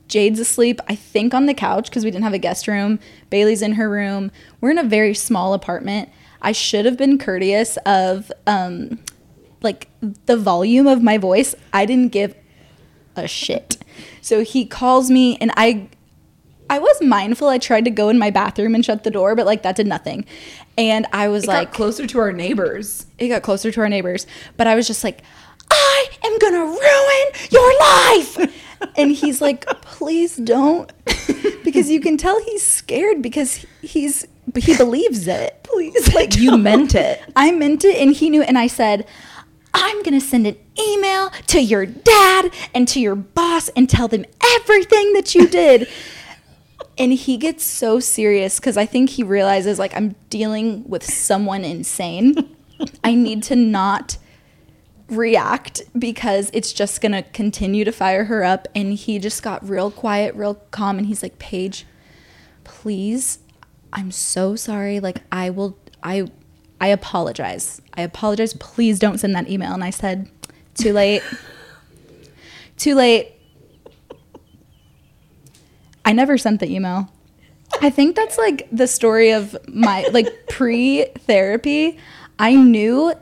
Jade's 0.07 0.39
asleep, 0.39 0.79
I 0.87 0.95
think 0.95 1.33
on 1.33 1.45
the 1.45 1.53
couch 1.53 1.89
because 1.89 2.03
we 2.05 2.11
didn't 2.11 2.23
have 2.23 2.33
a 2.33 2.37
guest 2.39 2.67
room. 2.67 2.99
Bailey's 3.29 3.61
in 3.61 3.73
her 3.73 3.89
room. 3.89 4.31
We're 4.61 4.71
in 4.71 4.77
a 4.77 4.83
very 4.83 5.13
small 5.13 5.53
apartment. 5.53 6.09
I 6.41 6.51
should 6.51 6.85
have 6.85 6.97
been 6.97 7.17
courteous 7.17 7.77
of 7.85 8.31
um, 8.45 8.99
like 9.61 9.89
the 10.27 10.37
volume 10.37 10.87
of 10.87 11.01
my 11.01 11.17
voice. 11.17 11.55
I 11.73 11.85
didn't 11.85 12.11
give 12.11 12.35
a 13.15 13.27
shit. 13.27 13.77
So 14.21 14.43
he 14.43 14.65
calls 14.65 15.09
me 15.09 15.37
and 15.41 15.51
I 15.57 15.89
I 16.69 16.79
was 16.79 17.01
mindful. 17.01 17.47
I 17.47 17.57
tried 17.59 17.85
to 17.85 17.91
go 17.91 18.09
in 18.09 18.19
my 18.19 18.29
bathroom 18.29 18.75
and 18.75 18.83
shut 18.85 19.03
the 19.05 19.09
door, 19.11 19.35
but 19.35 19.45
like 19.45 19.63
that 19.63 19.77
did 19.77 19.87
nothing. 19.87 20.25
And 20.77 21.07
I 21.13 21.29
was 21.29 21.45
It 21.45 21.47
like, 21.47 21.69
got 21.69 21.73
closer 21.75 22.05
to 22.05 22.19
our 22.19 22.31
neighbors. 22.33 23.05
it 23.17 23.29
got 23.29 23.41
closer 23.41 23.71
to 23.71 23.81
our 23.81 23.89
neighbors, 23.89 24.27
but 24.57 24.67
I 24.67 24.75
was 24.75 24.85
just 24.85 25.03
like, 25.03 25.21
I 25.71 26.05
am 26.23 26.37
gonna 26.39 26.65
ruin 26.65 27.49
your 27.51 27.79
life. 27.79 28.63
And 28.95 29.11
he's 29.11 29.41
like, 29.41 29.65
please 29.81 30.35
don't, 30.37 30.91
because 31.63 31.89
you 31.89 31.99
can 31.99 32.17
tell 32.17 32.41
he's 32.43 32.65
scared 32.65 33.21
because 33.21 33.65
he's 33.81 34.27
he 34.55 34.77
believes 34.77 35.27
it. 35.27 35.61
Please, 35.63 36.13
like 36.13 36.37
You 36.37 36.57
meant 36.57 36.95
it. 36.95 37.21
I 37.35 37.51
meant 37.51 37.83
it, 37.83 37.97
and 37.97 38.13
he 38.13 38.29
knew. 38.29 38.41
And 38.41 38.57
I 38.57 38.67
said, 38.67 39.05
I'm 39.73 40.01
gonna 40.03 40.21
send 40.21 40.47
an 40.47 40.55
email 40.79 41.29
to 41.47 41.61
your 41.61 41.85
dad 41.85 42.51
and 42.73 42.87
to 42.87 42.99
your 42.99 43.15
boss 43.15 43.69
and 43.69 43.89
tell 43.89 44.07
them 44.07 44.25
everything 44.55 45.13
that 45.13 45.35
you 45.35 45.47
did. 45.47 45.87
and 46.97 47.13
he 47.13 47.37
gets 47.37 47.63
so 47.63 47.99
serious 47.99 48.59
because 48.59 48.77
I 48.77 48.85
think 48.85 49.11
he 49.11 49.23
realizes 49.23 49.77
like 49.77 49.95
I'm 49.95 50.15
dealing 50.29 50.87
with 50.87 51.03
someone 51.03 51.63
insane. 51.63 52.55
I 53.03 53.13
need 53.15 53.43
to 53.43 53.55
not 53.55 54.17
react 55.09 55.81
because 55.97 56.49
it's 56.53 56.73
just 56.73 57.01
gonna 57.01 57.23
continue 57.23 57.85
to 57.85 57.91
fire 57.91 58.25
her 58.25 58.43
up. 58.43 58.67
And 58.75 58.93
he 58.93 59.19
just 59.19 59.43
got 59.43 59.67
real 59.67 59.91
quiet, 59.91 60.35
real 60.35 60.55
calm, 60.71 60.97
and 60.97 61.07
he's 61.07 61.23
like, 61.23 61.39
Paige, 61.39 61.85
please, 62.63 63.39
I'm 63.93 64.11
so 64.11 64.55
sorry. 64.55 64.99
Like 64.99 65.21
I 65.31 65.49
will, 65.49 65.77
I, 66.03 66.27
I 66.79 66.87
apologize. 66.87 67.81
I 67.95 68.01
apologize. 68.01 68.53
Please 68.53 68.99
don't 68.99 69.17
send 69.17 69.35
that 69.35 69.49
email. 69.49 69.73
And 69.73 69.83
I 69.83 69.89
said, 69.89 70.29
too 70.75 70.93
late. 70.93 71.23
too 72.77 72.95
late. 72.95 73.33
I 76.05 76.13
never 76.13 76.37
sent 76.37 76.59
the 76.59 76.71
email. 76.71 77.11
I 77.81 77.89
think 77.89 78.15
that's 78.15 78.37
like 78.37 78.67
the 78.71 78.87
story 78.87 79.31
of 79.31 79.57
my 79.67 80.07
like 80.11 80.47
pre-therapy. 80.47 81.97
I 82.39 82.55
knew 82.55 83.13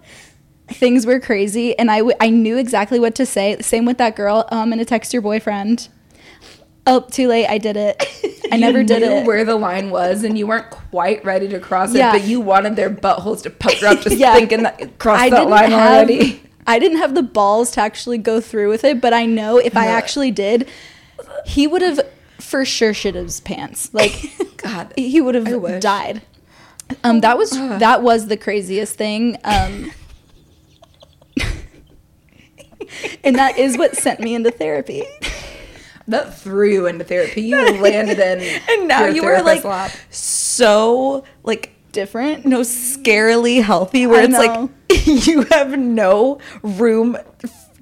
things 0.70 1.06
were 1.06 1.20
crazy 1.20 1.78
and 1.78 1.92
I, 1.92 2.00
w- 2.00 2.16
I 2.20 2.30
knew 2.30 2.58
exactly 2.58 3.00
what 3.00 3.16
to 3.16 3.26
say. 3.26 3.58
Same 3.62 3.86
with 3.86 3.98
that 4.00 4.16
girl. 4.16 4.48
Oh, 4.52 4.60
I'm 4.60 4.70
going 4.70 4.80
to 4.80 4.86
text 4.86 5.14
your 5.14 5.22
boyfriend. 5.22 5.90
Oh, 6.88 7.02
too 7.02 7.28
late. 7.28 7.48
I 7.48 7.58
did 7.58 7.78
it. 7.78 8.04
I 8.52 8.58
never 8.58 8.82
you 8.82 8.86
did 8.88 9.02
knew 9.02 9.10
it. 9.18 9.26
where 9.26 9.44
the 9.44 9.56
line 9.56 9.90
was, 9.90 10.24
and 10.24 10.38
you 10.38 10.46
weren't 10.46 10.70
quite 10.70 11.26
ready 11.26 11.48
to 11.48 11.60
cross 11.60 11.94
it, 11.96 11.98
Yeah. 11.98 12.12
but 12.12 12.24
you 12.26 12.40
wanted 12.40 12.76
their 12.76 12.92
buttholes 12.92 13.42
to 13.44 13.50
pucker 13.50 13.88
up, 13.88 14.02
just 14.02 14.18
Yeah. 14.20 14.36
thinking 14.36 14.64
that 14.64 15.00
cross 15.00 15.20
I 15.20 15.30
that 15.32 15.48
line 15.50 15.72
have, 15.72 16.08
already. 16.08 16.42
I 16.68 16.78
didn't 16.78 17.00
have 17.00 17.16
the 17.16 17.24
balls 17.24 17.72
to 17.72 17.82
actually 17.82 18.20
go 18.20 18.40
through 18.40 18.70
with 18.70 18.84
it, 18.84 19.02
but 19.02 19.14
I 19.14 19.26
know 19.26 19.58
if 19.58 19.76
I 19.76 19.88
actually 19.88 20.30
did, 20.32 20.70
he 21.46 21.66
would 21.68 21.82
have 21.82 22.02
for 22.40 22.66
sure 22.66 22.94
shit 22.94 23.16
his 23.16 23.40
pants. 23.40 23.92
Like 23.94 24.32
God, 24.58 24.94
he 24.96 25.22
would 25.22 25.34
have 25.36 25.80
died. 25.80 26.22
Um, 27.04 27.22
that 27.22 27.36
was 27.38 27.50
that 27.52 28.04
was 28.04 28.28
the 28.28 28.38
craziest 28.38 28.96
thing. 28.96 29.38
Um, 29.44 29.92
and 33.24 33.36
that 33.38 33.58
is 33.58 33.78
what 33.78 33.96
sent 33.96 34.20
me 34.20 34.36
into 34.36 34.52
therapy. 34.52 35.04
that 36.08 36.38
threw 36.38 36.70
you 36.72 36.86
into 36.88 37.04
therapy. 37.04 37.42
You 37.42 37.58
landed 37.82 38.20
in, 38.20 38.62
And 38.70 38.88
now 38.88 39.06
you 39.06 39.24
were 39.24 39.42
like 39.42 39.64
lap. 39.64 39.92
so 40.10 41.24
like 41.44 41.72
Different. 41.92 42.46
no 42.46 42.62
scarily 42.62 43.62
healthy 43.64 44.06
where 44.06 44.22
I 44.22 44.26
it's 44.26 44.34
know. 44.34 44.40
like 44.40 44.70
you 45.28 45.44
have 45.52 45.78
no 45.78 46.40
room 46.62 47.18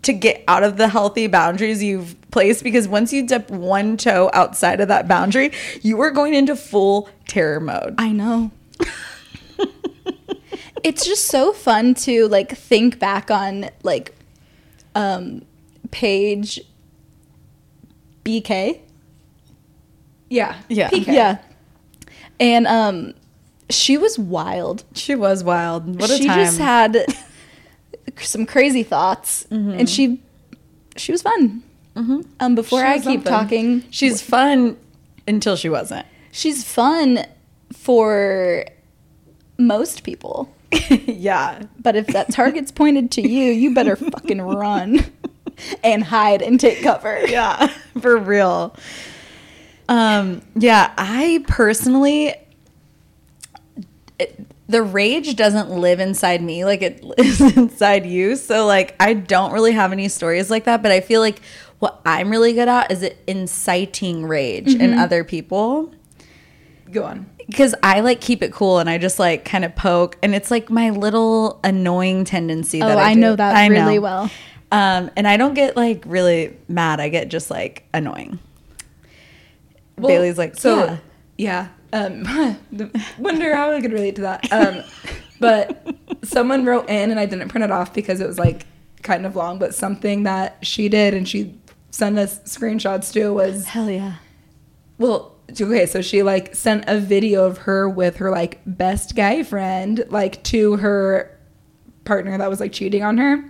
to 0.04 0.14
get 0.14 0.44
out 0.48 0.64
of 0.64 0.78
the 0.78 0.88
healthy 0.88 1.28
boundaries 1.28 1.82
you've 1.82 2.16
placed 2.30 2.64
because 2.64 2.88
once 2.88 3.12
you 3.14 3.26
dip 3.26 3.50
one 3.50 3.98
toe 3.98 4.30
outside 4.34 4.82
of 4.82 4.88
that 4.90 5.08
boundary, 5.08 5.52
you 5.82 6.00
are 6.02 6.12
going 6.12 6.34
into 6.34 6.56
full 6.56 7.10
terror 7.28 7.60
mode. 7.60 7.96
I 7.98 8.12
know. 8.12 8.52
it's 10.84 11.06
just 11.06 11.28
so 11.28 11.54
fun 11.54 11.94
to 11.96 12.28
like 12.28 12.56
think 12.56 13.00
back 13.00 13.32
on 13.32 13.70
like 13.84 14.14
um 14.96 15.44
Paige 15.92 16.62
BK. 18.26 18.80
Yeah, 20.30 20.56
Yeah. 20.70 20.90
PK. 20.90 21.08
Yeah. 21.08 21.38
And 22.40 22.68
um 22.68 23.14
she 23.70 23.98
was 23.98 24.18
wild. 24.20 24.84
She 24.94 25.16
was 25.16 25.44
wild. 25.44 26.00
What 26.00 26.10
a 26.10 26.18
she 26.18 26.26
time. 26.28 26.38
just 26.46 26.58
had 26.60 27.06
some 28.20 28.46
crazy 28.46 28.84
thoughts 28.84 29.46
and 29.50 29.90
she 29.90 30.22
she 30.96 31.12
was 31.12 31.22
fun. 31.22 31.64
Um 31.96 32.56
before 32.56 32.80
She 32.82 32.86
I 32.86 32.94
keep 32.96 33.04
something. 33.04 33.24
talking, 33.24 33.84
She's 33.92 34.22
fun 34.22 34.78
until 35.28 35.56
she 35.56 35.70
wasn't. 35.70 36.06
she's 36.32 36.64
fun 36.64 37.26
for 37.72 38.66
most 39.58 40.04
people. 40.04 40.54
yeah. 41.06 41.64
But 41.80 41.96
if 41.96 42.08
that 42.08 42.32
target's 42.32 42.72
pointed 42.72 43.12
to 43.12 43.22
you, 43.22 43.52
you 43.52 43.74
better 43.74 43.96
fucking 43.96 44.42
run 44.42 45.06
and 45.84 46.04
hide 46.04 46.42
and 46.42 46.60
take 46.60 46.82
cover. 46.82 47.22
Yeah, 47.28 47.68
for 48.00 48.18
real. 48.18 48.76
Um, 49.90 50.42
yeah, 50.56 50.94
I 50.98 51.44
personally, 51.48 52.36
it, 54.20 54.46
the 54.68 54.82
rage 54.82 55.36
doesn't 55.36 55.70
live 55.70 56.00
inside 56.00 56.42
me 56.42 56.66
like 56.66 56.82
it 56.82 57.04
lives 57.18 57.42
inside 57.42 58.06
you. 58.06 58.36
So, 58.36 58.66
like, 58.66 58.96
I 59.00 59.14
don't 59.14 59.52
really 59.52 59.74
have 59.74 59.92
any 59.92 60.08
stories 60.08 60.50
like 60.50 60.66
that, 60.66 60.82
but 60.82 60.92
I 60.92 61.02
feel 61.02 61.22
like 61.22 61.42
what 61.80 62.02
I'm 62.06 62.30
really 62.30 62.54
good 62.54 62.70
at 62.70 62.92
is 62.92 63.04
it 63.04 63.18
inciting 63.28 64.26
rage 64.26 64.74
in 64.74 64.94
other 64.94 65.24
people 65.24 65.94
Go 66.94 67.04
on. 67.06 67.26
Because 67.48 67.76
I 67.84 68.02
like 68.02 68.22
keep 68.22 68.42
it 68.42 68.52
cool 68.52 68.80
and 68.80 68.90
I 68.90 68.98
just 68.98 69.20
like 69.20 69.46
kind 69.46 69.66
of 69.66 69.76
poke, 69.76 70.18
and 70.24 70.36
it's 70.36 70.52
like 70.52 70.70
my 70.70 70.90
little 70.90 71.60
annoying 71.64 72.26
tendency. 72.26 72.82
Oh, 72.82 72.88
that 72.88 72.98
I, 72.98 73.12
I 73.12 73.14
do. 73.14 73.20
know 73.20 73.36
that 73.36 73.56
I 73.56 73.68
really 73.68 74.00
well. 74.00 74.30
Um, 74.72 75.12
and 75.16 75.28
I 75.28 75.38
don't 75.38 75.54
get 75.54 75.76
like 75.76 76.04
really 76.08 76.58
mad. 76.68 77.00
I 77.00 77.10
get 77.10 77.28
just 77.28 77.52
like 77.52 77.84
annoying. 77.94 78.40
Well, 79.98 80.08
Bailey's 80.08 80.40
like, 80.40 80.56
so 80.56 81.00
yeah. 81.38 81.68
yeah. 81.94 82.02
Um, 82.06 82.24
wonder 83.20 83.56
how 83.56 83.72
I 83.72 83.82
could 83.82 83.94
relate 83.94 84.16
to 84.16 84.22
that. 84.24 84.52
Um, 84.52 84.84
but 85.40 85.96
someone 86.24 86.66
wrote 86.66 86.90
in, 86.90 87.12
and 87.12 87.20
I 87.20 87.28
didn't 87.28 87.50
print 87.50 87.64
it 87.64 87.72
off 87.72 87.94
because 87.94 88.20
it 88.20 88.28
was 88.28 88.40
like 88.40 88.66
kind 89.04 89.28
of 89.28 89.36
long. 89.36 89.60
But 89.60 89.76
something 89.76 90.24
that 90.24 90.58
she 90.66 90.90
did, 90.90 91.14
and 91.14 91.30
she 91.30 91.56
sent 91.92 92.18
us 92.18 92.40
screenshots 92.40 93.14
to 93.14 93.32
was 93.32 93.68
Hell 93.68 93.92
yeah. 93.92 94.16
well, 94.98 95.33
okay. 95.52 95.86
So 95.86 96.02
she 96.02 96.24
like 96.24 96.56
sent 96.56 96.86
a 96.88 97.00
video 97.00 97.46
of 97.46 97.60
her 97.60 97.90
with 97.90 98.18
her 98.18 98.32
like 98.32 98.60
best 98.66 99.16
guy 99.16 99.44
friend, 99.44 100.04
like 100.10 100.44
to 100.46 100.78
her 100.78 101.38
partner 102.06 102.38
that 102.38 102.50
was 102.50 102.60
like 102.60 102.72
cheating 102.74 103.04
on 103.04 103.18
her, 103.18 103.44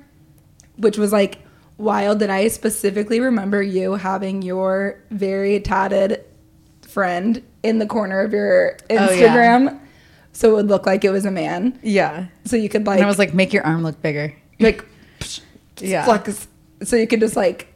which 0.78 0.98
was 0.98 1.12
like 1.12 1.40
wild. 1.78 2.20
That 2.20 2.30
I 2.30 2.48
specifically 2.50 3.20
remember 3.20 3.62
you 3.64 3.96
having 3.96 4.42
your 4.42 5.00
very 5.12 5.60
tatted 5.60 6.24
friend 6.82 7.42
in 7.64 7.80
the 7.80 7.86
corner 7.88 8.20
of 8.22 8.34
your 8.34 8.78
Oh, 8.90 8.94
yeah. 8.94 9.08
Instagram. 9.10 9.80
So 10.36 10.52
it 10.52 10.54
would 10.56 10.68
look 10.68 10.86
like 10.86 11.04
it 11.06 11.12
was 11.12 11.26
a 11.26 11.32
man. 11.32 11.80
Yeah. 11.84 12.28
So 12.46 12.56
you 12.56 12.68
could 12.70 12.86
like 12.88 12.98
And 12.98 13.06
I 13.06 13.08
was 13.08 13.20
like, 13.20 13.34
make 13.34 13.54
your 13.54 13.64
arm 13.66 13.84
look 13.84 14.02
bigger. 14.02 14.36
like 14.60 14.84
psh, 15.20 15.42
Yeah. 15.80 16.06
flex. 16.06 16.48
So 16.84 16.96
you 16.96 17.08
could 17.08 17.20
just 17.20 17.36
like 17.36 17.68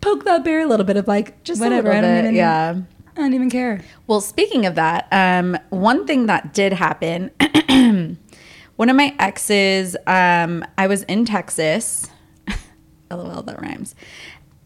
poke 0.00 0.24
that 0.24 0.42
bear 0.44 0.60
a 0.60 0.66
little 0.66 0.86
bit 0.86 0.96
of 0.96 1.06
like 1.06 1.42
Just 1.44 1.60
whatever. 1.60 1.90
a 1.90 1.98
I 1.98 2.00
don't 2.00 2.10
bit. 2.14 2.24
even 2.24 2.34
yeah. 2.34 2.76
I 3.18 3.22
don't 3.22 3.34
even 3.34 3.50
care. 3.50 3.80
Well, 4.06 4.20
speaking 4.20 4.64
of 4.64 4.76
that, 4.76 5.08
um, 5.10 5.58
one 5.70 6.06
thing 6.06 6.26
that 6.26 6.54
did 6.54 6.72
happen, 6.72 7.32
one 8.76 8.88
of 8.88 8.94
my 8.94 9.12
exes, 9.18 9.96
um, 10.06 10.64
I 10.78 10.86
was 10.86 11.02
in 11.02 11.24
Texas. 11.24 12.08
LOL, 13.10 13.42
that 13.42 13.60
rhymes. 13.60 13.96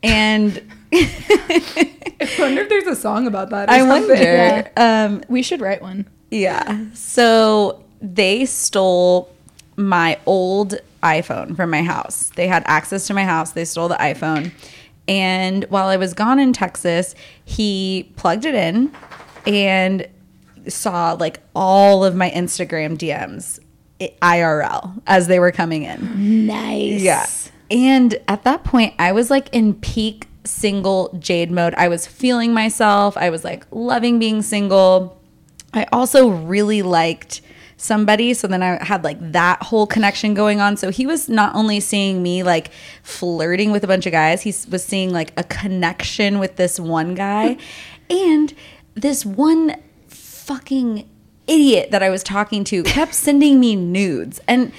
And 0.03 0.71
I 0.93 2.37
wonder 2.39 2.61
if 2.63 2.69
there's 2.69 2.87
a 2.87 2.97
song 2.97 3.27
about 3.27 3.49
that. 3.51 3.71
I 3.71 3.79
something. 3.79 4.09
wonder, 4.11 4.71
um, 4.77 5.25
We 5.29 5.43
should 5.43 5.63
write 5.63 5.81
one. 5.81 6.07
Yeah. 6.31 6.87
So 6.93 7.83
they 8.03 8.45
stole 8.45 9.33
my 9.77 10.19
old 10.27 10.75
iPhone 11.03 11.57
from 11.57 11.71
my 11.71 11.83
house. 11.83 12.31
They 12.37 12.49
had 12.49 12.65
access 12.67 13.07
to 13.07 13.15
my 13.15 13.25
house. 13.25 13.53
They 13.53 13.65
stole 13.65 13.89
the 13.89 13.95
iPhone. 13.97 14.53
And 15.09 15.65
while 15.65 15.89
I 15.89 15.97
was 15.97 16.15
gone 16.15 16.39
in 16.39 16.53
Texas, 16.53 17.15
he 17.45 18.13
plugged 18.17 18.45
it 18.45 18.55
in 18.55 18.93
and 19.47 20.09
saw 20.69 21.13
like 21.13 21.41
all 21.55 22.05
of 22.05 22.15
my 22.15 22.31
Instagram 22.31 22.97
DMs 22.97 23.59
IRL 24.21 25.01
as 25.07 25.27
they 25.27 25.39
were 25.39 25.53
coming 25.53 25.85
in. 25.85 26.47
Nice. 26.47 27.01
Yeah. 27.01 27.27
And 27.71 28.17
at 28.29 28.45
that 28.45 28.65
point, 28.65 28.95
I 28.99 29.13
was 29.13 29.31
like 29.31 29.49
in 29.53 29.75
peak 29.75 30.29
single 30.45 31.17
jade 31.19 31.51
mode. 31.51 31.75
I 31.75 31.89
was 31.89 32.07
feeling 32.07 32.53
myself. 32.53 33.17
I 33.17 33.31
was 33.31 33.45
like 33.45 33.67
loving 33.71 34.19
being 34.19 34.43
single. 34.43 35.21
I 35.73 35.87
also 35.93 36.29
really 36.29 36.83
liked 36.83 37.41
somebody. 37.83 38.33
So 38.35 38.47
then 38.47 38.63
I 38.63 38.83
had 38.83 39.05
like 39.05 39.19
that 39.33 39.63
whole 39.63 39.87
connection 39.87 40.35
going 40.35 40.61
on. 40.61 40.77
So 40.77 40.91
he 40.91 41.07
was 41.07 41.29
not 41.29 41.55
only 41.55 41.81
seeing 41.81 42.23
me 42.23 42.43
like 42.43 42.71
flirting 43.03 43.73
with 43.73 43.85
a 43.85 43.87
bunch 43.87 44.07
of 44.07 44.13
guys, 44.13 44.43
he 44.43 44.55
was 44.71 44.85
seeing 44.85 45.11
like 45.11 45.33
a 45.37 45.45
connection 45.45 46.39
with 46.39 46.57
this 46.57 46.79
one 46.79 47.15
guy. 47.15 47.57
and 48.11 48.55
this 48.95 49.25
one 49.25 49.77
fucking 50.09 51.09
idiot 51.47 51.91
that 51.91 52.03
I 52.03 52.11
was 52.11 52.23
talking 52.23 52.65
to 52.65 52.83
kept 52.85 53.15
sending 53.15 53.59
me 53.59 53.75
nudes. 53.75 54.41
And 54.47 54.73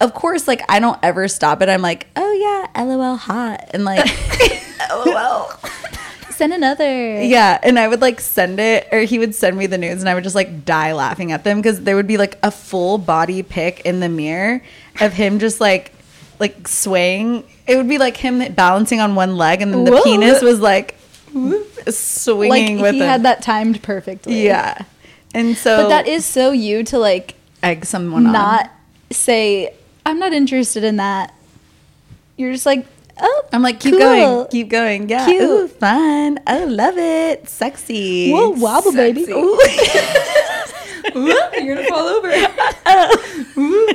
of 0.00 0.14
course, 0.14 0.48
like 0.48 0.62
I 0.68 0.80
don't 0.80 0.98
ever 1.02 1.28
stop 1.28 1.60
it. 1.62 1.68
I'm 1.68 1.82
like, 1.82 2.06
oh 2.16 2.32
yeah, 2.32 2.82
lol 2.82 3.16
hot. 3.16 3.70
And 3.72 3.84
like 3.84 4.08
lol. 5.06 5.50
Send 6.40 6.54
another. 6.54 7.22
Yeah, 7.22 7.58
and 7.62 7.78
I 7.78 7.86
would 7.86 8.00
like 8.00 8.18
send 8.18 8.58
it, 8.60 8.88
or 8.90 9.00
he 9.00 9.18
would 9.18 9.34
send 9.34 9.58
me 9.58 9.66
the 9.66 9.76
nudes, 9.76 10.00
and 10.00 10.08
I 10.08 10.14
would 10.14 10.24
just 10.24 10.34
like 10.34 10.64
die 10.64 10.94
laughing 10.94 11.32
at 11.32 11.44
them 11.44 11.58
because 11.58 11.82
there 11.82 11.96
would 11.96 12.06
be 12.06 12.16
like 12.16 12.38
a 12.42 12.50
full 12.50 12.96
body 12.96 13.42
pic 13.42 13.80
in 13.84 14.00
the 14.00 14.08
mirror 14.08 14.62
of 15.02 15.12
him 15.12 15.38
just 15.38 15.60
like 15.60 15.92
like 16.38 16.66
swaying. 16.66 17.44
It 17.66 17.76
would 17.76 17.88
be 17.90 17.98
like 17.98 18.16
him 18.16 18.54
balancing 18.54 19.00
on 19.00 19.14
one 19.16 19.36
leg, 19.36 19.60
and 19.60 19.70
then 19.74 19.84
the 19.84 19.92
Whoa. 19.92 20.02
penis 20.02 20.40
was 20.40 20.60
like 20.60 20.94
Like 21.34 21.92
swinging 21.94 22.80
with 22.80 22.94
he 22.94 23.00
him. 23.00 23.06
had 23.06 23.22
that 23.24 23.42
timed 23.42 23.82
perfectly. 23.82 24.42
yeah, 24.46 24.78
and 25.34 25.54
so 25.58 25.82
But 25.82 25.88
that 25.90 26.08
is 26.08 26.24
so 26.24 26.52
you 26.52 26.82
to 26.84 26.98
like 26.98 27.34
egg 27.62 27.84
someone 27.84 28.24
on. 28.24 28.32
not 28.32 28.70
say 29.10 29.74
I'm 30.06 30.18
not 30.18 30.32
interested 30.32 30.84
in 30.84 30.96
that. 30.96 31.34
You're 32.38 32.52
just 32.52 32.64
like, 32.64 32.86
oh, 33.20 33.44
I'm 33.52 33.62
like, 33.62 33.80
keep 33.80 33.92
cool. 33.92 34.00
going, 34.00 34.48
keep 34.48 34.68
going. 34.68 35.08
Yeah, 35.08 35.24
Cute. 35.26 35.42
Ooh, 35.42 35.68
fun. 35.68 36.38
Oh, 36.46 36.64
love 36.66 36.98
it, 36.98 37.48
sexy. 37.48 38.30
Whoa, 38.32 38.50
wobble, 38.50 38.92
baby. 38.92 39.24
Sexy. 39.24 39.32
Ooh. 39.32 39.58
You're 41.64 41.76
gonna 41.76 41.88
fall 41.88 42.08
over. 42.08 42.30
Oh. 42.92 43.94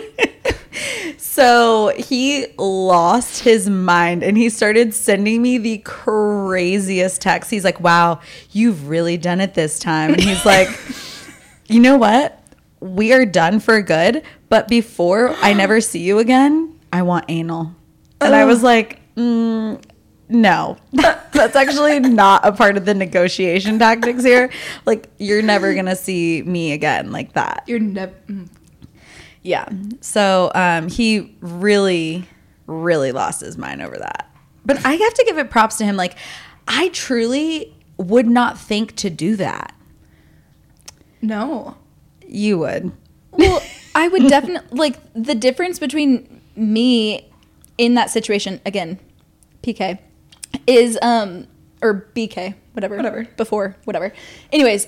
So 1.35 1.91
he 1.97 2.47
lost 2.57 3.43
his 3.43 3.69
mind 3.69 4.23
and 4.23 4.37
he 4.37 4.49
started 4.49 4.93
sending 4.93 5.41
me 5.41 5.57
the 5.57 5.79
craziest 5.79 7.21
texts. 7.21 7.51
He's 7.51 7.65
like, 7.65 7.81
wow, 7.81 8.21
you've 8.51 8.87
really 8.87 9.17
done 9.17 9.41
it 9.41 9.53
this 9.53 9.77
time. 9.77 10.13
And 10.13 10.23
he's 10.23 10.45
like, 10.45 10.69
you 11.67 11.81
know 11.81 11.97
what? 11.97 12.41
We 12.79 13.11
are 13.11 13.25
done 13.25 13.59
for 13.59 13.81
good. 13.81 14.23
But 14.47 14.69
before 14.69 15.31
I 15.41 15.51
never 15.51 15.81
see 15.81 15.99
you 15.99 16.19
again, 16.19 16.79
I 16.93 17.01
want 17.01 17.25
anal. 17.27 17.75
And 18.21 18.33
I 18.33 18.45
was 18.45 18.63
oh. 18.63 18.67
like, 18.67 19.01
mm, 19.15 19.81
no, 20.27 20.77
that's 20.93 21.55
actually 21.55 21.99
not 21.99 22.45
a 22.45 22.51
part 22.51 22.77
of 22.77 22.85
the 22.85 22.93
negotiation 22.93 23.79
tactics 23.79 24.23
here. 24.23 24.49
Like, 24.85 25.09
you're 25.17 25.41
never 25.41 25.73
going 25.73 25.85
to 25.85 25.95
see 25.95 26.41
me 26.43 26.71
again 26.71 27.11
like 27.11 27.33
that. 27.33 27.63
You're 27.67 27.79
never. 27.79 28.13
Yeah. 29.43 29.69
So 30.01 30.51
um, 30.55 30.89
he 30.89 31.37
really, 31.41 32.27
really 32.65 33.11
lost 33.11 33.41
his 33.41 33.57
mind 33.57 33.81
over 33.81 33.97
that. 33.97 34.31
But 34.65 34.83
I 34.83 34.93
have 34.93 35.13
to 35.13 35.23
give 35.25 35.37
it 35.37 35.51
props 35.51 35.77
to 35.77 35.85
him. 35.85 35.95
Like, 35.95 36.17
I 36.67 36.89
truly 36.89 37.75
would 37.97 38.27
not 38.27 38.59
think 38.59 38.95
to 38.97 39.09
do 39.09 39.35
that. 39.35 39.75
No. 41.21 41.77
You 42.27 42.59
would. 42.59 42.91
Well, 43.31 43.61
I 43.93 44.07
would 44.07 44.27
definitely 44.27 44.77
like 44.77 44.97
the 45.13 45.35
difference 45.35 45.77
between 45.77 46.41
me 46.55 47.29
in 47.77 47.93
that 47.95 48.09
situation 48.09 48.61
again, 48.65 48.99
PK, 49.63 49.99
is 50.67 50.97
um 51.01 51.47
or 51.81 52.07
BK, 52.15 52.55
whatever, 52.73 52.95
Whatever. 52.95 53.27
before 53.37 53.75
whatever. 53.85 54.13
Anyways, 54.51 54.87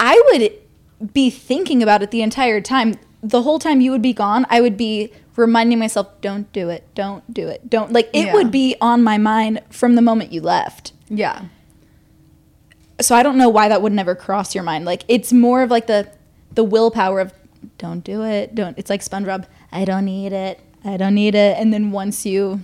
I 0.00 0.20
would 0.32 1.12
be 1.12 1.30
thinking 1.30 1.82
about 1.82 2.02
it 2.02 2.10
the 2.10 2.22
entire 2.22 2.60
time. 2.60 2.94
The 3.22 3.42
whole 3.42 3.58
time 3.58 3.80
you 3.80 3.90
would 3.90 4.02
be 4.02 4.12
gone, 4.12 4.46
I 4.48 4.60
would 4.60 4.76
be 4.76 5.12
reminding 5.36 5.78
myself, 5.78 6.08
"Don't 6.22 6.50
do 6.52 6.70
it, 6.70 6.84
don't 6.94 7.32
do 7.32 7.48
it, 7.48 7.68
don't." 7.68 7.92
Like 7.92 8.08
it 8.12 8.26
Yeah. 8.26 8.32
would 8.34 8.50
be 8.50 8.76
on 8.80 9.02
my 9.02 9.18
mind 9.18 9.60
from 9.70 9.94
the 9.94 10.02
moment 10.02 10.32
you 10.32 10.40
left. 10.40 10.92
Yeah. 11.08 11.42
so 12.98 13.14
I 13.14 13.22
don't 13.22 13.36
know 13.36 13.50
why 13.50 13.68
that 13.68 13.82
would 13.82 13.92
never 13.92 14.14
cross 14.14 14.54
your 14.54 14.64
mind. 14.64 14.86
Like 14.86 15.04
it's 15.06 15.30
more 15.32 15.62
of 15.62 15.70
like 15.70 15.86
the 15.86 16.08
the 16.54 16.64
willpower 16.64 17.20
of 17.20 17.32
don't 17.78 18.02
do 18.02 18.22
it. 18.22 18.54
Don't. 18.54 18.78
It's 18.78 18.88
like 18.88 19.02
SpongeBob. 19.02 19.44
I 19.70 19.84
don't 19.84 20.06
need 20.06 20.32
it. 20.32 20.60
I 20.86 20.96
don't 20.96 21.14
need 21.14 21.34
it. 21.34 21.58
And 21.58 21.72
then 21.72 21.90
once 21.90 22.24
you 22.24 22.60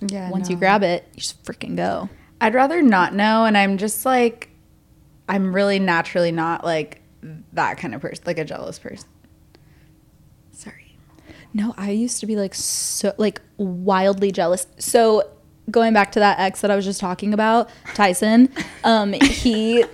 Yeah. 0.00 0.30
once 0.30 0.48
you 0.50 0.56
grab 0.56 0.82
it, 0.82 1.06
you 1.14 1.20
just 1.20 1.42
freaking 1.44 1.76
go. 1.76 2.08
I'd 2.40 2.54
rather 2.54 2.80
not 2.82 3.14
know. 3.14 3.44
And 3.44 3.56
I'm 3.56 3.76
just 3.78 4.04
like, 4.06 4.50
I'm 5.28 5.54
really 5.54 5.78
naturally 5.78 6.32
not 6.32 6.64
like 6.64 7.00
that 7.52 7.78
kind 7.78 7.94
of 7.94 8.00
person, 8.00 8.22
like 8.26 8.38
a 8.38 8.44
jealous 8.44 8.78
person. 8.78 9.08
Sorry. 10.52 10.96
No, 11.52 11.74
I 11.76 11.90
used 11.90 12.20
to 12.20 12.26
be 12.26 12.36
like 12.36 12.54
so 12.54 13.14
like 13.18 13.40
wildly 13.56 14.32
jealous. 14.32 14.66
So 14.78 15.28
going 15.70 15.92
back 15.94 16.12
to 16.12 16.18
that 16.20 16.38
ex 16.40 16.60
that 16.62 16.70
I 16.70 16.76
was 16.76 16.84
just 16.84 17.00
talking 17.00 17.32
about, 17.34 17.68
Tyson, 17.94 18.48
um, 18.84 19.12
he 19.12 19.84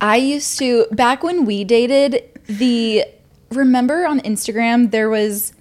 I 0.00 0.16
used 0.16 0.58
to 0.58 0.86
back 0.92 1.22
when 1.22 1.44
we 1.44 1.64
dated, 1.64 2.22
the 2.46 3.04
remember 3.50 4.06
on 4.06 4.20
Instagram 4.20 4.90
there 4.90 5.08
was 5.10 5.52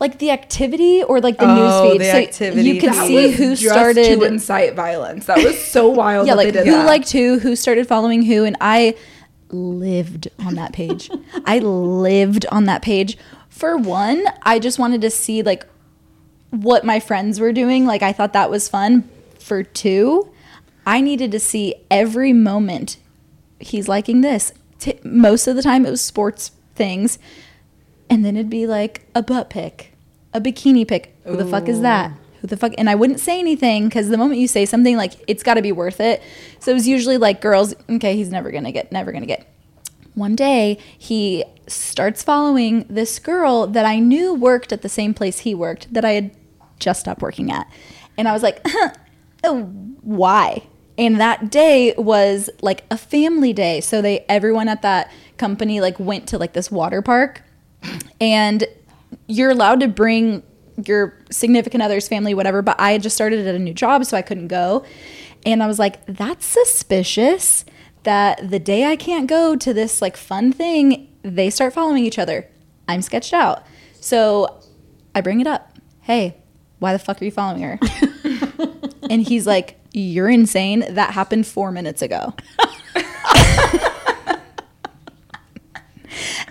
like 0.00 0.18
the 0.18 0.30
activity 0.30 1.02
or 1.02 1.20
like 1.20 1.38
the 1.38 1.44
Oh, 1.48 1.54
news 1.84 1.92
feed. 1.92 2.00
the 2.00 2.10
so 2.10 2.18
activity 2.18 2.68
you 2.70 2.80
could 2.80 2.94
feed. 2.94 3.06
see 3.06 3.30
who 3.32 3.54
started 3.54 4.18
to 4.18 4.24
incite 4.24 4.74
violence. 4.74 5.26
That 5.26 5.44
was 5.44 5.62
so 5.62 5.88
wild. 6.02 6.26
yeah, 6.26 6.34
like 6.34 6.46
they 6.46 6.52
did 6.52 6.66
who 6.66 6.72
that. 6.72 6.86
liked 6.86 7.12
who, 7.12 7.38
who 7.38 7.54
started 7.54 7.86
following 7.86 8.22
who, 8.22 8.44
and 8.44 8.56
I 8.60 8.96
lived 9.50 10.28
on 10.38 10.54
that 10.54 10.72
page. 10.72 11.10
I 11.44 11.58
lived 11.58 12.46
on 12.50 12.64
that 12.64 12.82
page. 12.82 13.18
For 13.48 13.76
one, 13.76 14.24
I 14.42 14.58
just 14.58 14.78
wanted 14.78 15.00
to 15.02 15.10
see 15.10 15.42
like 15.42 15.66
what 16.50 16.84
my 16.84 16.98
friends 16.98 17.38
were 17.40 17.52
doing. 17.52 17.84
Like 17.86 18.02
I 18.02 18.12
thought 18.12 18.32
that 18.32 18.50
was 18.50 18.68
fun. 18.68 19.08
For 19.38 19.62
two, 19.62 20.30
I 20.86 21.00
needed 21.00 21.30
to 21.32 21.40
see 21.40 21.74
every 21.90 22.32
moment 22.32 22.96
he's 23.58 23.88
liking 23.88 24.20
this. 24.22 24.52
T- 24.78 24.98
most 25.04 25.46
of 25.46 25.56
the 25.56 25.62
time 25.62 25.84
it 25.84 25.90
was 25.90 26.00
sports 26.00 26.52
things. 26.74 27.18
And 28.08 28.24
then 28.24 28.36
it'd 28.36 28.50
be 28.50 28.66
like 28.66 29.02
a 29.14 29.22
butt 29.22 29.50
pic, 29.50 29.89
a 30.32 30.40
bikini 30.40 30.86
pic. 30.86 31.14
Who 31.24 31.36
the 31.36 31.46
fuck 31.46 31.68
is 31.68 31.80
that? 31.80 32.12
Who 32.40 32.46
the 32.46 32.56
fuck? 32.56 32.72
And 32.78 32.88
I 32.88 32.94
wouldn't 32.94 33.20
say 33.20 33.38
anything 33.38 33.88
because 33.88 34.08
the 34.08 34.16
moment 34.16 34.40
you 34.40 34.48
say 34.48 34.64
something, 34.64 34.96
like 34.96 35.12
it's 35.28 35.42
got 35.42 35.54
to 35.54 35.62
be 35.62 35.72
worth 35.72 36.00
it. 36.00 36.22
So 36.58 36.70
it 36.70 36.74
was 36.74 36.88
usually 36.88 37.18
like 37.18 37.40
girls. 37.40 37.74
Okay, 37.88 38.16
he's 38.16 38.30
never 38.30 38.50
gonna 38.50 38.72
get, 38.72 38.90
never 38.90 39.12
gonna 39.12 39.26
get. 39.26 39.46
One 40.14 40.36
day 40.36 40.78
he 40.98 41.44
starts 41.66 42.22
following 42.22 42.86
this 42.88 43.18
girl 43.18 43.66
that 43.66 43.84
I 43.84 43.98
knew 43.98 44.34
worked 44.34 44.72
at 44.72 44.82
the 44.82 44.88
same 44.88 45.14
place 45.14 45.40
he 45.40 45.54
worked 45.54 45.92
that 45.92 46.04
I 46.04 46.12
had 46.12 46.36
just 46.78 47.00
stopped 47.00 47.22
working 47.22 47.52
at, 47.52 47.66
and 48.16 48.26
I 48.26 48.32
was 48.32 48.42
like, 48.42 48.66
oh, 49.44 49.62
why? 50.00 50.62
And 50.96 51.20
that 51.20 51.50
day 51.50 51.94
was 51.96 52.50
like 52.60 52.84
a 52.90 52.96
family 52.96 53.52
day, 53.52 53.80
so 53.80 54.02
they 54.02 54.24
everyone 54.28 54.68
at 54.68 54.82
that 54.82 55.10
company 55.36 55.80
like 55.80 55.98
went 56.00 56.26
to 56.28 56.38
like 56.38 56.54
this 56.54 56.70
water 56.70 57.02
park 57.02 57.42
and 58.20 58.64
you're 59.26 59.50
allowed 59.50 59.80
to 59.80 59.88
bring 59.88 60.42
your 60.86 61.18
significant 61.30 61.82
other's 61.82 62.08
family 62.08 62.32
whatever 62.32 62.62
but 62.62 62.74
i 62.80 62.92
had 62.92 63.02
just 63.02 63.14
started 63.14 63.46
at 63.46 63.54
a 63.54 63.58
new 63.58 63.74
job 63.74 64.04
so 64.04 64.16
i 64.16 64.22
couldn't 64.22 64.48
go. 64.48 64.84
And 65.46 65.62
i 65.62 65.66
was 65.66 65.78
like 65.78 66.04
that's 66.06 66.44
suspicious 66.46 67.64
that 68.02 68.50
the 68.50 68.58
day 68.58 68.86
i 68.86 68.96
can't 68.96 69.26
go 69.26 69.56
to 69.56 69.72
this 69.74 70.00
like 70.02 70.16
fun 70.16 70.52
thing 70.52 71.08
they 71.22 71.50
start 71.50 71.74
following 71.74 72.04
each 72.04 72.18
other. 72.18 72.48
I'm 72.88 73.02
sketched 73.02 73.34
out. 73.34 73.64
So 74.00 74.60
i 75.14 75.20
bring 75.20 75.40
it 75.40 75.46
up. 75.46 75.78
Hey 76.02 76.36
why 76.78 76.92
the 76.92 76.98
fuck 76.98 77.20
are 77.20 77.24
you 77.24 77.30
following 77.30 77.62
her? 77.62 77.78
And 79.10 79.22
he's 79.26 79.44
like 79.46 79.76
you're 79.92 80.28
insane. 80.30 80.84
That 80.88 81.14
happened 81.14 81.46
four 81.46 81.72
minutes 81.72 82.00
ago 82.00 82.32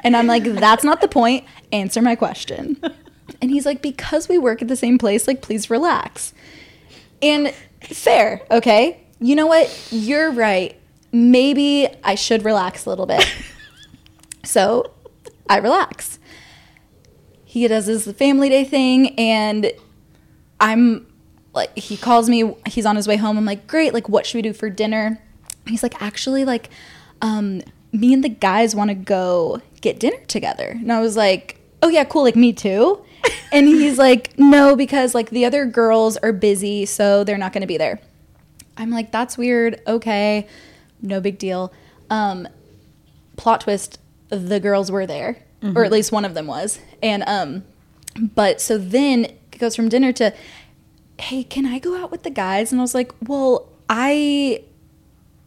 And 0.09 0.17
I'm 0.17 0.25
like, 0.25 0.43
that's 0.43 0.83
not 0.83 1.01
the 1.01 1.07
point. 1.07 1.45
Answer 1.71 2.01
my 2.01 2.15
question. 2.15 2.81
And 3.41 3.51
he's 3.51 3.63
like, 3.63 3.83
because 3.83 4.27
we 4.27 4.39
work 4.39 4.63
at 4.63 4.67
the 4.67 4.75
same 4.75 4.97
place, 4.97 5.27
like, 5.27 5.41
please 5.41 5.69
relax. 5.69 6.33
And 7.21 7.53
fair, 7.79 8.41
okay? 8.49 9.01
You 9.19 9.35
know 9.35 9.45
what? 9.45 9.87
You're 9.91 10.31
right. 10.31 10.75
Maybe 11.13 11.87
I 12.03 12.15
should 12.15 12.43
relax 12.43 12.85
a 12.85 12.89
little 12.89 13.05
bit. 13.05 13.25
so 14.43 14.91
I 15.47 15.59
relax. 15.59 16.17
He 17.45 17.65
does 17.67 17.85
his 17.85 18.11
family 18.13 18.49
day 18.49 18.65
thing, 18.65 19.17
and 19.17 19.71
I'm 20.59 21.05
like, 21.53 21.77
he 21.77 21.97
calls 21.97 22.27
me, 22.27 22.55
he's 22.65 22.85
on 22.87 22.95
his 22.95 23.07
way 23.07 23.15
home. 23.15 23.37
I'm 23.37 23.45
like, 23.45 23.67
great, 23.67 23.93
like, 23.93 24.09
what 24.09 24.25
should 24.25 24.39
we 24.39 24.41
do 24.41 24.53
for 24.53 24.71
dinner? 24.71 25.21
He's 25.67 25.83
like, 25.83 26.01
actually, 26.01 26.45
like, 26.45 26.71
um, 27.21 27.61
me 27.91 28.13
and 28.13 28.23
the 28.23 28.29
guys 28.29 28.75
want 28.75 28.89
to 28.89 28.95
go 28.95 29.61
get 29.81 29.99
dinner 29.99 30.19
together. 30.27 30.69
And 30.69 30.91
I 30.91 30.99
was 30.99 31.17
like, 31.17 31.59
oh, 31.81 31.89
yeah, 31.89 32.03
cool, 32.03 32.23
like, 32.23 32.35
me 32.35 32.53
too. 32.53 33.03
and 33.51 33.67
he's 33.67 33.97
like, 33.97 34.37
no, 34.37 34.75
because 34.75 35.13
like 35.15 35.29
the 35.29 35.45
other 35.45 35.65
girls 35.65 36.17
are 36.17 36.31
busy, 36.31 36.85
so 36.85 37.23
they're 37.23 37.37
not 37.37 37.53
going 37.53 37.61
to 37.61 37.67
be 37.67 37.77
there. 37.77 37.99
I'm 38.77 38.91
like, 38.91 39.11
that's 39.11 39.37
weird. 39.37 39.81
Okay, 39.87 40.47
no 41.01 41.19
big 41.19 41.37
deal. 41.37 41.73
Um, 42.09 42.47
plot 43.35 43.61
twist: 43.61 43.99
the 44.29 44.59
girls 44.59 44.91
were 44.91 45.05
there, 45.05 45.43
or 45.75 45.83
at 45.83 45.91
least 45.91 46.11
one 46.11 46.23
of 46.25 46.33
them 46.33 46.47
was. 46.47 46.79
And 47.03 47.23
um, 47.27 47.63
but 48.19 48.61
so 48.61 48.77
then 48.77 49.25
it 49.25 49.59
goes 49.59 49.75
from 49.75 49.89
dinner 49.89 50.13
to, 50.13 50.33
hey, 51.19 51.43
can 51.43 51.65
I 51.65 51.79
go 51.79 52.01
out 52.01 52.11
with 52.11 52.23
the 52.23 52.29
guys? 52.29 52.71
And 52.71 52.79
I 52.79 52.83
was 52.83 52.95
like, 52.95 53.11
well, 53.27 53.67
I 53.89 54.63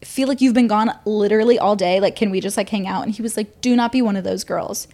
feel 0.05 0.27
like 0.27 0.41
you've 0.41 0.53
been 0.53 0.67
gone 0.67 0.91
literally 1.05 1.57
all 1.59 1.75
day. 1.75 1.99
Like, 1.99 2.15
can 2.15 2.29
we 2.29 2.39
just 2.39 2.57
like 2.57 2.69
hang 2.69 2.87
out? 2.87 3.03
And 3.03 3.13
he 3.13 3.21
was 3.21 3.37
like, 3.37 3.61
do 3.61 3.75
not 3.75 3.91
be 3.91 4.01
one 4.01 4.15
of 4.15 4.23
those 4.23 4.43
girls. 4.43 4.87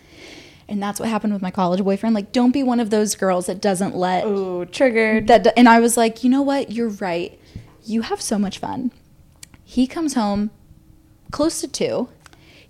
And 0.67 0.81
that's 0.81 0.99
what 0.99 1.09
happened 1.09 1.33
with 1.33 1.41
my 1.41 1.49
college 1.51 1.83
boyfriend. 1.83 2.13
Like, 2.13 2.31
don't 2.31 2.51
be 2.51 2.61
one 2.61 2.79
of 2.79 2.91
those 2.91 3.15
girls 3.15 3.47
that 3.47 3.59
doesn't 3.59 3.95
let 3.95 4.25
Ooh, 4.25 4.65
triggered. 4.65 5.27
that. 5.27 5.51
And 5.57 5.67
I 5.67 5.79
was 5.79 5.97
like, 5.97 6.23
you 6.23 6.29
know 6.29 6.43
what? 6.43 6.71
You're 6.71 6.89
right. 6.89 7.39
You 7.83 8.01
have 8.01 8.21
so 8.21 8.37
much 8.37 8.59
fun. 8.59 8.91
He 9.63 9.87
comes 9.87 10.13
home 10.13 10.51
close 11.31 11.59
to 11.61 11.67
two. 11.67 12.09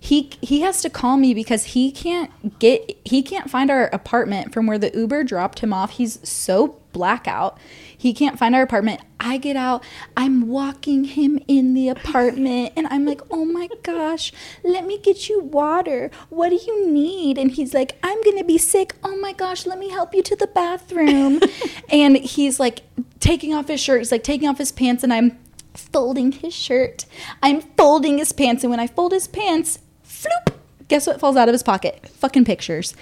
He 0.02 0.32
he 0.42 0.62
has 0.62 0.82
to 0.82 0.90
call 0.90 1.18
me 1.18 1.34
because 1.34 1.66
he 1.66 1.92
can't 1.92 2.60
get 2.60 2.98
he 3.04 3.22
can't 3.22 3.50
find 3.50 3.70
our 3.70 3.88
apartment 3.88 4.54
from 4.54 4.66
where 4.66 4.78
the 4.78 4.92
Uber 4.98 5.26
dropped 5.26 5.60
him 5.60 5.74
off. 5.74 5.92
He's 5.92 6.20
so 6.28 6.78
blackout. 6.94 7.58
He 7.96 8.14
can't 8.14 8.40
find 8.40 8.56
our 8.56 8.62
apartment. 8.62 9.02
I 9.20 9.38
get 9.38 9.58
out. 9.58 9.84
I'm 10.16 10.48
walking 10.48 11.04
him 11.04 11.38
in 11.50 11.74
the 11.74 11.90
apartment 11.90 12.74
and 12.78 12.88
I'm 12.88 13.06
like, 13.06 13.22
"Oh 13.30 13.44
my 13.44 13.68
gosh, 13.84 14.32
let 14.64 14.86
me 14.86 14.98
get 14.98 15.28
you 15.28 15.42
water. 15.42 16.10
What 16.30 16.50
do 16.50 16.56
you 16.56 16.90
need?" 16.90 17.38
And 17.38 17.52
he's 17.52 17.74
like, 17.74 17.98
"I'm 18.02 18.24
going 18.24 18.38
to 18.38 18.46
be 18.46 18.58
sick. 18.58 18.96
Oh 19.04 19.18
my 19.18 19.34
gosh, 19.34 19.66
let 19.66 19.78
me 19.78 19.90
help 19.90 20.14
you 20.14 20.24
to 20.24 20.36
the 20.36 20.48
bathroom." 20.48 21.42
and 21.90 22.16
he's 22.16 22.58
like 22.58 22.84
taking 23.20 23.54
off 23.54 23.68
his 23.68 23.82
shirt. 23.82 24.00
He's 24.00 24.14
like 24.14 24.24
taking 24.24 24.48
off 24.48 24.60
his 24.60 24.72
pants 24.72 25.04
and 25.04 25.14
I'm 25.14 25.38
folding 25.74 26.32
his 26.32 26.54
shirt. 26.54 27.06
I'm 27.44 27.62
folding 27.62 28.18
his 28.18 28.32
pants, 28.32 28.64
and 28.64 28.72
when 28.72 28.80
I 28.80 28.88
fold 28.88 29.12
his 29.12 29.28
pants, 29.28 29.80
floop, 30.22 30.54
guess 30.88 31.08
what 31.08 31.20
falls 31.20 31.36
out 31.36 31.48
of 31.48 31.54
his 31.54 31.64
pocket? 31.64 32.08
Fucking 32.10 32.46
pictures. 32.46 32.96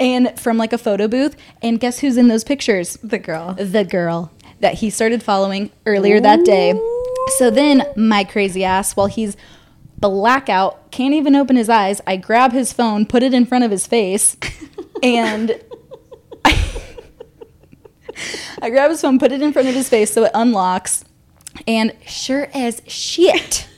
And 0.00 0.38
from 0.38 0.56
like 0.56 0.72
a 0.72 0.78
photo 0.78 1.06
booth, 1.08 1.36
and 1.60 1.78
guess 1.78 2.00
who's 2.00 2.16
in 2.16 2.28
those 2.28 2.44
pictures? 2.44 2.94
the 3.02 3.18
girl. 3.18 3.54
The 3.54 3.84
girl 3.84 4.32
that 4.60 4.74
he 4.74 4.90
started 4.90 5.22
following 5.22 5.70
earlier 5.86 6.20
that 6.20 6.44
day. 6.44 6.72
So 7.36 7.50
then, 7.50 7.84
my 7.96 8.24
crazy 8.24 8.64
ass, 8.64 8.96
while 8.96 9.06
he's 9.06 9.36
blackout, 9.98 10.90
can't 10.90 11.14
even 11.14 11.36
open 11.36 11.56
his 11.56 11.68
eyes, 11.68 12.00
I 12.06 12.16
grab 12.16 12.52
his 12.52 12.72
phone, 12.72 13.06
put 13.06 13.22
it 13.22 13.34
in 13.34 13.44
front 13.44 13.64
of 13.64 13.70
his 13.70 13.86
face, 13.86 14.36
and 15.02 15.60
I 18.60 18.70
grab 18.70 18.90
his 18.90 19.00
phone, 19.00 19.18
put 19.18 19.32
it 19.32 19.42
in 19.42 19.52
front 19.52 19.68
of 19.68 19.74
his 19.74 19.88
face 19.88 20.12
so 20.12 20.24
it 20.24 20.30
unlocks, 20.34 21.04
and 21.66 21.94
sure 22.06 22.48
as 22.54 22.82
shit, 22.86 23.68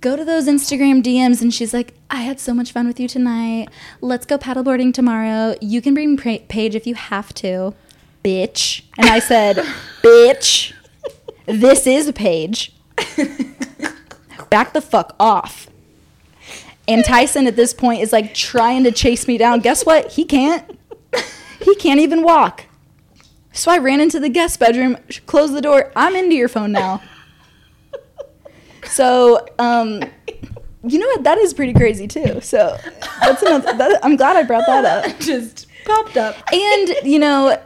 go 0.00 0.16
to 0.16 0.24
those 0.24 0.46
Instagram 0.46 1.02
DMs 1.02 1.42
and 1.42 1.52
she's 1.52 1.74
like, 1.74 1.94
I 2.10 2.22
had 2.22 2.40
so 2.40 2.54
much 2.54 2.72
fun 2.72 2.86
with 2.86 3.00
you 3.00 3.08
tonight. 3.08 3.68
Let's 4.00 4.26
go 4.26 4.38
paddleboarding 4.38 4.94
tomorrow. 4.94 5.54
You 5.60 5.82
can 5.82 5.94
bring 5.94 6.16
Paige 6.16 6.74
if 6.74 6.86
you 6.86 6.94
have 6.94 7.32
to, 7.34 7.74
bitch. 8.24 8.82
And 8.96 9.08
I 9.08 9.18
said, 9.18 9.56
bitch, 10.02 10.72
this 11.46 11.86
is 11.86 12.10
Paige. 12.12 12.72
Back 14.50 14.72
the 14.72 14.80
fuck 14.80 15.16
off. 15.18 15.68
And 16.88 17.04
Tyson 17.04 17.46
at 17.46 17.56
this 17.56 17.72
point 17.72 18.02
is 18.02 18.12
like 18.12 18.34
trying 18.34 18.84
to 18.84 18.92
chase 18.92 19.26
me 19.26 19.38
down. 19.38 19.60
Guess 19.60 19.86
what? 19.86 20.12
He 20.12 20.24
can't. 20.24 20.78
He 21.60 21.74
can't 21.76 22.00
even 22.00 22.22
walk. 22.22 22.64
So 23.52 23.70
I 23.70 23.78
ran 23.78 24.00
into 24.00 24.18
the 24.18 24.28
guest 24.28 24.58
bedroom, 24.58 24.96
closed 25.26 25.54
the 25.54 25.60
door. 25.60 25.92
I'm 25.94 26.16
into 26.16 26.34
your 26.34 26.48
phone 26.48 26.72
now. 26.72 27.02
So, 28.92 29.46
um, 29.58 30.02
you 30.84 30.98
know 30.98 31.06
what? 31.06 31.24
That 31.24 31.38
is 31.38 31.54
pretty 31.54 31.72
crazy 31.72 32.06
too. 32.06 32.40
So 32.40 32.76
that's 33.20 33.42
another. 33.42 33.72
That, 33.72 34.04
I'm 34.04 34.16
glad 34.16 34.36
I 34.36 34.42
brought 34.42 34.66
that 34.66 34.84
up. 34.84 35.18
Just 35.20 35.66
popped 35.84 36.16
up. 36.16 36.36
And 36.52 36.88
you 37.04 37.18
know, 37.18 37.60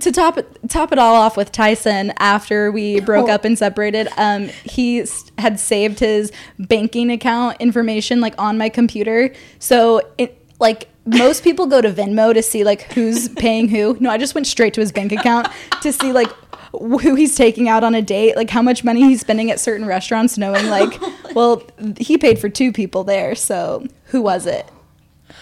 to 0.00 0.12
top 0.12 0.38
it, 0.38 0.48
top 0.68 0.92
it 0.92 0.98
all 0.98 1.14
off 1.14 1.36
with 1.36 1.52
Tyson, 1.52 2.12
after 2.18 2.72
we 2.72 3.00
broke 3.00 3.28
up 3.28 3.44
and 3.44 3.58
separated, 3.58 4.08
um, 4.16 4.48
he 4.64 5.04
had 5.38 5.60
saved 5.60 6.00
his 6.00 6.32
banking 6.58 7.10
account 7.10 7.60
information 7.60 8.20
like 8.20 8.34
on 8.38 8.58
my 8.58 8.68
computer. 8.68 9.32
So 9.58 10.00
it 10.18 10.38
like 10.58 10.88
most 11.04 11.42
people 11.42 11.66
go 11.66 11.80
to 11.80 11.90
Venmo 11.90 12.32
to 12.32 12.42
see 12.42 12.64
like 12.64 12.92
who's 12.92 13.28
paying 13.28 13.68
who. 13.68 13.96
No, 14.00 14.10
I 14.10 14.18
just 14.18 14.34
went 14.34 14.46
straight 14.46 14.74
to 14.74 14.80
his 14.80 14.92
bank 14.92 15.12
account 15.12 15.48
to 15.82 15.92
see 15.92 16.12
like 16.12 16.30
who 16.72 17.14
he's 17.14 17.34
taking 17.36 17.68
out 17.68 17.84
on 17.84 17.94
a 17.94 18.02
date, 18.02 18.36
like 18.36 18.50
how 18.50 18.62
much 18.62 18.84
money 18.84 19.02
he's 19.02 19.20
spending 19.20 19.50
at 19.50 19.60
certain 19.60 19.86
restaurants, 19.86 20.38
knowing 20.38 20.68
like, 20.68 20.98
oh 21.02 21.18
well, 21.34 21.62
he 21.98 22.18
paid 22.18 22.38
for 22.38 22.48
two 22.48 22.72
people 22.72 23.04
there, 23.04 23.34
so 23.34 23.86
who 24.06 24.22
was 24.22 24.46
it? 24.46 24.68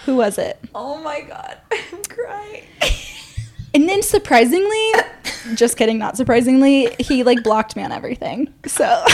Who 0.06 0.16
was 0.16 0.38
it? 0.38 0.58
Oh 0.74 1.00
my 1.02 1.20
god, 1.22 1.58
I'm 1.72 2.02
crying. 2.04 2.64
And 3.72 3.88
then 3.88 4.02
surprisingly, 4.02 4.92
just 5.54 5.76
kidding, 5.76 5.96
not 5.96 6.16
surprisingly, 6.16 6.92
he 6.98 7.22
like 7.22 7.44
blocked 7.44 7.76
me 7.76 7.84
on 7.84 7.92
everything. 7.92 8.52
So 8.66 9.04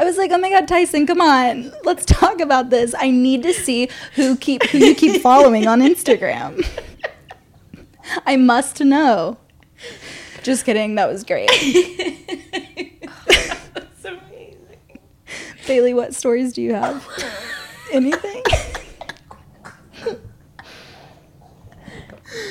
I 0.00 0.04
was 0.04 0.16
like, 0.16 0.30
"Oh 0.32 0.38
my 0.38 0.48
god, 0.48 0.66
Tyson, 0.66 1.06
come 1.06 1.20
on. 1.20 1.70
Let's 1.84 2.06
talk 2.06 2.40
about 2.40 2.70
this. 2.70 2.94
I 2.98 3.10
need 3.10 3.42
to 3.42 3.52
see 3.52 3.90
who 4.14 4.34
keep 4.34 4.62
who 4.70 4.78
you 4.78 4.94
keep 4.94 5.20
following 5.20 5.66
on 5.66 5.80
Instagram. 5.80 6.66
I 8.24 8.36
must 8.36 8.80
know." 8.80 9.36
Just 10.42 10.64
kidding, 10.64 10.94
that 10.94 11.06
was 11.06 11.22
great. 11.22 11.50
That's 13.74 14.04
amazing. 14.06 14.78
Bailey, 15.66 15.92
what 15.92 16.14
stories 16.14 16.54
do 16.54 16.62
you 16.62 16.72
have? 16.72 17.06
Anything? 17.92 18.42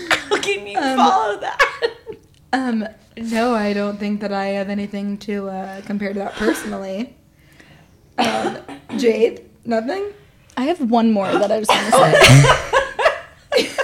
How 0.09 0.39
can 0.39 0.67
you 0.67 0.75
follow 0.79 1.39
that? 1.39 1.81
Um, 2.53 2.87
no, 3.17 3.55
I 3.55 3.73
don't 3.73 3.97
think 3.97 4.21
that 4.21 4.31
I 4.31 4.47
have 4.47 4.69
anything 4.69 5.17
to 5.19 5.49
uh, 5.49 5.81
compare 5.81 6.13
to 6.13 6.19
that 6.19 6.33
personally. 6.33 7.15
Um, 8.19 8.57
Jade, 8.97 9.45
nothing. 9.65 10.13
I 10.57 10.63
have 10.63 10.81
one 10.91 11.11
more 11.11 11.31
that 11.31 11.51
I 11.51 11.59
just 11.61 11.69
want 11.69 11.85
to 11.85 13.59
say. 13.61 13.69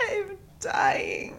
I'm 0.00 0.38
dying. 0.60 1.34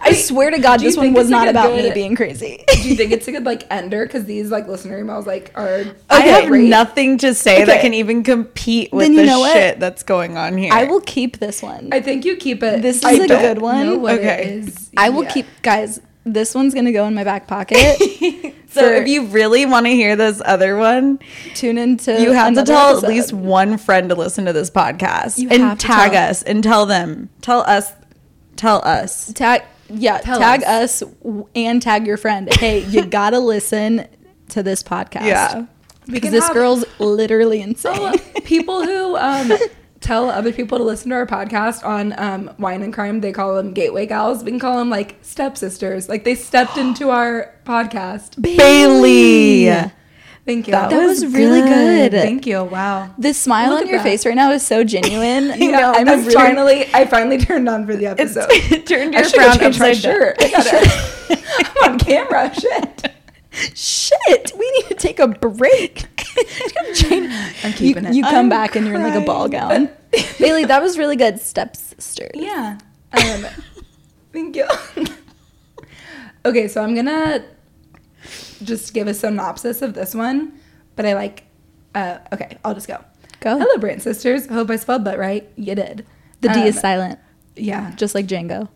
I 0.00 0.14
swear 0.14 0.50
to 0.50 0.58
God, 0.58 0.80
this 0.80 0.96
one 0.96 1.12
was 1.12 1.28
not 1.28 1.40
like 1.40 1.48
a 1.48 1.50
about 1.50 1.76
me 1.76 1.90
being 1.92 2.16
crazy. 2.16 2.64
Do 2.82 2.88
you 2.88 2.96
think 2.96 3.12
it's 3.12 3.28
a 3.28 3.32
good 3.32 3.44
like 3.44 3.66
ender? 3.70 4.04
Because 4.06 4.24
these 4.24 4.50
like 4.50 4.66
listener 4.66 5.02
emails 5.02 5.26
like 5.26 5.52
are. 5.54 5.84
I 6.08 6.20
have 6.20 6.46
great. 6.48 6.68
nothing 6.68 7.18
to 7.18 7.34
say 7.34 7.64
that 7.64 7.80
can 7.82 7.92
even 7.94 8.22
compete 8.22 8.92
with 8.92 9.04
Then 9.04 9.12
you 9.12 9.20
the 9.20 9.26
know 9.26 9.40
what? 9.40 9.52
shit 9.52 9.78
that's 9.80 10.02
going 10.02 10.36
on 10.38 10.56
here. 10.56 10.72
I 10.72 10.84
will 10.84 11.02
keep 11.02 11.38
this 11.38 11.62
one. 11.62 11.90
I 11.92 12.00
think 12.00 12.24
you 12.24 12.36
keep 12.36 12.62
it. 12.62 12.82
This 12.82 12.96
is 12.98 13.04
I 13.04 13.12
a 13.12 13.26
don't 13.26 13.40
good 13.42 13.58
one. 13.60 13.86
Know 13.86 13.98
what 13.98 14.14
Okay. 14.18 14.42
It 14.42 14.48
is 14.68 14.90
I 14.96 15.10
will 15.10 15.24
yet. 15.24 15.34
keep, 15.34 15.46
guys. 15.62 16.00
This 16.24 16.54
one's 16.54 16.72
gonna 16.74 16.92
go 16.92 17.04
in 17.06 17.14
my 17.14 17.24
back 17.24 17.46
pocket. 17.46 17.98
so 18.72 18.80
for- 18.80 18.94
if 18.94 19.08
you 19.08 19.26
really 19.26 19.66
want 19.66 19.86
to 19.86 19.90
hear 19.92 20.16
this 20.16 20.40
other 20.44 20.76
one, 20.76 21.18
Tune 21.54 21.78
into. 21.78 22.20
you 22.20 22.32
have 22.32 22.54
to 22.54 22.62
tell 22.64 22.90
episode. 22.90 23.04
at 23.06 23.10
least 23.10 23.32
one 23.32 23.78
friend 23.78 24.08
to 24.08 24.14
listen 24.14 24.44
to 24.46 24.52
this 24.52 24.70
podcast 24.70 25.38
You 25.38 25.48
and 25.50 25.62
have 25.62 25.78
to 25.78 25.86
tag 25.86 26.12
tell. 26.12 26.30
us 26.30 26.42
and 26.42 26.62
tell 26.62 26.86
them, 26.86 27.28
tell 27.40 27.60
us, 27.62 27.92
tell 28.56 28.82
us. 28.84 29.32
tag. 29.32 29.62
Yeah, 29.94 30.18
Tell 30.18 30.38
tag 30.38 30.62
us. 30.64 31.00
w- 31.22 31.46
and 31.54 31.82
tag 31.82 32.06
your 32.06 32.16
friend. 32.16 32.48
Hey, 32.54 32.84
you 32.86 33.04
gotta 33.18 33.38
listen 33.38 34.06
to 34.48 34.62
this 34.62 34.82
podcast. 34.82 35.26
Yeah. 35.26 35.66
Because 36.06 36.30
this 36.30 36.44
have- 36.46 36.54
girl's 36.54 36.84
literally 36.98 37.60
insane. 37.60 37.92
Oh, 37.98 38.40
people 38.44 38.84
who 38.84 39.16
um, 39.16 39.52
tell 40.02 40.28
other 40.30 40.52
people 40.52 40.78
to 40.78 40.84
listen 40.84 41.10
to 41.10 41.16
our 41.16 41.26
podcast 41.26 41.84
on 41.84 42.12
um, 42.18 42.54
Wine 42.58 42.82
and 42.82 42.92
Crime, 42.92 43.20
they 43.20 43.32
call 43.32 43.54
them 43.56 43.72
gateway 43.72 44.06
gals. 44.06 44.42
We 44.44 44.50
can 44.50 44.60
call 44.60 44.78
them 44.78 44.90
like 44.90 45.16
stepsisters. 45.22 46.08
Like 46.08 46.24
they 46.24 46.34
stepped 46.34 46.76
into 46.78 47.10
our 47.10 47.54
podcast. 47.64 48.40
Bailey. 48.40 49.66
Thank 50.44 50.66
you. 50.66 50.72
That 50.72 50.90
that 50.90 51.06
was, 51.06 51.24
really 51.24 51.60
good. 51.60 52.10
Thank 52.10 52.48
you. 52.48 52.64
Wow. 52.64 53.14
The 53.16 53.32
smile 53.32 53.70
Look 53.70 53.82
on 53.82 53.88
your 53.88 53.98
that. 53.98 54.02
face 54.02 54.26
right 54.26 54.34
now 54.34 54.50
is 54.50 54.66
so 54.66 54.82
genuine. 54.82 55.52
Yeah, 55.60 55.92
I'm 55.94 56.08
I'm 56.08 56.20
really- 56.22 56.34
finally. 56.34 56.86
I 56.92 57.06
finally 57.06 57.38
turned 57.44 57.68
on 57.68 57.86
for 57.86 57.94
the 57.94 58.06
episode. 58.06 58.46
It 58.50 58.84
turned 58.88 59.14
your 59.14 59.22
should 59.22 59.40
have 59.40 59.56
frown 59.58 59.68
upside 59.68 60.02
down. 60.02 60.14
shirt. 60.14 60.36
I 60.40 60.50
gotta- 60.50 61.76
I'm 61.84 61.92
on 61.92 61.98
camera. 62.00 62.52
Shit. 62.54 63.11
Shit, 63.74 64.52
we 64.58 64.70
need 64.72 64.86
to 64.88 64.94
take 64.94 65.18
a 65.20 65.28
break. 65.28 66.06
Change- 66.94 67.32
I'm 67.62 67.72
keeping 67.72 68.04
you, 68.04 68.10
it. 68.10 68.14
You 68.16 68.22
come 68.22 68.34
I'm 68.34 68.48
back 68.48 68.76
and 68.76 68.86
you're 68.86 68.94
in 68.96 69.02
like 69.02 69.14
a 69.14 69.24
ball 69.24 69.48
gown. 69.48 69.90
Bailey, 70.38 70.64
that 70.64 70.82
was 70.82 70.96
really 70.98 71.16
good. 71.16 71.38
Stepsister. 71.38 72.30
Yeah. 72.34 72.78
Um, 73.12 73.46
thank 74.32 74.56
you. 74.56 74.66
okay, 76.44 76.68
so 76.68 76.82
I'm 76.82 76.94
gonna 76.94 77.44
just 78.62 78.94
give 78.94 79.06
a 79.06 79.14
synopsis 79.14 79.82
of 79.82 79.94
this 79.94 80.14
one, 80.14 80.58
but 80.96 81.04
I 81.06 81.14
like. 81.14 81.44
Uh, 81.94 82.18
okay, 82.32 82.56
I'll 82.64 82.74
just 82.74 82.88
go. 82.88 83.04
Go. 83.40 83.58
Hello, 83.58 83.76
Brandt 83.78 84.02
sisters. 84.02 84.46
Hope 84.46 84.70
I 84.70 84.76
spelled 84.76 85.04
that 85.04 85.18
right. 85.18 85.50
You 85.56 85.74
did. 85.74 86.06
The 86.40 86.48
D 86.48 86.60
is 86.68 86.76
Um, 86.76 86.80
silent, 86.80 87.18
Yeah. 87.56 87.92
just 87.96 88.14
like 88.14 88.26
Django. 88.26 88.68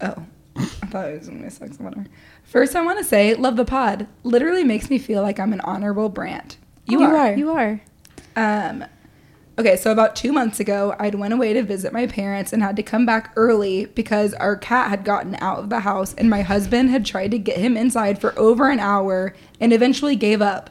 Oh, 0.00 0.14
I 0.82 0.86
thought 0.86 1.08
it 1.08 1.18
was 1.18 1.28
gonna 1.28 1.42
be 1.42 1.50
sex. 1.50 1.78
Whatever. 1.78 2.06
First, 2.44 2.74
I 2.76 2.82
want 2.82 2.98
to 2.98 3.04
say, 3.04 3.34
love 3.34 3.56
the 3.56 3.64
pod. 3.64 4.06
Literally 4.22 4.64
makes 4.64 4.88
me 4.88 4.98
feel 4.98 5.22
like 5.22 5.38
I'm 5.38 5.52
an 5.52 5.60
honorable 5.60 6.08
Brandt. 6.08 6.56
You, 6.86 7.02
are. 7.02 7.34
You 7.34 7.50
are. 7.50 7.80
Um, 8.36 8.84
okay, 9.58 9.76
so 9.76 9.90
about 9.90 10.14
two 10.14 10.32
months 10.32 10.60
ago, 10.60 10.94
I'd 10.98 11.16
went 11.16 11.34
away 11.34 11.52
to 11.52 11.62
visit 11.62 11.92
my 11.92 12.06
parents 12.06 12.52
and 12.52 12.62
had 12.62 12.76
to 12.76 12.82
come 12.82 13.04
back 13.04 13.32
early 13.34 13.86
because 13.86 14.32
our 14.34 14.56
cat 14.56 14.88
had 14.88 15.04
gotten 15.04 15.34
out 15.40 15.58
of 15.58 15.68
the 15.68 15.80
house 15.80 16.14
and 16.14 16.30
my 16.30 16.42
husband 16.42 16.90
had 16.90 17.04
tried 17.04 17.32
to 17.32 17.38
get 17.38 17.58
him 17.58 17.76
inside 17.76 18.20
for 18.20 18.38
over 18.38 18.70
an 18.70 18.78
hour 18.78 19.34
and 19.60 19.72
eventually 19.72 20.14
gave 20.14 20.40
up. 20.40 20.70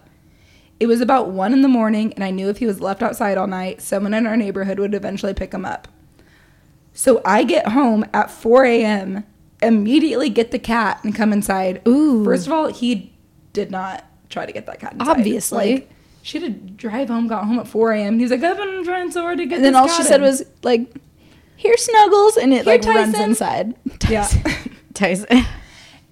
It 0.79 0.87
was 0.87 1.01
about 1.01 1.29
one 1.29 1.53
in 1.53 1.61
the 1.61 1.69
morning, 1.69 2.13
and 2.13 2.23
I 2.23 2.31
knew 2.31 2.49
if 2.49 2.57
he 2.57 2.65
was 2.65 2.81
left 2.81 3.01
outside 3.01 3.37
all 3.37 3.47
night, 3.47 3.81
someone 3.81 4.13
in 4.13 4.27
our 4.27 4.35
neighborhood 4.35 4.77
would 4.77 4.93
eventually 4.93 5.33
pick 5.33 5.53
him 5.53 5.65
up. 5.65 5.87
So 6.93 7.21
I 7.23 7.43
get 7.43 7.69
home 7.69 8.05
at 8.13 8.29
4 8.29 8.65
a.m., 8.65 9.25
immediately 9.65 10.29
get 10.29 10.51
the 10.51 10.59
cat 10.59 11.03
and 11.03 11.13
come 11.13 11.33
inside. 11.33 11.81
Ooh. 11.87 12.23
First 12.23 12.47
of 12.47 12.53
all, 12.53 12.67
he 12.67 13.13
did 13.53 13.71
not 13.71 14.05
try 14.29 14.45
to 14.45 14.51
get 14.51 14.65
that 14.65 14.79
cat 14.79 14.93
inside. 14.93 15.07
Obviously. 15.09 15.73
Like, 15.73 15.89
she 16.21 16.39
had 16.39 16.53
to 16.53 16.59
drive 16.73 17.09
home, 17.09 17.27
got 17.27 17.45
home 17.45 17.59
at 17.59 17.67
4 17.67 17.91
a.m. 17.93 18.17
He's 18.19 18.31
like, 18.31 18.41
I've 18.43 18.57
been 18.57 18.83
trying 18.83 19.11
so 19.11 19.21
hard 19.21 19.37
to 19.37 19.45
get 19.45 19.57
And 19.57 19.65
then 19.65 19.73
this 19.73 19.79
all 19.79 19.87
she 19.87 19.97
cat 19.97 20.07
said 20.07 20.21
was 20.21 20.43
like, 20.63 20.87
"Here, 21.55 21.77
Snuggles," 21.77 22.37
and 22.37 22.51
it 22.51 22.63
Here, 22.65 22.73
like 22.73 22.83
runs 22.83 23.13
Tyson. 23.13 23.29
inside. 23.29 23.75
Yeah. 24.09 24.27
Tyson. 24.95 25.27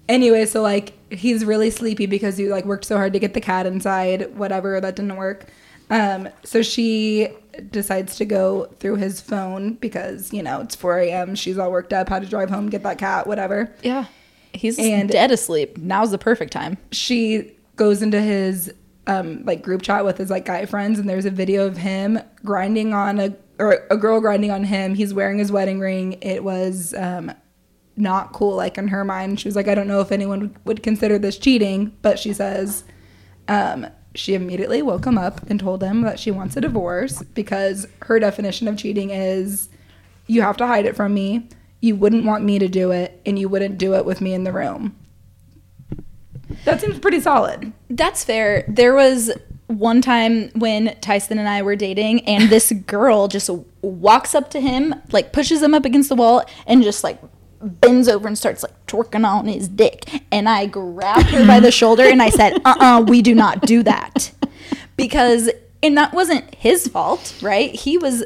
anyway, 0.08 0.46
so 0.46 0.62
like 0.62 0.92
he's 1.12 1.44
really 1.44 1.70
sleepy 1.70 2.06
because 2.06 2.36
he 2.36 2.46
like 2.48 2.64
worked 2.64 2.84
so 2.84 2.96
hard 2.96 3.12
to 3.14 3.18
get 3.18 3.34
the 3.34 3.40
cat 3.40 3.66
inside, 3.66 4.36
whatever, 4.36 4.80
that 4.80 4.94
didn't 4.94 5.16
work. 5.16 5.46
Um, 5.90 6.28
so 6.44 6.62
she 6.62 7.28
decides 7.70 8.16
to 8.16 8.24
go 8.24 8.66
through 8.80 8.96
his 8.96 9.20
phone 9.20 9.74
because, 9.74 10.32
you 10.32 10.42
know, 10.42 10.60
it's 10.60 10.74
4 10.74 10.98
a.m. 11.00 11.34
She's 11.34 11.58
all 11.58 11.70
worked 11.70 11.92
up, 11.92 12.08
had 12.08 12.22
to 12.22 12.28
drive 12.28 12.50
home, 12.50 12.68
get 12.70 12.82
that 12.82 12.98
cat, 12.98 13.26
whatever. 13.26 13.72
Yeah, 13.82 14.06
he's 14.52 14.78
And- 14.78 15.08
dead 15.10 15.30
asleep. 15.30 15.78
Now's 15.78 16.10
the 16.10 16.18
perfect 16.18 16.52
time. 16.52 16.76
She 16.92 17.52
goes 17.76 18.02
into 18.02 18.20
his 18.20 18.72
um 19.06 19.44
like 19.44 19.62
group 19.62 19.82
chat 19.82 20.02
with 20.04 20.16
his 20.16 20.30
like 20.30 20.46
guy 20.46 20.64
friends 20.64 20.98
and 20.98 21.06
there's 21.06 21.26
a 21.26 21.30
video 21.30 21.66
of 21.66 21.76
him 21.76 22.18
grinding 22.42 22.94
on 22.94 23.20
a 23.20 23.34
or 23.58 23.84
a 23.90 23.96
girl 23.98 24.18
grinding 24.20 24.50
on 24.50 24.64
him. 24.64 24.94
He's 24.94 25.12
wearing 25.12 25.38
his 25.38 25.52
wedding 25.52 25.78
ring. 25.78 26.14
It 26.22 26.42
was 26.42 26.94
um 26.96 27.30
not 27.96 28.32
cool 28.32 28.56
like 28.56 28.78
in 28.78 28.88
her 28.88 29.04
mind. 29.04 29.38
She 29.40 29.46
was 29.46 29.56
like 29.56 29.68
I 29.68 29.74
don't 29.74 29.88
know 29.88 30.00
if 30.00 30.10
anyone 30.10 30.40
would- 30.40 30.56
would 30.64 30.82
consider 30.82 31.18
this 31.18 31.36
cheating, 31.36 31.92
but 32.00 32.18
she 32.18 32.32
says 32.32 32.84
um 33.48 33.86
she 34.14 34.34
immediately 34.34 34.82
woke 34.82 35.06
him 35.06 35.18
up 35.18 35.48
and 35.50 35.58
told 35.58 35.82
him 35.82 36.02
that 36.02 36.18
she 36.20 36.30
wants 36.30 36.56
a 36.56 36.60
divorce 36.60 37.22
because 37.34 37.86
her 38.02 38.18
definition 38.18 38.68
of 38.68 38.76
cheating 38.76 39.10
is 39.10 39.68
you 40.26 40.42
have 40.42 40.56
to 40.58 40.66
hide 40.66 40.86
it 40.86 40.96
from 40.96 41.14
me. 41.14 41.48
You 41.80 41.96
wouldn't 41.96 42.24
want 42.24 42.44
me 42.44 42.58
to 42.58 42.68
do 42.68 42.90
it 42.92 43.20
and 43.26 43.38
you 43.38 43.48
wouldn't 43.48 43.78
do 43.78 43.94
it 43.94 44.04
with 44.04 44.20
me 44.20 44.32
in 44.32 44.44
the 44.44 44.52
room. 44.52 44.96
That 46.64 46.80
seems 46.80 46.98
pretty 46.98 47.20
solid. 47.20 47.72
That's 47.90 48.24
fair. 48.24 48.64
There 48.68 48.94
was 48.94 49.32
one 49.66 50.02
time 50.02 50.50
when 50.50 50.96
Tyson 51.00 51.38
and 51.38 51.48
I 51.48 51.62
were 51.62 51.76
dating, 51.76 52.20
and 52.26 52.50
this 52.50 52.70
girl 52.86 53.28
just 53.28 53.50
walks 53.80 54.34
up 54.34 54.50
to 54.50 54.60
him, 54.60 54.94
like 55.10 55.32
pushes 55.32 55.62
him 55.62 55.74
up 55.74 55.84
against 55.84 56.08
the 56.08 56.14
wall, 56.14 56.44
and 56.66 56.82
just 56.82 57.02
like 57.02 57.18
bends 57.64 58.08
over 58.08 58.28
and 58.28 58.36
starts 58.36 58.62
like 58.62 58.86
twerking 58.86 59.26
on 59.26 59.46
his 59.46 59.68
dick. 59.68 60.22
And 60.30 60.48
I 60.48 60.66
grabbed 60.66 61.30
her 61.30 61.46
by 61.46 61.60
the 61.60 61.70
shoulder 61.72 62.04
and 62.04 62.22
I 62.22 62.30
said, 62.30 62.60
"Uh, 62.64 62.74
uh 62.78 63.04
we 63.06 63.22
do 63.22 63.34
not 63.34 63.62
do 63.62 63.82
that," 63.82 64.32
because 64.96 65.50
and 65.82 65.96
that 65.96 66.12
wasn't 66.12 66.54
his 66.54 66.88
fault, 66.88 67.34
right? 67.42 67.74
He 67.74 67.98
was, 67.98 68.24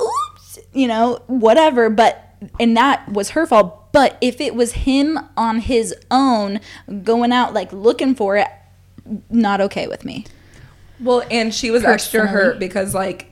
oops, 0.00 0.58
you 0.72 0.88
know, 0.88 1.20
whatever, 1.26 1.90
but. 1.90 2.22
And 2.60 2.76
that 2.76 3.10
was 3.10 3.30
her 3.30 3.46
fault. 3.46 3.92
But 3.92 4.18
if 4.20 4.42
it 4.42 4.54
was 4.54 4.72
him 4.72 5.18
on 5.38 5.60
his 5.60 5.94
own 6.10 6.60
going 7.02 7.32
out 7.32 7.54
like 7.54 7.72
looking 7.72 8.14
for 8.14 8.36
it, 8.36 8.46
not 9.30 9.62
okay 9.62 9.86
with 9.86 10.04
me. 10.04 10.26
Well, 11.00 11.22
and 11.30 11.54
she 11.54 11.70
was 11.70 11.82
extra 11.82 12.26
hurt 12.26 12.58
because 12.58 12.94
like 12.94 13.30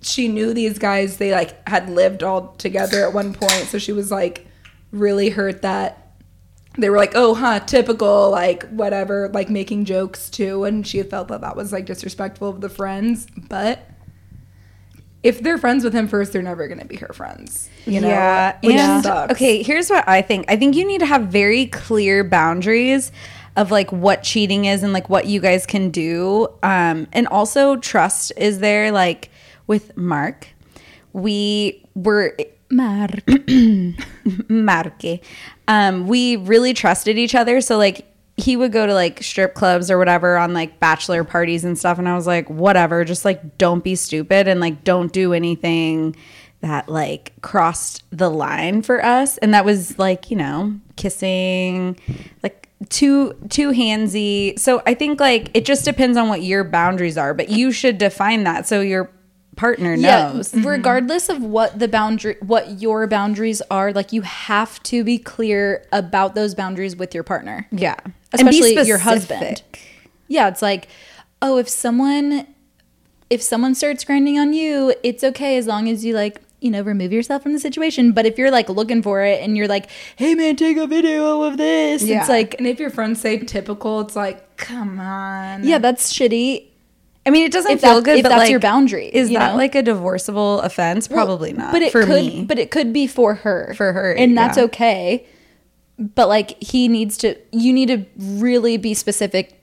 she 0.00 0.26
knew 0.26 0.52
these 0.52 0.78
guys 0.78 1.18
they 1.18 1.32
like 1.32 1.66
had 1.68 1.88
lived 1.90 2.24
all 2.24 2.54
together 2.58 3.06
at 3.06 3.12
one 3.12 3.32
point, 3.34 3.66
so 3.68 3.78
she 3.78 3.92
was 3.92 4.10
like 4.10 4.47
really 4.90 5.30
hurt 5.30 5.62
that 5.62 6.04
they 6.78 6.90
were 6.90 6.96
like, 6.96 7.12
"Oh, 7.14 7.34
huh, 7.34 7.60
typical 7.60 8.30
like 8.30 8.68
whatever, 8.70 9.28
like 9.34 9.50
making 9.50 9.84
jokes 9.84 10.30
too." 10.30 10.64
And 10.64 10.86
she 10.86 11.02
felt 11.02 11.28
that 11.28 11.40
that 11.40 11.56
was 11.56 11.72
like 11.72 11.86
disrespectful 11.86 12.48
of 12.48 12.60
the 12.60 12.68
friends, 12.68 13.26
but 13.48 13.88
if 15.22 15.40
they're 15.40 15.58
friends 15.58 15.82
with 15.82 15.92
him 15.92 16.06
first, 16.06 16.32
they're 16.32 16.42
never 16.42 16.68
going 16.68 16.78
to 16.78 16.86
be 16.86 16.96
her 16.96 17.12
friends. 17.12 17.68
You 17.86 18.00
know? 18.00 18.08
yeah. 18.08 18.58
Which 18.62 18.76
and 18.76 19.02
sucks. 19.02 19.32
okay, 19.32 19.62
here's 19.62 19.90
what 19.90 20.08
I 20.08 20.22
think. 20.22 20.46
I 20.48 20.56
think 20.56 20.76
you 20.76 20.86
need 20.86 21.00
to 21.00 21.06
have 21.06 21.22
very 21.22 21.66
clear 21.66 22.22
boundaries 22.22 23.10
of 23.56 23.72
like 23.72 23.90
what 23.90 24.22
cheating 24.22 24.66
is 24.66 24.84
and 24.84 24.92
like 24.92 25.10
what 25.10 25.26
you 25.26 25.40
guys 25.40 25.66
can 25.66 25.90
do. 25.90 26.48
Um, 26.62 27.08
and 27.12 27.26
also 27.28 27.76
trust 27.76 28.32
is 28.36 28.60
there. 28.60 28.92
Like 28.92 29.30
with 29.66 29.96
Mark, 29.96 30.48
we 31.12 31.84
were 31.94 32.36
Mark. 32.70 33.22
Marque. 34.48 35.20
Um, 35.66 36.06
we 36.06 36.36
really 36.36 36.74
trusted 36.74 37.18
each 37.18 37.34
other. 37.34 37.60
So 37.60 37.76
like 37.76 38.06
he 38.36 38.56
would 38.56 38.72
go 38.72 38.86
to 38.86 38.94
like 38.94 39.22
strip 39.22 39.54
clubs 39.54 39.90
or 39.90 39.98
whatever 39.98 40.36
on 40.36 40.54
like 40.54 40.78
bachelor 40.78 41.24
parties 41.24 41.64
and 41.64 41.76
stuff. 41.76 41.98
And 41.98 42.08
I 42.08 42.14
was 42.14 42.26
like, 42.26 42.48
whatever, 42.48 43.04
just 43.04 43.24
like 43.24 43.58
don't 43.58 43.82
be 43.82 43.96
stupid 43.96 44.46
and 44.46 44.60
like 44.60 44.84
don't 44.84 45.12
do 45.12 45.32
anything 45.32 46.14
that 46.60 46.88
like 46.88 47.32
crossed 47.42 48.04
the 48.10 48.30
line 48.30 48.82
for 48.82 49.04
us. 49.04 49.38
And 49.38 49.54
that 49.54 49.64
was 49.64 49.98
like, 49.98 50.30
you 50.30 50.36
know, 50.36 50.78
kissing, 50.96 51.98
like 52.42 52.68
too 52.90 53.34
too 53.48 53.72
handsy. 53.72 54.56
So 54.58 54.82
I 54.86 54.94
think 54.94 55.18
like 55.20 55.50
it 55.54 55.64
just 55.64 55.84
depends 55.84 56.16
on 56.16 56.28
what 56.28 56.42
your 56.42 56.62
boundaries 56.64 57.18
are, 57.18 57.34
but 57.34 57.48
you 57.48 57.72
should 57.72 57.98
define 57.98 58.44
that 58.44 58.66
so 58.68 58.80
your 58.80 59.10
partner 59.58 59.96
knows. 59.96 60.54
Yeah, 60.54 60.62
regardless 60.66 61.28
of 61.28 61.42
what 61.42 61.78
the 61.78 61.88
boundary, 61.88 62.36
what 62.40 62.80
your 62.80 63.06
boundaries 63.06 63.60
are, 63.70 63.92
like 63.92 64.12
you 64.12 64.22
have 64.22 64.82
to 64.84 65.04
be 65.04 65.18
clear 65.18 65.84
about 65.92 66.34
those 66.34 66.54
boundaries 66.54 66.96
with 66.96 67.14
your 67.14 67.24
partner. 67.24 67.66
Yeah. 67.70 67.96
And 68.32 68.48
be 68.48 68.58
especially 68.60 68.86
your 68.86 68.98
husband. 68.98 69.62
Yeah, 70.28 70.48
it's 70.48 70.62
like, 70.62 70.88
oh, 71.42 71.58
if 71.58 71.68
someone, 71.68 72.46
if 73.30 73.42
someone 73.42 73.74
starts 73.74 74.04
grinding 74.04 74.38
on 74.38 74.52
you, 74.52 74.94
it's 75.02 75.22
okay 75.24 75.56
as 75.58 75.66
long 75.66 75.88
as 75.88 76.04
you 76.04 76.14
like, 76.14 76.40
you 76.60 76.70
know, 76.70 76.82
remove 76.82 77.12
yourself 77.12 77.42
from 77.42 77.52
the 77.52 77.58
situation. 77.60 78.12
But 78.12 78.26
if 78.26 78.38
you're 78.38 78.50
like 78.50 78.68
looking 78.68 79.02
for 79.02 79.22
it 79.22 79.42
and 79.42 79.56
you're 79.56 79.68
like, 79.68 79.88
hey 80.16 80.34
man, 80.34 80.56
take 80.56 80.76
a 80.76 80.86
video 80.86 81.42
of 81.42 81.56
this, 81.56 82.02
Yeah. 82.02 82.20
it's 82.20 82.28
like, 82.28 82.54
and 82.58 82.66
if 82.66 82.78
your 82.78 82.90
friends 82.90 83.20
say 83.20 83.38
typical, 83.38 84.00
it's 84.00 84.14
like, 84.16 84.56
come 84.56 84.98
on. 85.00 85.64
yeah, 85.66 85.78
that's 85.78 86.12
shitty. 86.12 86.67
I 87.28 87.30
mean, 87.30 87.44
it 87.44 87.52
doesn't 87.52 87.70
If 87.70 87.80
feel 87.82 87.96
that- 87.96 88.04
good, 88.04 88.16
if 88.18 88.22
but 88.22 88.30
that's 88.30 88.40
like, 88.40 88.50
your 88.50 88.58
boundary, 88.60 89.06
Is 89.06 89.30
you 89.30 89.38
that 89.38 89.52
know? 89.52 89.58
like 89.58 89.74
a 89.74 89.82
divorceable 89.82 90.60
offense? 90.62 91.06
Probably 91.06 91.52
not. 91.52 91.72
But 91.72 91.82
it 91.82 91.92
for 91.92 92.04
could, 92.04 92.24
me. 92.24 92.44
but 92.48 92.58
it 92.58 92.70
could 92.70 92.92
be 92.92 93.06
for 93.06 93.34
her, 93.34 93.74
For 93.76 93.92
her, 93.92 94.12
and 94.12 94.36
that's 94.36 94.56
yeah. 94.56 94.64
okay. 94.64 95.26
But 95.98 96.28
like, 96.28 96.60
he 96.62 96.88
needs 96.88 97.18
to. 97.18 97.36
You 97.52 97.72
need 97.72 97.88
to 97.88 98.04
really 98.16 98.76
be 98.78 98.94
specific 98.94 99.62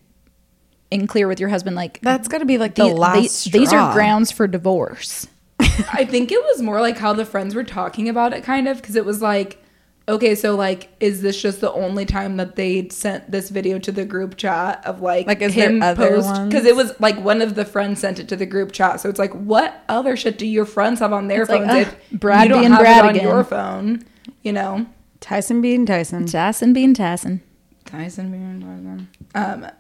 and 0.92 1.10
clear 1.10 1.28
with 1.28 1.40
your 1.40 1.50
husband. 1.50 1.76
Like, 1.76 2.00
that's 2.02 2.28
got 2.28 2.38
to 2.40 2.46
be 2.46 2.58
like 2.58 2.76
the 2.76 2.88
the- 2.90 2.94
last. 2.94 3.52
they- 3.52 3.60
these 3.60 3.74
are 3.74 3.92
grounds 3.94 4.32
for 4.32 4.48
divorce. 4.48 5.28
I 5.92 6.06
think 6.06 6.32
it 6.32 6.42
was 6.44 6.62
more 6.62 6.82
like 6.82 6.98
how 6.98 7.14
the 7.14 7.26
friends 7.26 7.56
were 7.56 7.64
talking 7.64 8.08
about 8.10 8.34
it, 8.34 8.44
kind 8.44 8.68
of, 8.68 8.78
because 8.78 8.96
it 8.96 9.06
was 9.06 9.22
like, 9.22 9.64
okay, 10.08 10.36
so 10.36 10.56
like, 10.56 10.90
is 11.00 11.22
this 11.22 11.42
just 11.42 11.62
the 11.62 11.72
only 11.74 12.06
time 12.06 12.38
that 12.38 12.56
they 12.56 12.88
sent 12.90 13.32
this 13.32 13.50
video 13.50 13.80
to 13.80 13.92
the 13.92 14.06
group 14.06 14.38
chat 14.38 14.86
of 14.86 15.02
like, 15.02 15.28
Like, 15.28 15.42
is 15.42 15.56
there 15.56 15.82
other 15.82 16.20
ones? 16.22 16.48
Because 16.48 16.66
it 16.66 16.76
was 16.76 16.94
like 17.00 17.18
one 17.20 17.42
of 17.42 17.56
the 17.56 17.66
friends 17.66 18.00
sent 18.00 18.20
it 18.20 18.28
to 18.30 18.36
the 18.36 18.46
group 18.46 18.72
chat, 18.72 19.00
so 19.02 19.10
it's 19.10 19.20
like, 19.20 19.34
what 19.34 19.84
other 19.90 20.16
shit 20.16 20.38
do 20.38 20.46
your 20.46 20.66
friends 20.66 21.00
have 21.00 21.12
on 21.14 21.28
their 21.28 21.42
It's 21.42 21.50
like, 21.50 21.62
phones 21.68 21.88
ugh, 21.88 21.96
if 22.12 22.20
Brad 22.20 22.44
you 22.44 22.50
don't 22.50 22.60
being 22.62 22.72
have 22.72 22.80
Brad 22.82 22.98
it 23.06 23.08
on 23.10 23.16
again. 23.16 23.24
your 23.28 23.44
phone? 23.44 24.04
You 24.44 24.54
know, 24.54 24.86
Tyson 25.22 25.62
being 25.62 25.86
Tyson. 25.86 26.26
Tyson 26.28 26.72
being 26.74 26.94
Tyson. 26.94 27.42
Tyson 27.86 28.32
being 28.32 28.62
Tyson. 28.62 29.10
Um, 29.34 29.72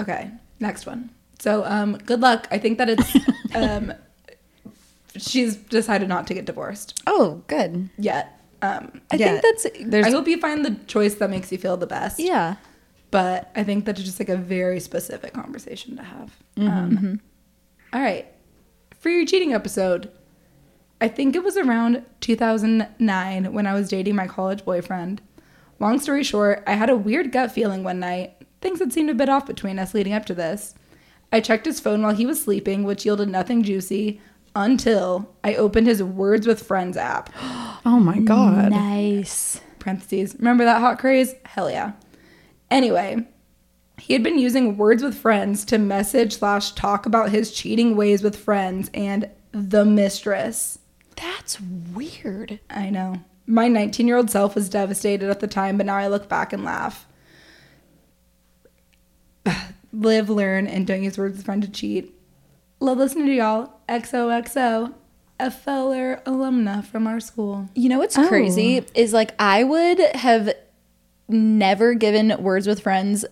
okay, 0.00 0.30
next 0.60 0.86
one. 0.86 1.10
So, 1.38 1.64
um, 1.64 1.96
good 1.98 2.20
luck. 2.20 2.46
I 2.50 2.58
think 2.58 2.78
that 2.78 2.88
it's 2.90 3.16
um, 3.54 3.92
she's 5.16 5.56
decided 5.56 6.08
not 6.08 6.26
to 6.28 6.34
get 6.34 6.44
divorced 6.44 7.00
Oh, 7.06 7.42
good. 7.46 7.90
yet. 7.98 8.35
Um, 8.66 9.00
I 9.12 9.16
Yeah. 9.16 9.40
think 9.40 9.42
that's 9.42 9.66
There's 9.84 10.06
I 10.06 10.10
hope 10.10 10.26
you 10.28 10.38
find 10.38 10.64
the 10.64 10.74
choice 10.86 11.14
that 11.16 11.30
makes 11.30 11.50
you 11.52 11.58
feel 11.58 11.76
the 11.76 11.86
best. 11.86 12.18
yeah. 12.18 12.56
But 13.10 13.50
I 13.54 13.62
think 13.64 13.84
that's 13.84 14.02
just 14.02 14.18
like 14.18 14.28
a 14.28 14.36
very 14.36 14.80
specific 14.80 15.32
conversation 15.32 15.96
to 15.96 16.02
have. 16.02 16.36
Mm-hmm. 16.56 16.68
Um, 16.96 17.20
all 17.92 18.00
right. 18.00 18.26
For 18.98 19.10
your 19.10 19.24
cheating 19.24 19.54
episode, 19.54 20.10
I 21.00 21.08
think 21.08 21.36
it 21.36 21.44
was 21.44 21.56
around 21.56 22.04
2009 22.20 23.52
when 23.52 23.66
I 23.66 23.74
was 23.74 23.88
dating 23.88 24.16
my 24.16 24.26
college 24.26 24.64
boyfriend. 24.64 25.20
Long 25.78 26.00
story 26.00 26.24
short, 26.24 26.62
I 26.66 26.72
had 26.72 26.90
a 26.90 26.96
weird 26.96 27.32
gut 27.32 27.52
feeling 27.52 27.84
one 27.84 28.00
night. 28.00 28.34
Things 28.60 28.78
had 28.80 28.92
seemed 28.92 29.10
a 29.10 29.14
bit 29.14 29.28
off 29.28 29.46
between 29.46 29.78
us 29.78 29.94
leading 29.94 30.12
up 30.12 30.24
to 30.26 30.34
this. 30.34 30.74
I 31.32 31.40
checked 31.40 31.66
his 31.66 31.80
phone 31.80 32.02
while 32.02 32.14
he 32.14 32.26
was 32.26 32.42
sleeping, 32.42 32.84
which 32.84 33.04
yielded 33.04 33.28
nothing 33.28 33.62
juicy 33.62 34.20
until 34.56 35.32
I 35.44 35.54
opened 35.54 35.86
his 35.86 36.02
Words 36.02 36.46
with 36.46 36.66
Friends 36.66 36.96
app. 36.96 37.30
Oh 37.88 38.00
my 38.00 38.18
god. 38.18 38.72
Nice. 38.72 39.60
parentheses. 39.78 40.34
Remember 40.40 40.64
that 40.64 40.80
hot 40.80 40.98
craze? 40.98 41.36
Hell 41.44 41.70
yeah. 41.70 41.92
Anyway, 42.68 43.24
he 44.00 44.12
had 44.12 44.24
been 44.24 44.40
using 44.40 44.76
words 44.76 45.04
with 45.04 45.16
friends 45.16 45.64
to 45.66 45.78
message 45.78 46.38
slash 46.38 46.72
talk 46.72 47.06
about 47.06 47.30
his 47.30 47.52
cheating 47.52 47.96
ways 47.96 48.24
with 48.24 48.34
friends, 48.34 48.90
and 48.92 49.30
the 49.52 49.84
mistress. 49.84 50.80
That's 51.14 51.60
weird. 51.60 52.58
I 52.68 52.90
know. 52.90 53.22
My 53.46 53.68
19 53.68 54.08
year 54.08 54.16
old 54.16 54.30
self 54.30 54.56
was 54.56 54.68
devastated 54.68 55.30
at 55.30 55.38
the 55.38 55.46
time, 55.46 55.76
but 55.76 55.86
now 55.86 55.96
I 55.96 56.08
look 56.08 56.28
back 56.28 56.52
and 56.52 56.64
laugh. 56.64 57.06
Live, 59.92 60.28
learn, 60.28 60.66
and 60.66 60.88
don't 60.88 61.04
use 61.04 61.16
words 61.16 61.36
with 61.36 61.46
friends 61.46 61.66
to 61.66 61.72
cheat. 61.72 62.12
Love 62.80 62.98
listening 62.98 63.26
to 63.26 63.32
y'all. 63.32 63.75
XOXO, 63.88 64.92
a 65.38 65.50
feller 65.50 66.20
alumna 66.26 66.84
from 66.84 67.06
our 67.06 67.20
school. 67.20 67.68
You 67.74 67.88
know 67.88 67.98
what's 67.98 68.16
Oh. 68.18 68.26
crazy 68.28 68.84
is 68.94 69.12
like 69.12 69.34
I 69.38 69.64
would 69.64 69.98
have 70.16 70.50
never 71.28 71.94
given 71.94 72.34
words 72.42 72.66
with 72.66 72.80
friends 72.80 73.24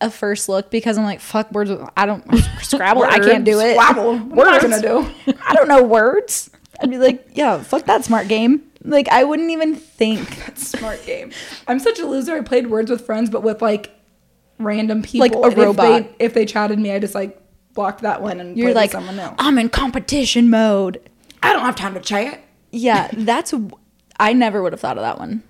a 0.00 0.10
first 0.10 0.48
look 0.48 0.70
because 0.70 0.96
I'm 0.98 1.04
like 1.04 1.20
fuck 1.20 1.50
words. 1.52 1.70
With, 1.70 1.80
I 1.96 2.06
don't 2.06 2.24
Scrabble. 2.62 3.02
I 3.04 3.18
can't 3.18 3.44
do 3.44 3.60
it. 3.60 3.74
Squabble. 3.74 4.18
What 4.18 4.46
am 4.48 4.54
I 4.54 4.60
gonna 4.60 4.80
do? 4.80 5.06
I 5.46 5.54
don't 5.54 5.68
know 5.68 5.82
words. 5.82 6.50
I'd 6.80 6.90
be 6.90 6.98
like, 6.98 7.26
yeah, 7.34 7.60
fuck 7.62 7.84
that 7.86 8.04
smart 8.04 8.28
game. 8.28 8.62
Like 8.84 9.08
I 9.08 9.24
wouldn't 9.24 9.50
even 9.50 9.74
think. 9.74 10.28
that 10.46 10.58
Smart 10.58 11.04
game. 11.04 11.32
I'm 11.66 11.78
such 11.80 11.98
a 11.98 12.06
loser. 12.06 12.36
I 12.36 12.40
played 12.42 12.68
words 12.68 12.90
with 12.90 13.04
friends, 13.04 13.28
but 13.30 13.42
with 13.42 13.60
like 13.60 13.90
random 14.58 15.02
people. 15.02 15.20
Like 15.26 15.34
a 15.34 15.40
And 15.48 15.56
robot. 15.56 15.86
If 16.02 16.18
they, 16.18 16.24
if 16.24 16.34
they 16.34 16.46
chatted 16.46 16.78
me, 16.78 16.92
I 16.92 16.98
just 17.00 17.14
like 17.14 17.40
blocked 17.78 18.02
that 18.02 18.20
one 18.20 18.40
and 18.40 18.56
You're 18.58 18.66
played 18.66 18.74
like, 18.74 18.88
with 18.88 19.04
someone 19.04 19.20
else. 19.20 19.36
I'm 19.38 19.56
in 19.56 19.68
competition 19.68 20.50
mode. 20.50 21.00
I 21.44 21.52
don't 21.52 21.62
have 21.62 21.76
time 21.76 21.94
to 21.94 22.00
chat. 22.00 22.40
Yeah, 22.72 23.08
that's. 23.12 23.54
I 24.18 24.32
never 24.32 24.60
would 24.64 24.72
have 24.72 24.80
thought 24.80 24.98
of 24.98 25.02
that 25.02 25.16
one. 25.20 25.44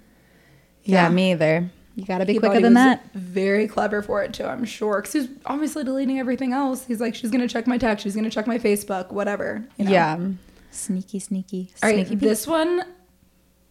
Yeah, 0.84 1.08
me 1.08 1.32
either. 1.32 1.70
You 1.96 2.04
gotta 2.04 2.26
be 2.26 2.34
He 2.34 2.38
quicker 2.38 2.60
than 2.60 2.74
was 2.74 2.82
that. 2.84 3.12
Very 3.14 3.66
clever 3.66 4.02
for 4.02 4.22
it 4.22 4.34
too, 4.34 4.44
I'm 4.44 4.66
sure. 4.66 5.00
Because 5.00 5.14
he's 5.14 5.28
obviously 5.46 5.84
deleting 5.84 6.18
everything 6.20 6.52
else. 6.52 6.84
He's 6.84 7.00
like, 7.00 7.14
she's 7.14 7.30
gonna 7.30 7.48
check 7.48 7.66
my 7.66 7.78
text, 7.78 8.04
she's 8.04 8.14
gonna 8.14 8.30
check 8.30 8.46
my 8.46 8.58
Facebook, 8.58 9.10
whatever. 9.10 9.66
you 9.78 9.86
know? 9.86 9.90
Yeah. 9.90 10.28
Sneaky, 10.70 11.18
sneaky, 11.18 11.72
All 11.82 11.88
right, 11.88 12.06
sneaky. 12.06 12.20
peek. 12.20 12.28
this 12.28 12.46
one, 12.46 12.82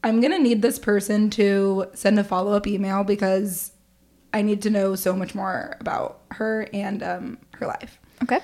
I'm 0.04 0.20
gonna 0.20 0.40
need 0.40 0.64
this 0.64 0.80
person 0.80 1.30
to 1.32 1.86
send 1.94 2.18
a 2.20 2.24
follow 2.24 2.54
up 2.54 2.66
email 2.66 3.04
because 3.04 3.72
I 4.34 4.42
need 4.42 4.64
to 4.64 4.72
know 4.72 4.96
so 4.96 5.16
much 5.16 5.36
more 5.36 5.78
about 5.80 6.22
her 6.32 6.68
and 6.74 7.04
um, 7.04 7.38
her 7.60 7.68
life. 7.68 8.00
Okay. 8.24 8.40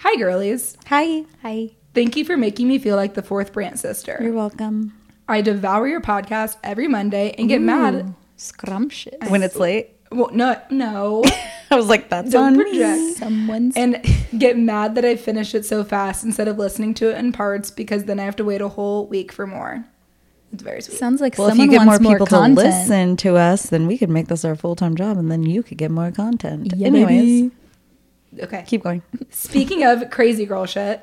Hi, 0.00 0.16
girlies. 0.16 0.76
Hi. 0.86 1.24
Hi. 1.42 1.70
Thank 1.94 2.16
you 2.16 2.24
for 2.24 2.36
making 2.36 2.68
me 2.68 2.78
feel 2.78 2.96
like 2.96 3.14
the 3.14 3.22
fourth 3.22 3.52
Brandt 3.52 3.78
sister. 3.78 4.18
You're 4.22 4.32
welcome. 4.32 4.92
I 5.26 5.40
devour 5.40 5.88
your 5.88 6.00
podcast 6.00 6.56
every 6.62 6.88
Monday 6.88 7.34
and 7.38 7.48
get 7.48 7.60
mad. 7.60 8.14
Scrumptious. 8.36 9.14
When 9.28 9.42
it's 9.42 9.56
late, 9.56 9.90
Well, 10.12 10.30
no, 10.32 10.60
no. 10.70 11.24
I 11.70 11.76
was 11.76 11.86
like, 11.88 12.08
"That's 12.08 12.30
Don't 12.30 12.46
on 12.46 12.56
me." 12.56 12.64
project. 12.78 13.18
Someone's. 13.18 13.76
and 13.76 14.00
get 14.38 14.56
mad 14.56 14.94
that 14.94 15.04
I 15.04 15.16
finished 15.16 15.54
it 15.54 15.66
so 15.66 15.84
fast 15.84 16.24
instead 16.24 16.48
of 16.48 16.56
listening 16.56 16.94
to 16.94 17.10
it 17.10 17.18
in 17.18 17.32
parts 17.32 17.70
because 17.70 18.04
then 18.04 18.18
I 18.20 18.24
have 18.24 18.36
to 18.36 18.44
wait 18.44 18.60
a 18.60 18.68
whole 18.68 19.06
week 19.06 19.32
for 19.32 19.46
more. 19.46 19.84
It's 20.52 20.62
very 20.62 20.80
sweet. 20.80 20.96
Sounds 20.98 21.20
like 21.20 21.36
Well, 21.36 21.48
if 21.48 21.52
someone 21.52 21.66
you 21.66 21.78
get 21.78 21.84
more 21.84 21.92
wants 21.94 22.02
more, 22.02 22.14
people 22.14 22.26
content. 22.26 22.58
to 22.58 22.64
listen 22.64 23.16
to 23.18 23.36
us, 23.36 23.64
then 23.66 23.86
we 23.86 23.98
could 23.98 24.08
make 24.08 24.28
this 24.28 24.44
our 24.46 24.54
full 24.56 24.76
time 24.76 24.96
job, 24.96 25.18
and 25.18 25.30
then 25.30 25.42
you 25.42 25.62
could 25.62 25.76
get 25.78 25.90
more 25.90 26.10
content. 26.10 26.72
Yeah, 26.74 26.86
Anyways, 26.86 27.08
baby. 27.08 27.50
Okay. 28.40 28.64
keep 28.66 28.82
going. 28.82 29.02
Speaking 29.30 29.84
of 29.84 30.10
crazy 30.10 30.46
girl 30.46 30.66
shit, 30.66 31.02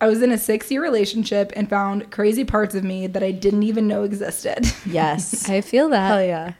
I 0.00 0.06
was 0.06 0.22
in 0.22 0.32
a 0.32 0.38
six 0.38 0.70
year 0.70 0.82
relationship 0.82 1.52
and 1.54 1.68
found 1.68 2.10
crazy 2.10 2.44
parts 2.44 2.74
of 2.74 2.84
me 2.84 3.06
that 3.06 3.22
I 3.22 3.30
didn't 3.32 3.64
even 3.64 3.86
know 3.86 4.02
existed. 4.02 4.66
Yes. 4.86 5.48
I 5.48 5.60
feel 5.60 5.88
that. 5.90 6.08
Hell 6.08 6.24
yeah. 6.24 6.52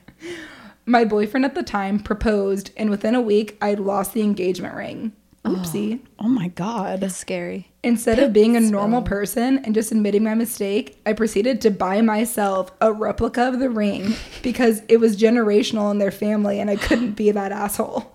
My 0.85 1.05
boyfriend 1.05 1.45
at 1.45 1.55
the 1.55 1.63
time 1.63 1.99
proposed, 1.99 2.71
and 2.77 2.89
within 2.89 3.15
a 3.15 3.21
week, 3.21 3.57
I'd 3.61 3.79
lost 3.79 4.13
the 4.13 4.21
engagement 4.21 4.75
ring. 4.75 5.11
Oopsie. 5.45 5.99
Oh, 6.19 6.25
oh 6.25 6.29
my 6.29 6.49
god. 6.49 7.01
That's 7.01 7.15
scary. 7.15 7.71
Instead 7.83 8.19
of 8.19 8.31
being 8.31 8.55
a 8.55 8.59
normal 8.59 9.01
person 9.01 9.57
and 9.65 9.73
just 9.73 9.91
admitting 9.91 10.23
my 10.23 10.35
mistake, 10.35 11.01
I 11.05 11.13
proceeded 11.13 11.61
to 11.61 11.71
buy 11.71 12.01
myself 12.01 12.71
a 12.79 12.93
replica 12.93 13.47
of 13.47 13.59
the 13.59 13.69
ring 13.69 14.13
because 14.43 14.83
it 14.87 14.97
was 14.97 15.19
generational 15.19 15.89
in 15.89 15.97
their 15.97 16.11
family 16.11 16.59
and 16.59 16.69
I 16.69 16.75
couldn't 16.75 17.13
be 17.13 17.31
that 17.31 17.51
asshole. 17.51 18.10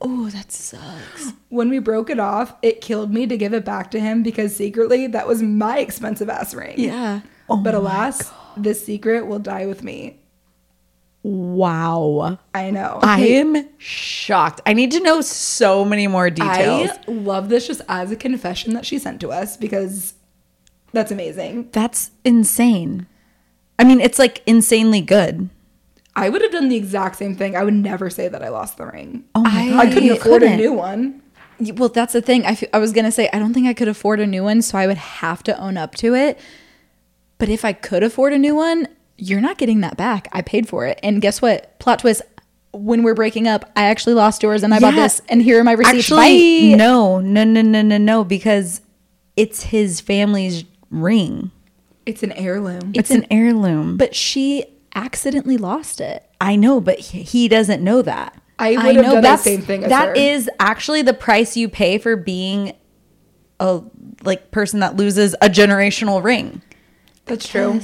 Oh, 0.00 0.30
that 0.30 0.52
sucks. 0.52 1.32
When 1.48 1.70
we 1.70 1.80
broke 1.80 2.08
it 2.10 2.20
off, 2.20 2.54
it 2.62 2.80
killed 2.80 3.12
me 3.12 3.26
to 3.26 3.36
give 3.36 3.52
it 3.52 3.64
back 3.64 3.90
to 3.92 4.00
him 4.00 4.22
because 4.22 4.54
secretly 4.54 5.06
that 5.08 5.26
was 5.26 5.42
my 5.42 5.78
expensive 5.78 6.28
ass 6.28 6.54
ring. 6.54 6.74
Yeah. 6.78 7.20
Oh 7.48 7.56
but 7.56 7.74
alas, 7.74 8.30
this 8.56 8.84
secret 8.84 9.26
will 9.26 9.38
die 9.38 9.66
with 9.66 9.82
me. 9.82 10.20
Wow. 11.22 12.38
I 12.54 12.70
know. 12.70 13.00
I 13.02 13.20
am 13.20 13.68
shocked. 13.78 14.60
I 14.64 14.72
need 14.72 14.92
to 14.92 15.00
know 15.00 15.20
so 15.20 15.84
many 15.84 16.06
more 16.06 16.30
details. 16.30 16.90
I 16.90 17.10
love 17.10 17.48
this 17.48 17.66
just 17.66 17.82
as 17.88 18.12
a 18.12 18.16
confession 18.16 18.74
that 18.74 18.86
she 18.86 18.98
sent 18.98 19.20
to 19.22 19.32
us 19.32 19.56
because 19.56 20.14
that's 20.92 21.10
amazing. 21.10 21.70
That's 21.72 22.12
insane. 22.24 23.06
I 23.78 23.84
mean, 23.84 24.00
it's 24.00 24.18
like 24.18 24.42
insanely 24.46 25.00
good. 25.00 25.50
I 26.18 26.28
would 26.28 26.42
have 26.42 26.52
done 26.52 26.68
the 26.68 26.76
exact 26.76 27.16
same 27.16 27.34
thing. 27.36 27.56
I 27.56 27.64
would 27.64 27.74
never 27.74 28.10
say 28.10 28.28
that 28.28 28.42
I 28.42 28.48
lost 28.48 28.76
the 28.76 28.86
ring. 28.86 29.24
Oh 29.34 29.42
my 29.42 29.50
I- 29.50 29.68
god. 29.70 29.86
I 29.86 29.92
couldn't 29.92 30.10
afford 30.10 30.42
couldn't. 30.42 30.52
a 30.54 30.56
new 30.56 30.72
one. 30.72 31.22
Well, 31.74 31.88
that's 31.88 32.12
the 32.12 32.22
thing. 32.22 32.46
I, 32.46 32.50
f- 32.50 32.64
I 32.72 32.78
was 32.78 32.92
going 32.92 33.04
to 33.04 33.10
say, 33.10 33.28
I 33.32 33.38
don't 33.40 33.52
think 33.52 33.66
I 33.66 33.74
could 33.74 33.88
afford 33.88 34.20
a 34.20 34.26
new 34.26 34.44
one, 34.44 34.62
so 34.62 34.78
I 34.78 34.86
would 34.86 34.96
have 34.98 35.42
to 35.44 35.58
own 35.60 35.76
up 35.76 35.96
to 35.96 36.14
it. 36.14 36.38
But 37.38 37.48
if 37.48 37.64
I 37.64 37.72
could 37.72 38.04
afford 38.04 38.32
a 38.32 38.38
new 38.38 38.54
one, 38.54 38.86
you're 39.16 39.40
not 39.40 39.58
getting 39.58 39.80
that 39.80 39.96
back. 39.96 40.28
I 40.32 40.40
paid 40.42 40.68
for 40.68 40.86
it. 40.86 41.00
And 41.02 41.20
guess 41.20 41.42
what? 41.42 41.76
Plot 41.80 41.98
twist. 41.98 42.22
When 42.72 43.02
we're 43.02 43.14
breaking 43.14 43.48
up, 43.48 43.70
I 43.74 43.84
actually 43.86 44.14
lost 44.14 44.42
yours 44.42 44.62
and 44.62 44.72
I 44.72 44.78
bought 44.78 44.94
this. 44.94 45.20
And 45.28 45.42
here 45.42 45.58
are 45.60 45.64
my 45.64 45.72
receipts. 45.72 45.98
Actually, 46.12 46.72
Bye. 46.72 46.76
no, 46.76 47.18
no, 47.18 47.42
no, 47.42 47.62
no, 47.62 47.82
no, 47.82 47.96
no, 47.98 48.22
because 48.24 48.80
it's 49.36 49.64
his 49.64 50.00
family's 50.00 50.64
ring. 50.90 51.50
It's 52.06 52.22
an 52.22 52.32
heirloom. 52.32 52.92
It's, 52.94 53.10
an, 53.10 53.26
heirloom. 53.30 53.96
But 53.96 54.10
But 54.10 54.14
she 54.14 54.64
accidentally 54.98 55.56
lost 55.56 56.00
it. 56.00 56.28
I 56.40 56.56
know, 56.56 56.80
but 56.80 56.98
he 56.98 57.48
doesn't 57.48 57.82
know 57.82 58.02
that. 58.02 58.40
I 58.58 58.72
would 58.72 58.96
have 58.96 59.04
done 59.04 59.14
the 59.16 59.20
that's 59.20 59.44
same 59.44 59.62
thing 59.62 59.82
that 59.82 60.16
is 60.16 60.50
actually 60.58 61.02
the 61.02 61.14
price 61.14 61.56
you 61.56 61.68
pay 61.68 61.98
for 61.98 62.16
being 62.16 62.74
a 63.60 63.82
like 64.24 64.50
person 64.50 64.80
that 64.80 64.96
loses 64.96 65.34
a 65.40 65.48
generational 65.48 66.22
ring. 66.22 66.62
That's 67.26 67.46
true. 67.46 67.80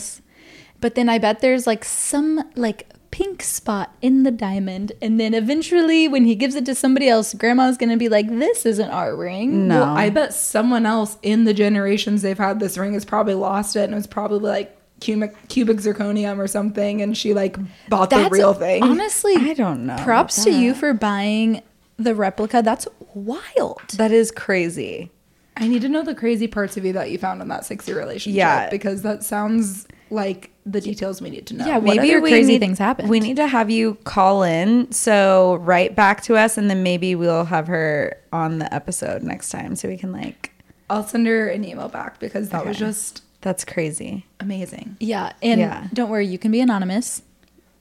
But 0.80 0.96
then 0.96 1.08
I 1.08 1.18
bet 1.18 1.40
there's 1.40 1.66
like 1.66 1.84
some 1.84 2.42
like 2.56 2.90
pink 3.12 3.42
spot 3.44 3.94
in 4.02 4.24
the 4.24 4.32
diamond. 4.32 4.90
And 5.00 5.20
then 5.20 5.34
eventually 5.34 6.08
when 6.08 6.24
he 6.24 6.34
gives 6.34 6.56
it 6.56 6.66
to 6.66 6.74
somebody 6.74 7.08
else, 7.08 7.32
grandma's 7.34 7.76
gonna 7.76 7.96
be 7.96 8.08
like, 8.08 8.28
This 8.28 8.66
isn't 8.66 8.90
our 8.90 9.14
ring. 9.14 9.68
No. 9.68 9.80
Well, 9.80 9.96
I 9.96 10.10
bet 10.10 10.34
someone 10.34 10.86
else 10.86 11.16
in 11.22 11.44
the 11.44 11.54
generations 11.54 12.22
they've 12.22 12.36
had 12.36 12.58
this 12.58 12.76
ring 12.76 12.94
has 12.94 13.04
probably 13.04 13.34
lost 13.34 13.76
it 13.76 13.84
and 13.84 13.92
it 13.92 13.96
was 13.96 14.08
probably 14.08 14.50
like 14.50 14.76
cubic, 15.00 15.34
cubic 15.48 15.78
zirconium 15.78 16.38
or 16.38 16.46
something 16.46 17.02
and 17.02 17.16
she 17.16 17.34
like 17.34 17.56
bought 17.88 18.10
the 18.10 18.28
real 18.30 18.54
thing. 18.54 18.82
Honestly, 18.82 19.34
I 19.36 19.52
don't 19.54 19.86
know 19.86 19.96
Props 19.98 20.44
to 20.44 20.50
you 20.50 20.74
for 20.74 20.92
buying 20.94 21.62
the 21.98 22.14
replica. 22.14 22.62
That's 22.62 22.86
wild. 23.14 23.80
that 23.96 24.12
is 24.12 24.30
crazy. 24.30 25.10
I 25.56 25.68
need 25.68 25.82
to 25.82 25.88
know 25.88 26.02
the 26.02 26.14
crazy 26.16 26.48
parts 26.48 26.76
of 26.76 26.84
you 26.84 26.92
that 26.94 27.10
you 27.10 27.18
found 27.18 27.40
in 27.40 27.48
that 27.48 27.64
six 27.64 27.86
year 27.86 27.98
relationship. 27.98 28.36
Yeah. 28.38 28.70
Because 28.70 29.02
that 29.02 29.22
sounds 29.22 29.86
like 30.10 30.50
the 30.66 30.80
details 30.80 31.20
we 31.22 31.30
need 31.30 31.46
to 31.46 31.54
know. 31.54 31.66
Yeah, 31.66 31.78
What 31.78 31.98
other 31.98 32.20
we 32.20 32.30
crazy 32.30 32.52
need- 32.54 32.58
things 32.60 32.78
happened? 32.78 33.08
We 33.08 33.20
need 33.20 33.36
to 33.36 33.46
have 33.46 33.70
you 33.70 33.94
call 34.04 34.42
in, 34.42 34.90
so 34.90 35.56
write 35.56 35.94
back 35.94 36.22
to 36.24 36.36
us, 36.36 36.56
and 36.58 36.68
then 36.70 36.82
maybe 36.82 37.14
we'll 37.14 37.44
have 37.44 37.66
her 37.68 38.16
on 38.32 38.58
the 38.58 38.72
episode 38.74 39.22
next 39.22 39.50
time, 39.50 39.76
so 39.76 39.88
we 39.88 39.96
can 39.96 40.10
like. 40.12 40.50
I'll 40.90 41.04
send 41.06 41.26
her 41.26 41.48
an 41.48 41.64
email 41.64 41.88
back 41.88 42.18
because 42.20 42.48
that 42.50 42.64
was 42.66 42.76
just 42.78 43.22
That's 43.44 43.62
crazy. 43.62 44.24
amazing. 44.40 44.96
Yeah. 45.00 45.34
And 45.42 45.60
Yeah. 45.60 45.86
don't 45.92 46.08
worry, 46.08 46.26
you 46.26 46.38
can 46.38 46.50
be 46.50 46.60
anonymous. 46.60 47.20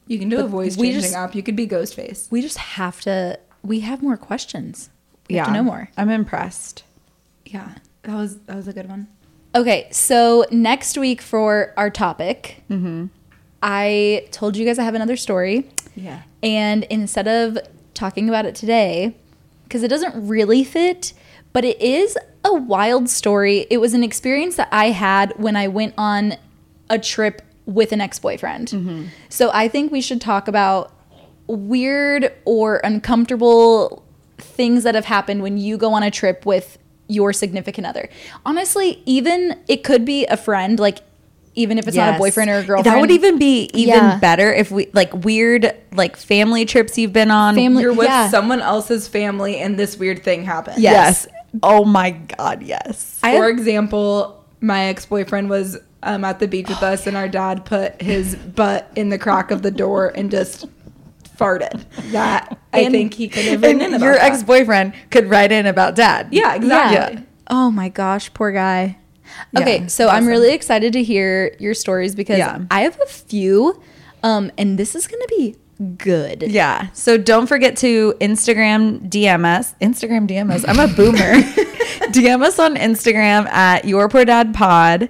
You 0.07 0.19
can 0.19 0.27
do 0.27 0.41
a 0.41 0.47
voice 0.47 0.75
we 0.75 0.87
changing 0.87 1.01
just- 1.03 1.15
app. 1.15 1.33
You 1.35 1.41
could 1.41 1.55
be 1.55 1.65
Ghostface. 1.65 2.29
We 2.29 2.41
just 2.41 2.57
have 2.57 2.99
to 3.01 3.39
we 3.63 3.79
have 3.79 4.03
more 4.03 4.17
questions. 4.17 4.89
We 5.29 5.35
yeah, 5.35 5.45
have 5.45 5.53
to 5.53 5.53
know 5.53 5.63
more. 5.63 5.89
I'm 5.95 6.09
impressed. 6.09 6.83
Yeah, 7.45 7.75
that 8.01 8.13
was 8.13 8.39
that 8.39 8.57
was 8.57 8.67
a 8.67 8.73
good 8.73 8.89
one. 8.89 9.07
Okay, 9.55 9.87
so 9.89 10.45
next 10.51 10.97
week 10.97 11.21
for 11.21 11.73
our 11.77 11.89
topic, 11.89 12.63
mm-hmm. 12.69 13.05
I 13.61 14.27
told 14.31 14.57
you 14.57 14.65
guys 14.65 14.77
I 14.79 14.83
have 14.83 14.95
another 14.95 15.15
story. 15.15 15.69
Yeah. 15.95 16.23
And 16.41 16.83
instead 16.89 17.29
of 17.29 17.57
talking 17.93 18.27
about 18.27 18.45
it 18.45 18.55
today, 18.55 19.15
because 19.63 19.81
it 19.81 19.87
doesn't 19.87 20.27
really 20.27 20.65
fit, 20.65 21.13
but 21.53 21.63
it 21.63 21.79
is 21.79 22.17
a 22.45 22.53
wild 22.53 23.09
story. 23.09 23.65
It 23.69 23.77
was 23.77 23.93
an 23.93 24.03
experience 24.03 24.55
that 24.57 24.67
I 24.71 24.91
had 24.91 25.33
when 25.37 25.55
I 25.55 25.67
went 25.67 25.93
on 25.97 26.35
a 26.89 26.99
trip 26.99 27.41
with 27.65 27.91
an 27.91 28.01
ex 28.01 28.19
boyfriend. 28.19 28.69
Mm-hmm. 28.69 29.05
So 29.29 29.49
I 29.53 29.67
think 29.67 29.91
we 29.91 30.01
should 30.01 30.19
talk 30.21 30.47
about 30.47 30.91
weird 31.47 32.33
or 32.45 32.77
uncomfortable 32.83 34.03
things 34.37 34.83
that 34.83 34.95
have 34.95 35.05
happened 35.05 35.41
when 35.41 35.57
you 35.57 35.77
go 35.77 35.93
on 35.93 36.03
a 36.03 36.11
trip 36.11 36.45
with 36.45 36.77
your 37.07 37.33
significant 37.33 37.85
other. 37.87 38.09
Honestly, 38.45 39.01
even 39.05 39.59
it 39.67 39.83
could 39.83 40.03
be 40.05 40.25
a 40.25 40.37
friend, 40.37 40.79
like 40.79 40.99
even 41.55 41.77
if 41.77 41.87
it's 41.87 41.95
not 41.95 42.15
a 42.15 42.17
boyfriend 42.17 42.49
or 42.49 42.57
a 42.57 42.63
girlfriend. 42.63 42.85
That 42.85 42.99
would 42.99 43.11
even 43.11 43.37
be 43.37 43.69
even 43.73 43.93
Yeah. 43.95 44.17
better 44.17 44.51
if 44.51 44.71
we 44.71 44.89
like 44.93 45.13
weird 45.23 45.73
like 45.93 46.17
family 46.17 46.65
trips 46.65 46.97
you've 46.97 47.13
been 47.13 47.29
on. 47.31 47.55
Family- 47.55 47.83
You're 47.83 47.93
with 47.93 48.07
yeah. 48.07 48.29
someone 48.29 48.59
else's 48.59 49.07
family 49.07 49.57
and 49.57 49.77
this 49.77 49.97
weird 49.97 50.23
thing 50.23 50.43
happened. 50.45 50.81
Yes. 50.81 51.27
Oh 51.61 51.85
my 51.85 52.11
god, 52.11 52.63
yes. 52.63 53.19
I 53.23 53.37
For 53.37 53.49
example, 53.49 54.43
my 54.61 54.85
ex 54.85 55.05
boyfriend 55.05 55.49
was 55.49 55.77
um, 56.01 56.23
at 56.23 56.39
the 56.39 56.47
beach 56.47 56.69
with 56.69 56.81
us, 56.83 57.05
and 57.07 57.15
our 57.15 57.27
dad 57.27 57.65
put 57.65 58.01
his 58.01 58.35
butt 58.35 58.89
in 58.95 59.09
the 59.09 59.19
crack 59.19 59.51
of 59.51 59.61
the 59.61 59.71
door 59.71 60.11
and 60.15 60.31
just 60.31 60.65
farted. 61.37 61.83
That 62.11 62.57
I 62.71 62.89
think 62.89 63.13
he 63.13 63.27
could 63.27 63.45
have 63.45 63.61
written 63.61 63.81
in 63.81 63.93
about 63.93 64.05
your 64.05 64.15
ex 64.15 64.43
boyfriend 64.43 64.93
could 65.09 65.29
write 65.29 65.51
in 65.51 65.65
about 65.65 65.95
dad. 65.95 66.29
Yeah, 66.31 66.55
exactly. 66.55 67.19
Yeah. 67.19 67.25
Oh 67.49 67.71
my 67.71 67.89
gosh, 67.89 68.33
poor 68.33 68.51
guy. 68.51 68.97
Okay, 69.57 69.81
Yeah, 69.81 69.87
so 69.87 70.09
I'm 70.09 70.27
really 70.27 70.53
excited 70.53 70.93
to 70.93 71.03
hear 71.03 71.55
your 71.59 71.73
stories 71.73 72.13
because 72.15 72.37
Yeah. 72.37 72.59
I 72.69 72.81
have 72.81 72.99
a 73.01 73.07
few, 73.07 73.81
um, 74.21 74.51
and 74.57 74.77
this 74.77 74.95
is 74.95 75.07
gonna 75.07 75.25
be 75.27 75.55
good. 75.97 76.43
Yeah. 76.43 76.89
So 76.93 77.17
don't 77.17 77.47
forget 77.47 77.77
to 77.77 78.13
Instagram 78.21 79.09
DM 79.09 79.45
us. 79.45 79.73
Instagram 79.81 80.27
DM 80.27 80.51
us. 80.51 80.65
I'm 80.67 80.79
a 80.79 80.93
boomer. 80.93 81.17
DM 82.11 82.43
us 82.43 82.59
on 82.59 82.75
Instagram 82.75 83.47
at 83.47 83.85
your 83.85 84.09
poor 84.09 84.25
dad 84.25 84.53
pod. 84.53 85.09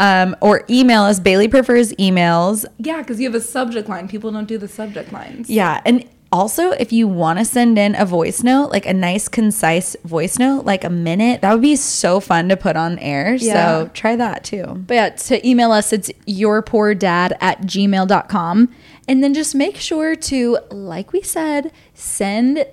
Um, 0.00 0.34
or 0.40 0.64
email 0.68 1.02
us. 1.02 1.20
Bailey 1.20 1.48
prefers 1.48 1.92
emails. 1.92 2.64
Yeah, 2.78 2.98
because 2.98 3.20
you 3.20 3.26
have 3.28 3.34
a 3.34 3.40
subject 3.40 3.88
line. 3.88 4.08
People 4.08 4.32
don't 4.32 4.48
do 4.48 4.58
the 4.58 4.68
subject 4.68 5.12
lines. 5.12 5.48
Yeah. 5.48 5.80
And 5.84 6.08
also, 6.34 6.72
if 6.72 6.92
you 6.92 7.06
want 7.06 7.38
to 7.38 7.44
send 7.44 7.78
in 7.78 7.94
a 7.94 8.04
voice 8.04 8.42
note, 8.42 8.72
like 8.72 8.86
a 8.86 8.92
nice, 8.92 9.28
concise 9.28 9.94
voice 10.02 10.36
note, 10.36 10.64
like 10.64 10.82
a 10.82 10.90
minute, 10.90 11.42
that 11.42 11.52
would 11.52 11.62
be 11.62 11.76
so 11.76 12.18
fun 12.18 12.48
to 12.48 12.56
put 12.56 12.74
on 12.74 12.98
air. 12.98 13.36
Yeah. 13.36 13.84
So 13.84 13.90
try 13.94 14.16
that 14.16 14.42
too. 14.42 14.64
But 14.84 14.94
yeah, 14.94 15.08
to 15.10 15.48
email 15.48 15.70
us, 15.70 15.92
it's 15.92 16.10
yourpoordad 16.26 17.36
at 17.40 17.60
gmail.com. 17.62 18.74
And 19.06 19.22
then 19.22 19.34
just 19.34 19.54
make 19.54 19.76
sure 19.76 20.14
to, 20.16 20.58
like 20.70 21.12
we 21.12 21.20
said, 21.22 21.72
send 21.94 22.66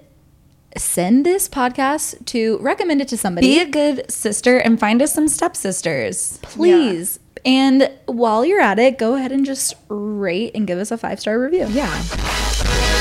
send 0.78 1.26
this 1.26 1.50
podcast 1.50 2.26
to 2.28 2.58
recommend 2.60 3.02
it 3.02 3.08
to 3.10 3.18
somebody. 3.18 3.48
Be 3.56 3.60
a 3.60 3.66
good 3.68 4.10
sister 4.10 4.58
and 4.58 4.80
find 4.80 5.02
us 5.02 5.14
some 5.14 5.28
stepsisters. 5.28 6.40
please. 6.44 7.20
And 7.44 7.92
while 8.06 8.46
you're 8.46 8.62
at 8.62 8.80
it, 8.80 8.98
go 8.98 9.16
ahead 9.16 9.32
and 9.32 9.46
just 9.46 9.74
rate 9.90 10.52
and 10.56 10.66
give 10.68 10.80
us 10.80 10.92
a 10.92 10.98
five 10.98 11.20
star 11.20 11.40
review. 11.40 11.68
Yeah. 11.70 11.90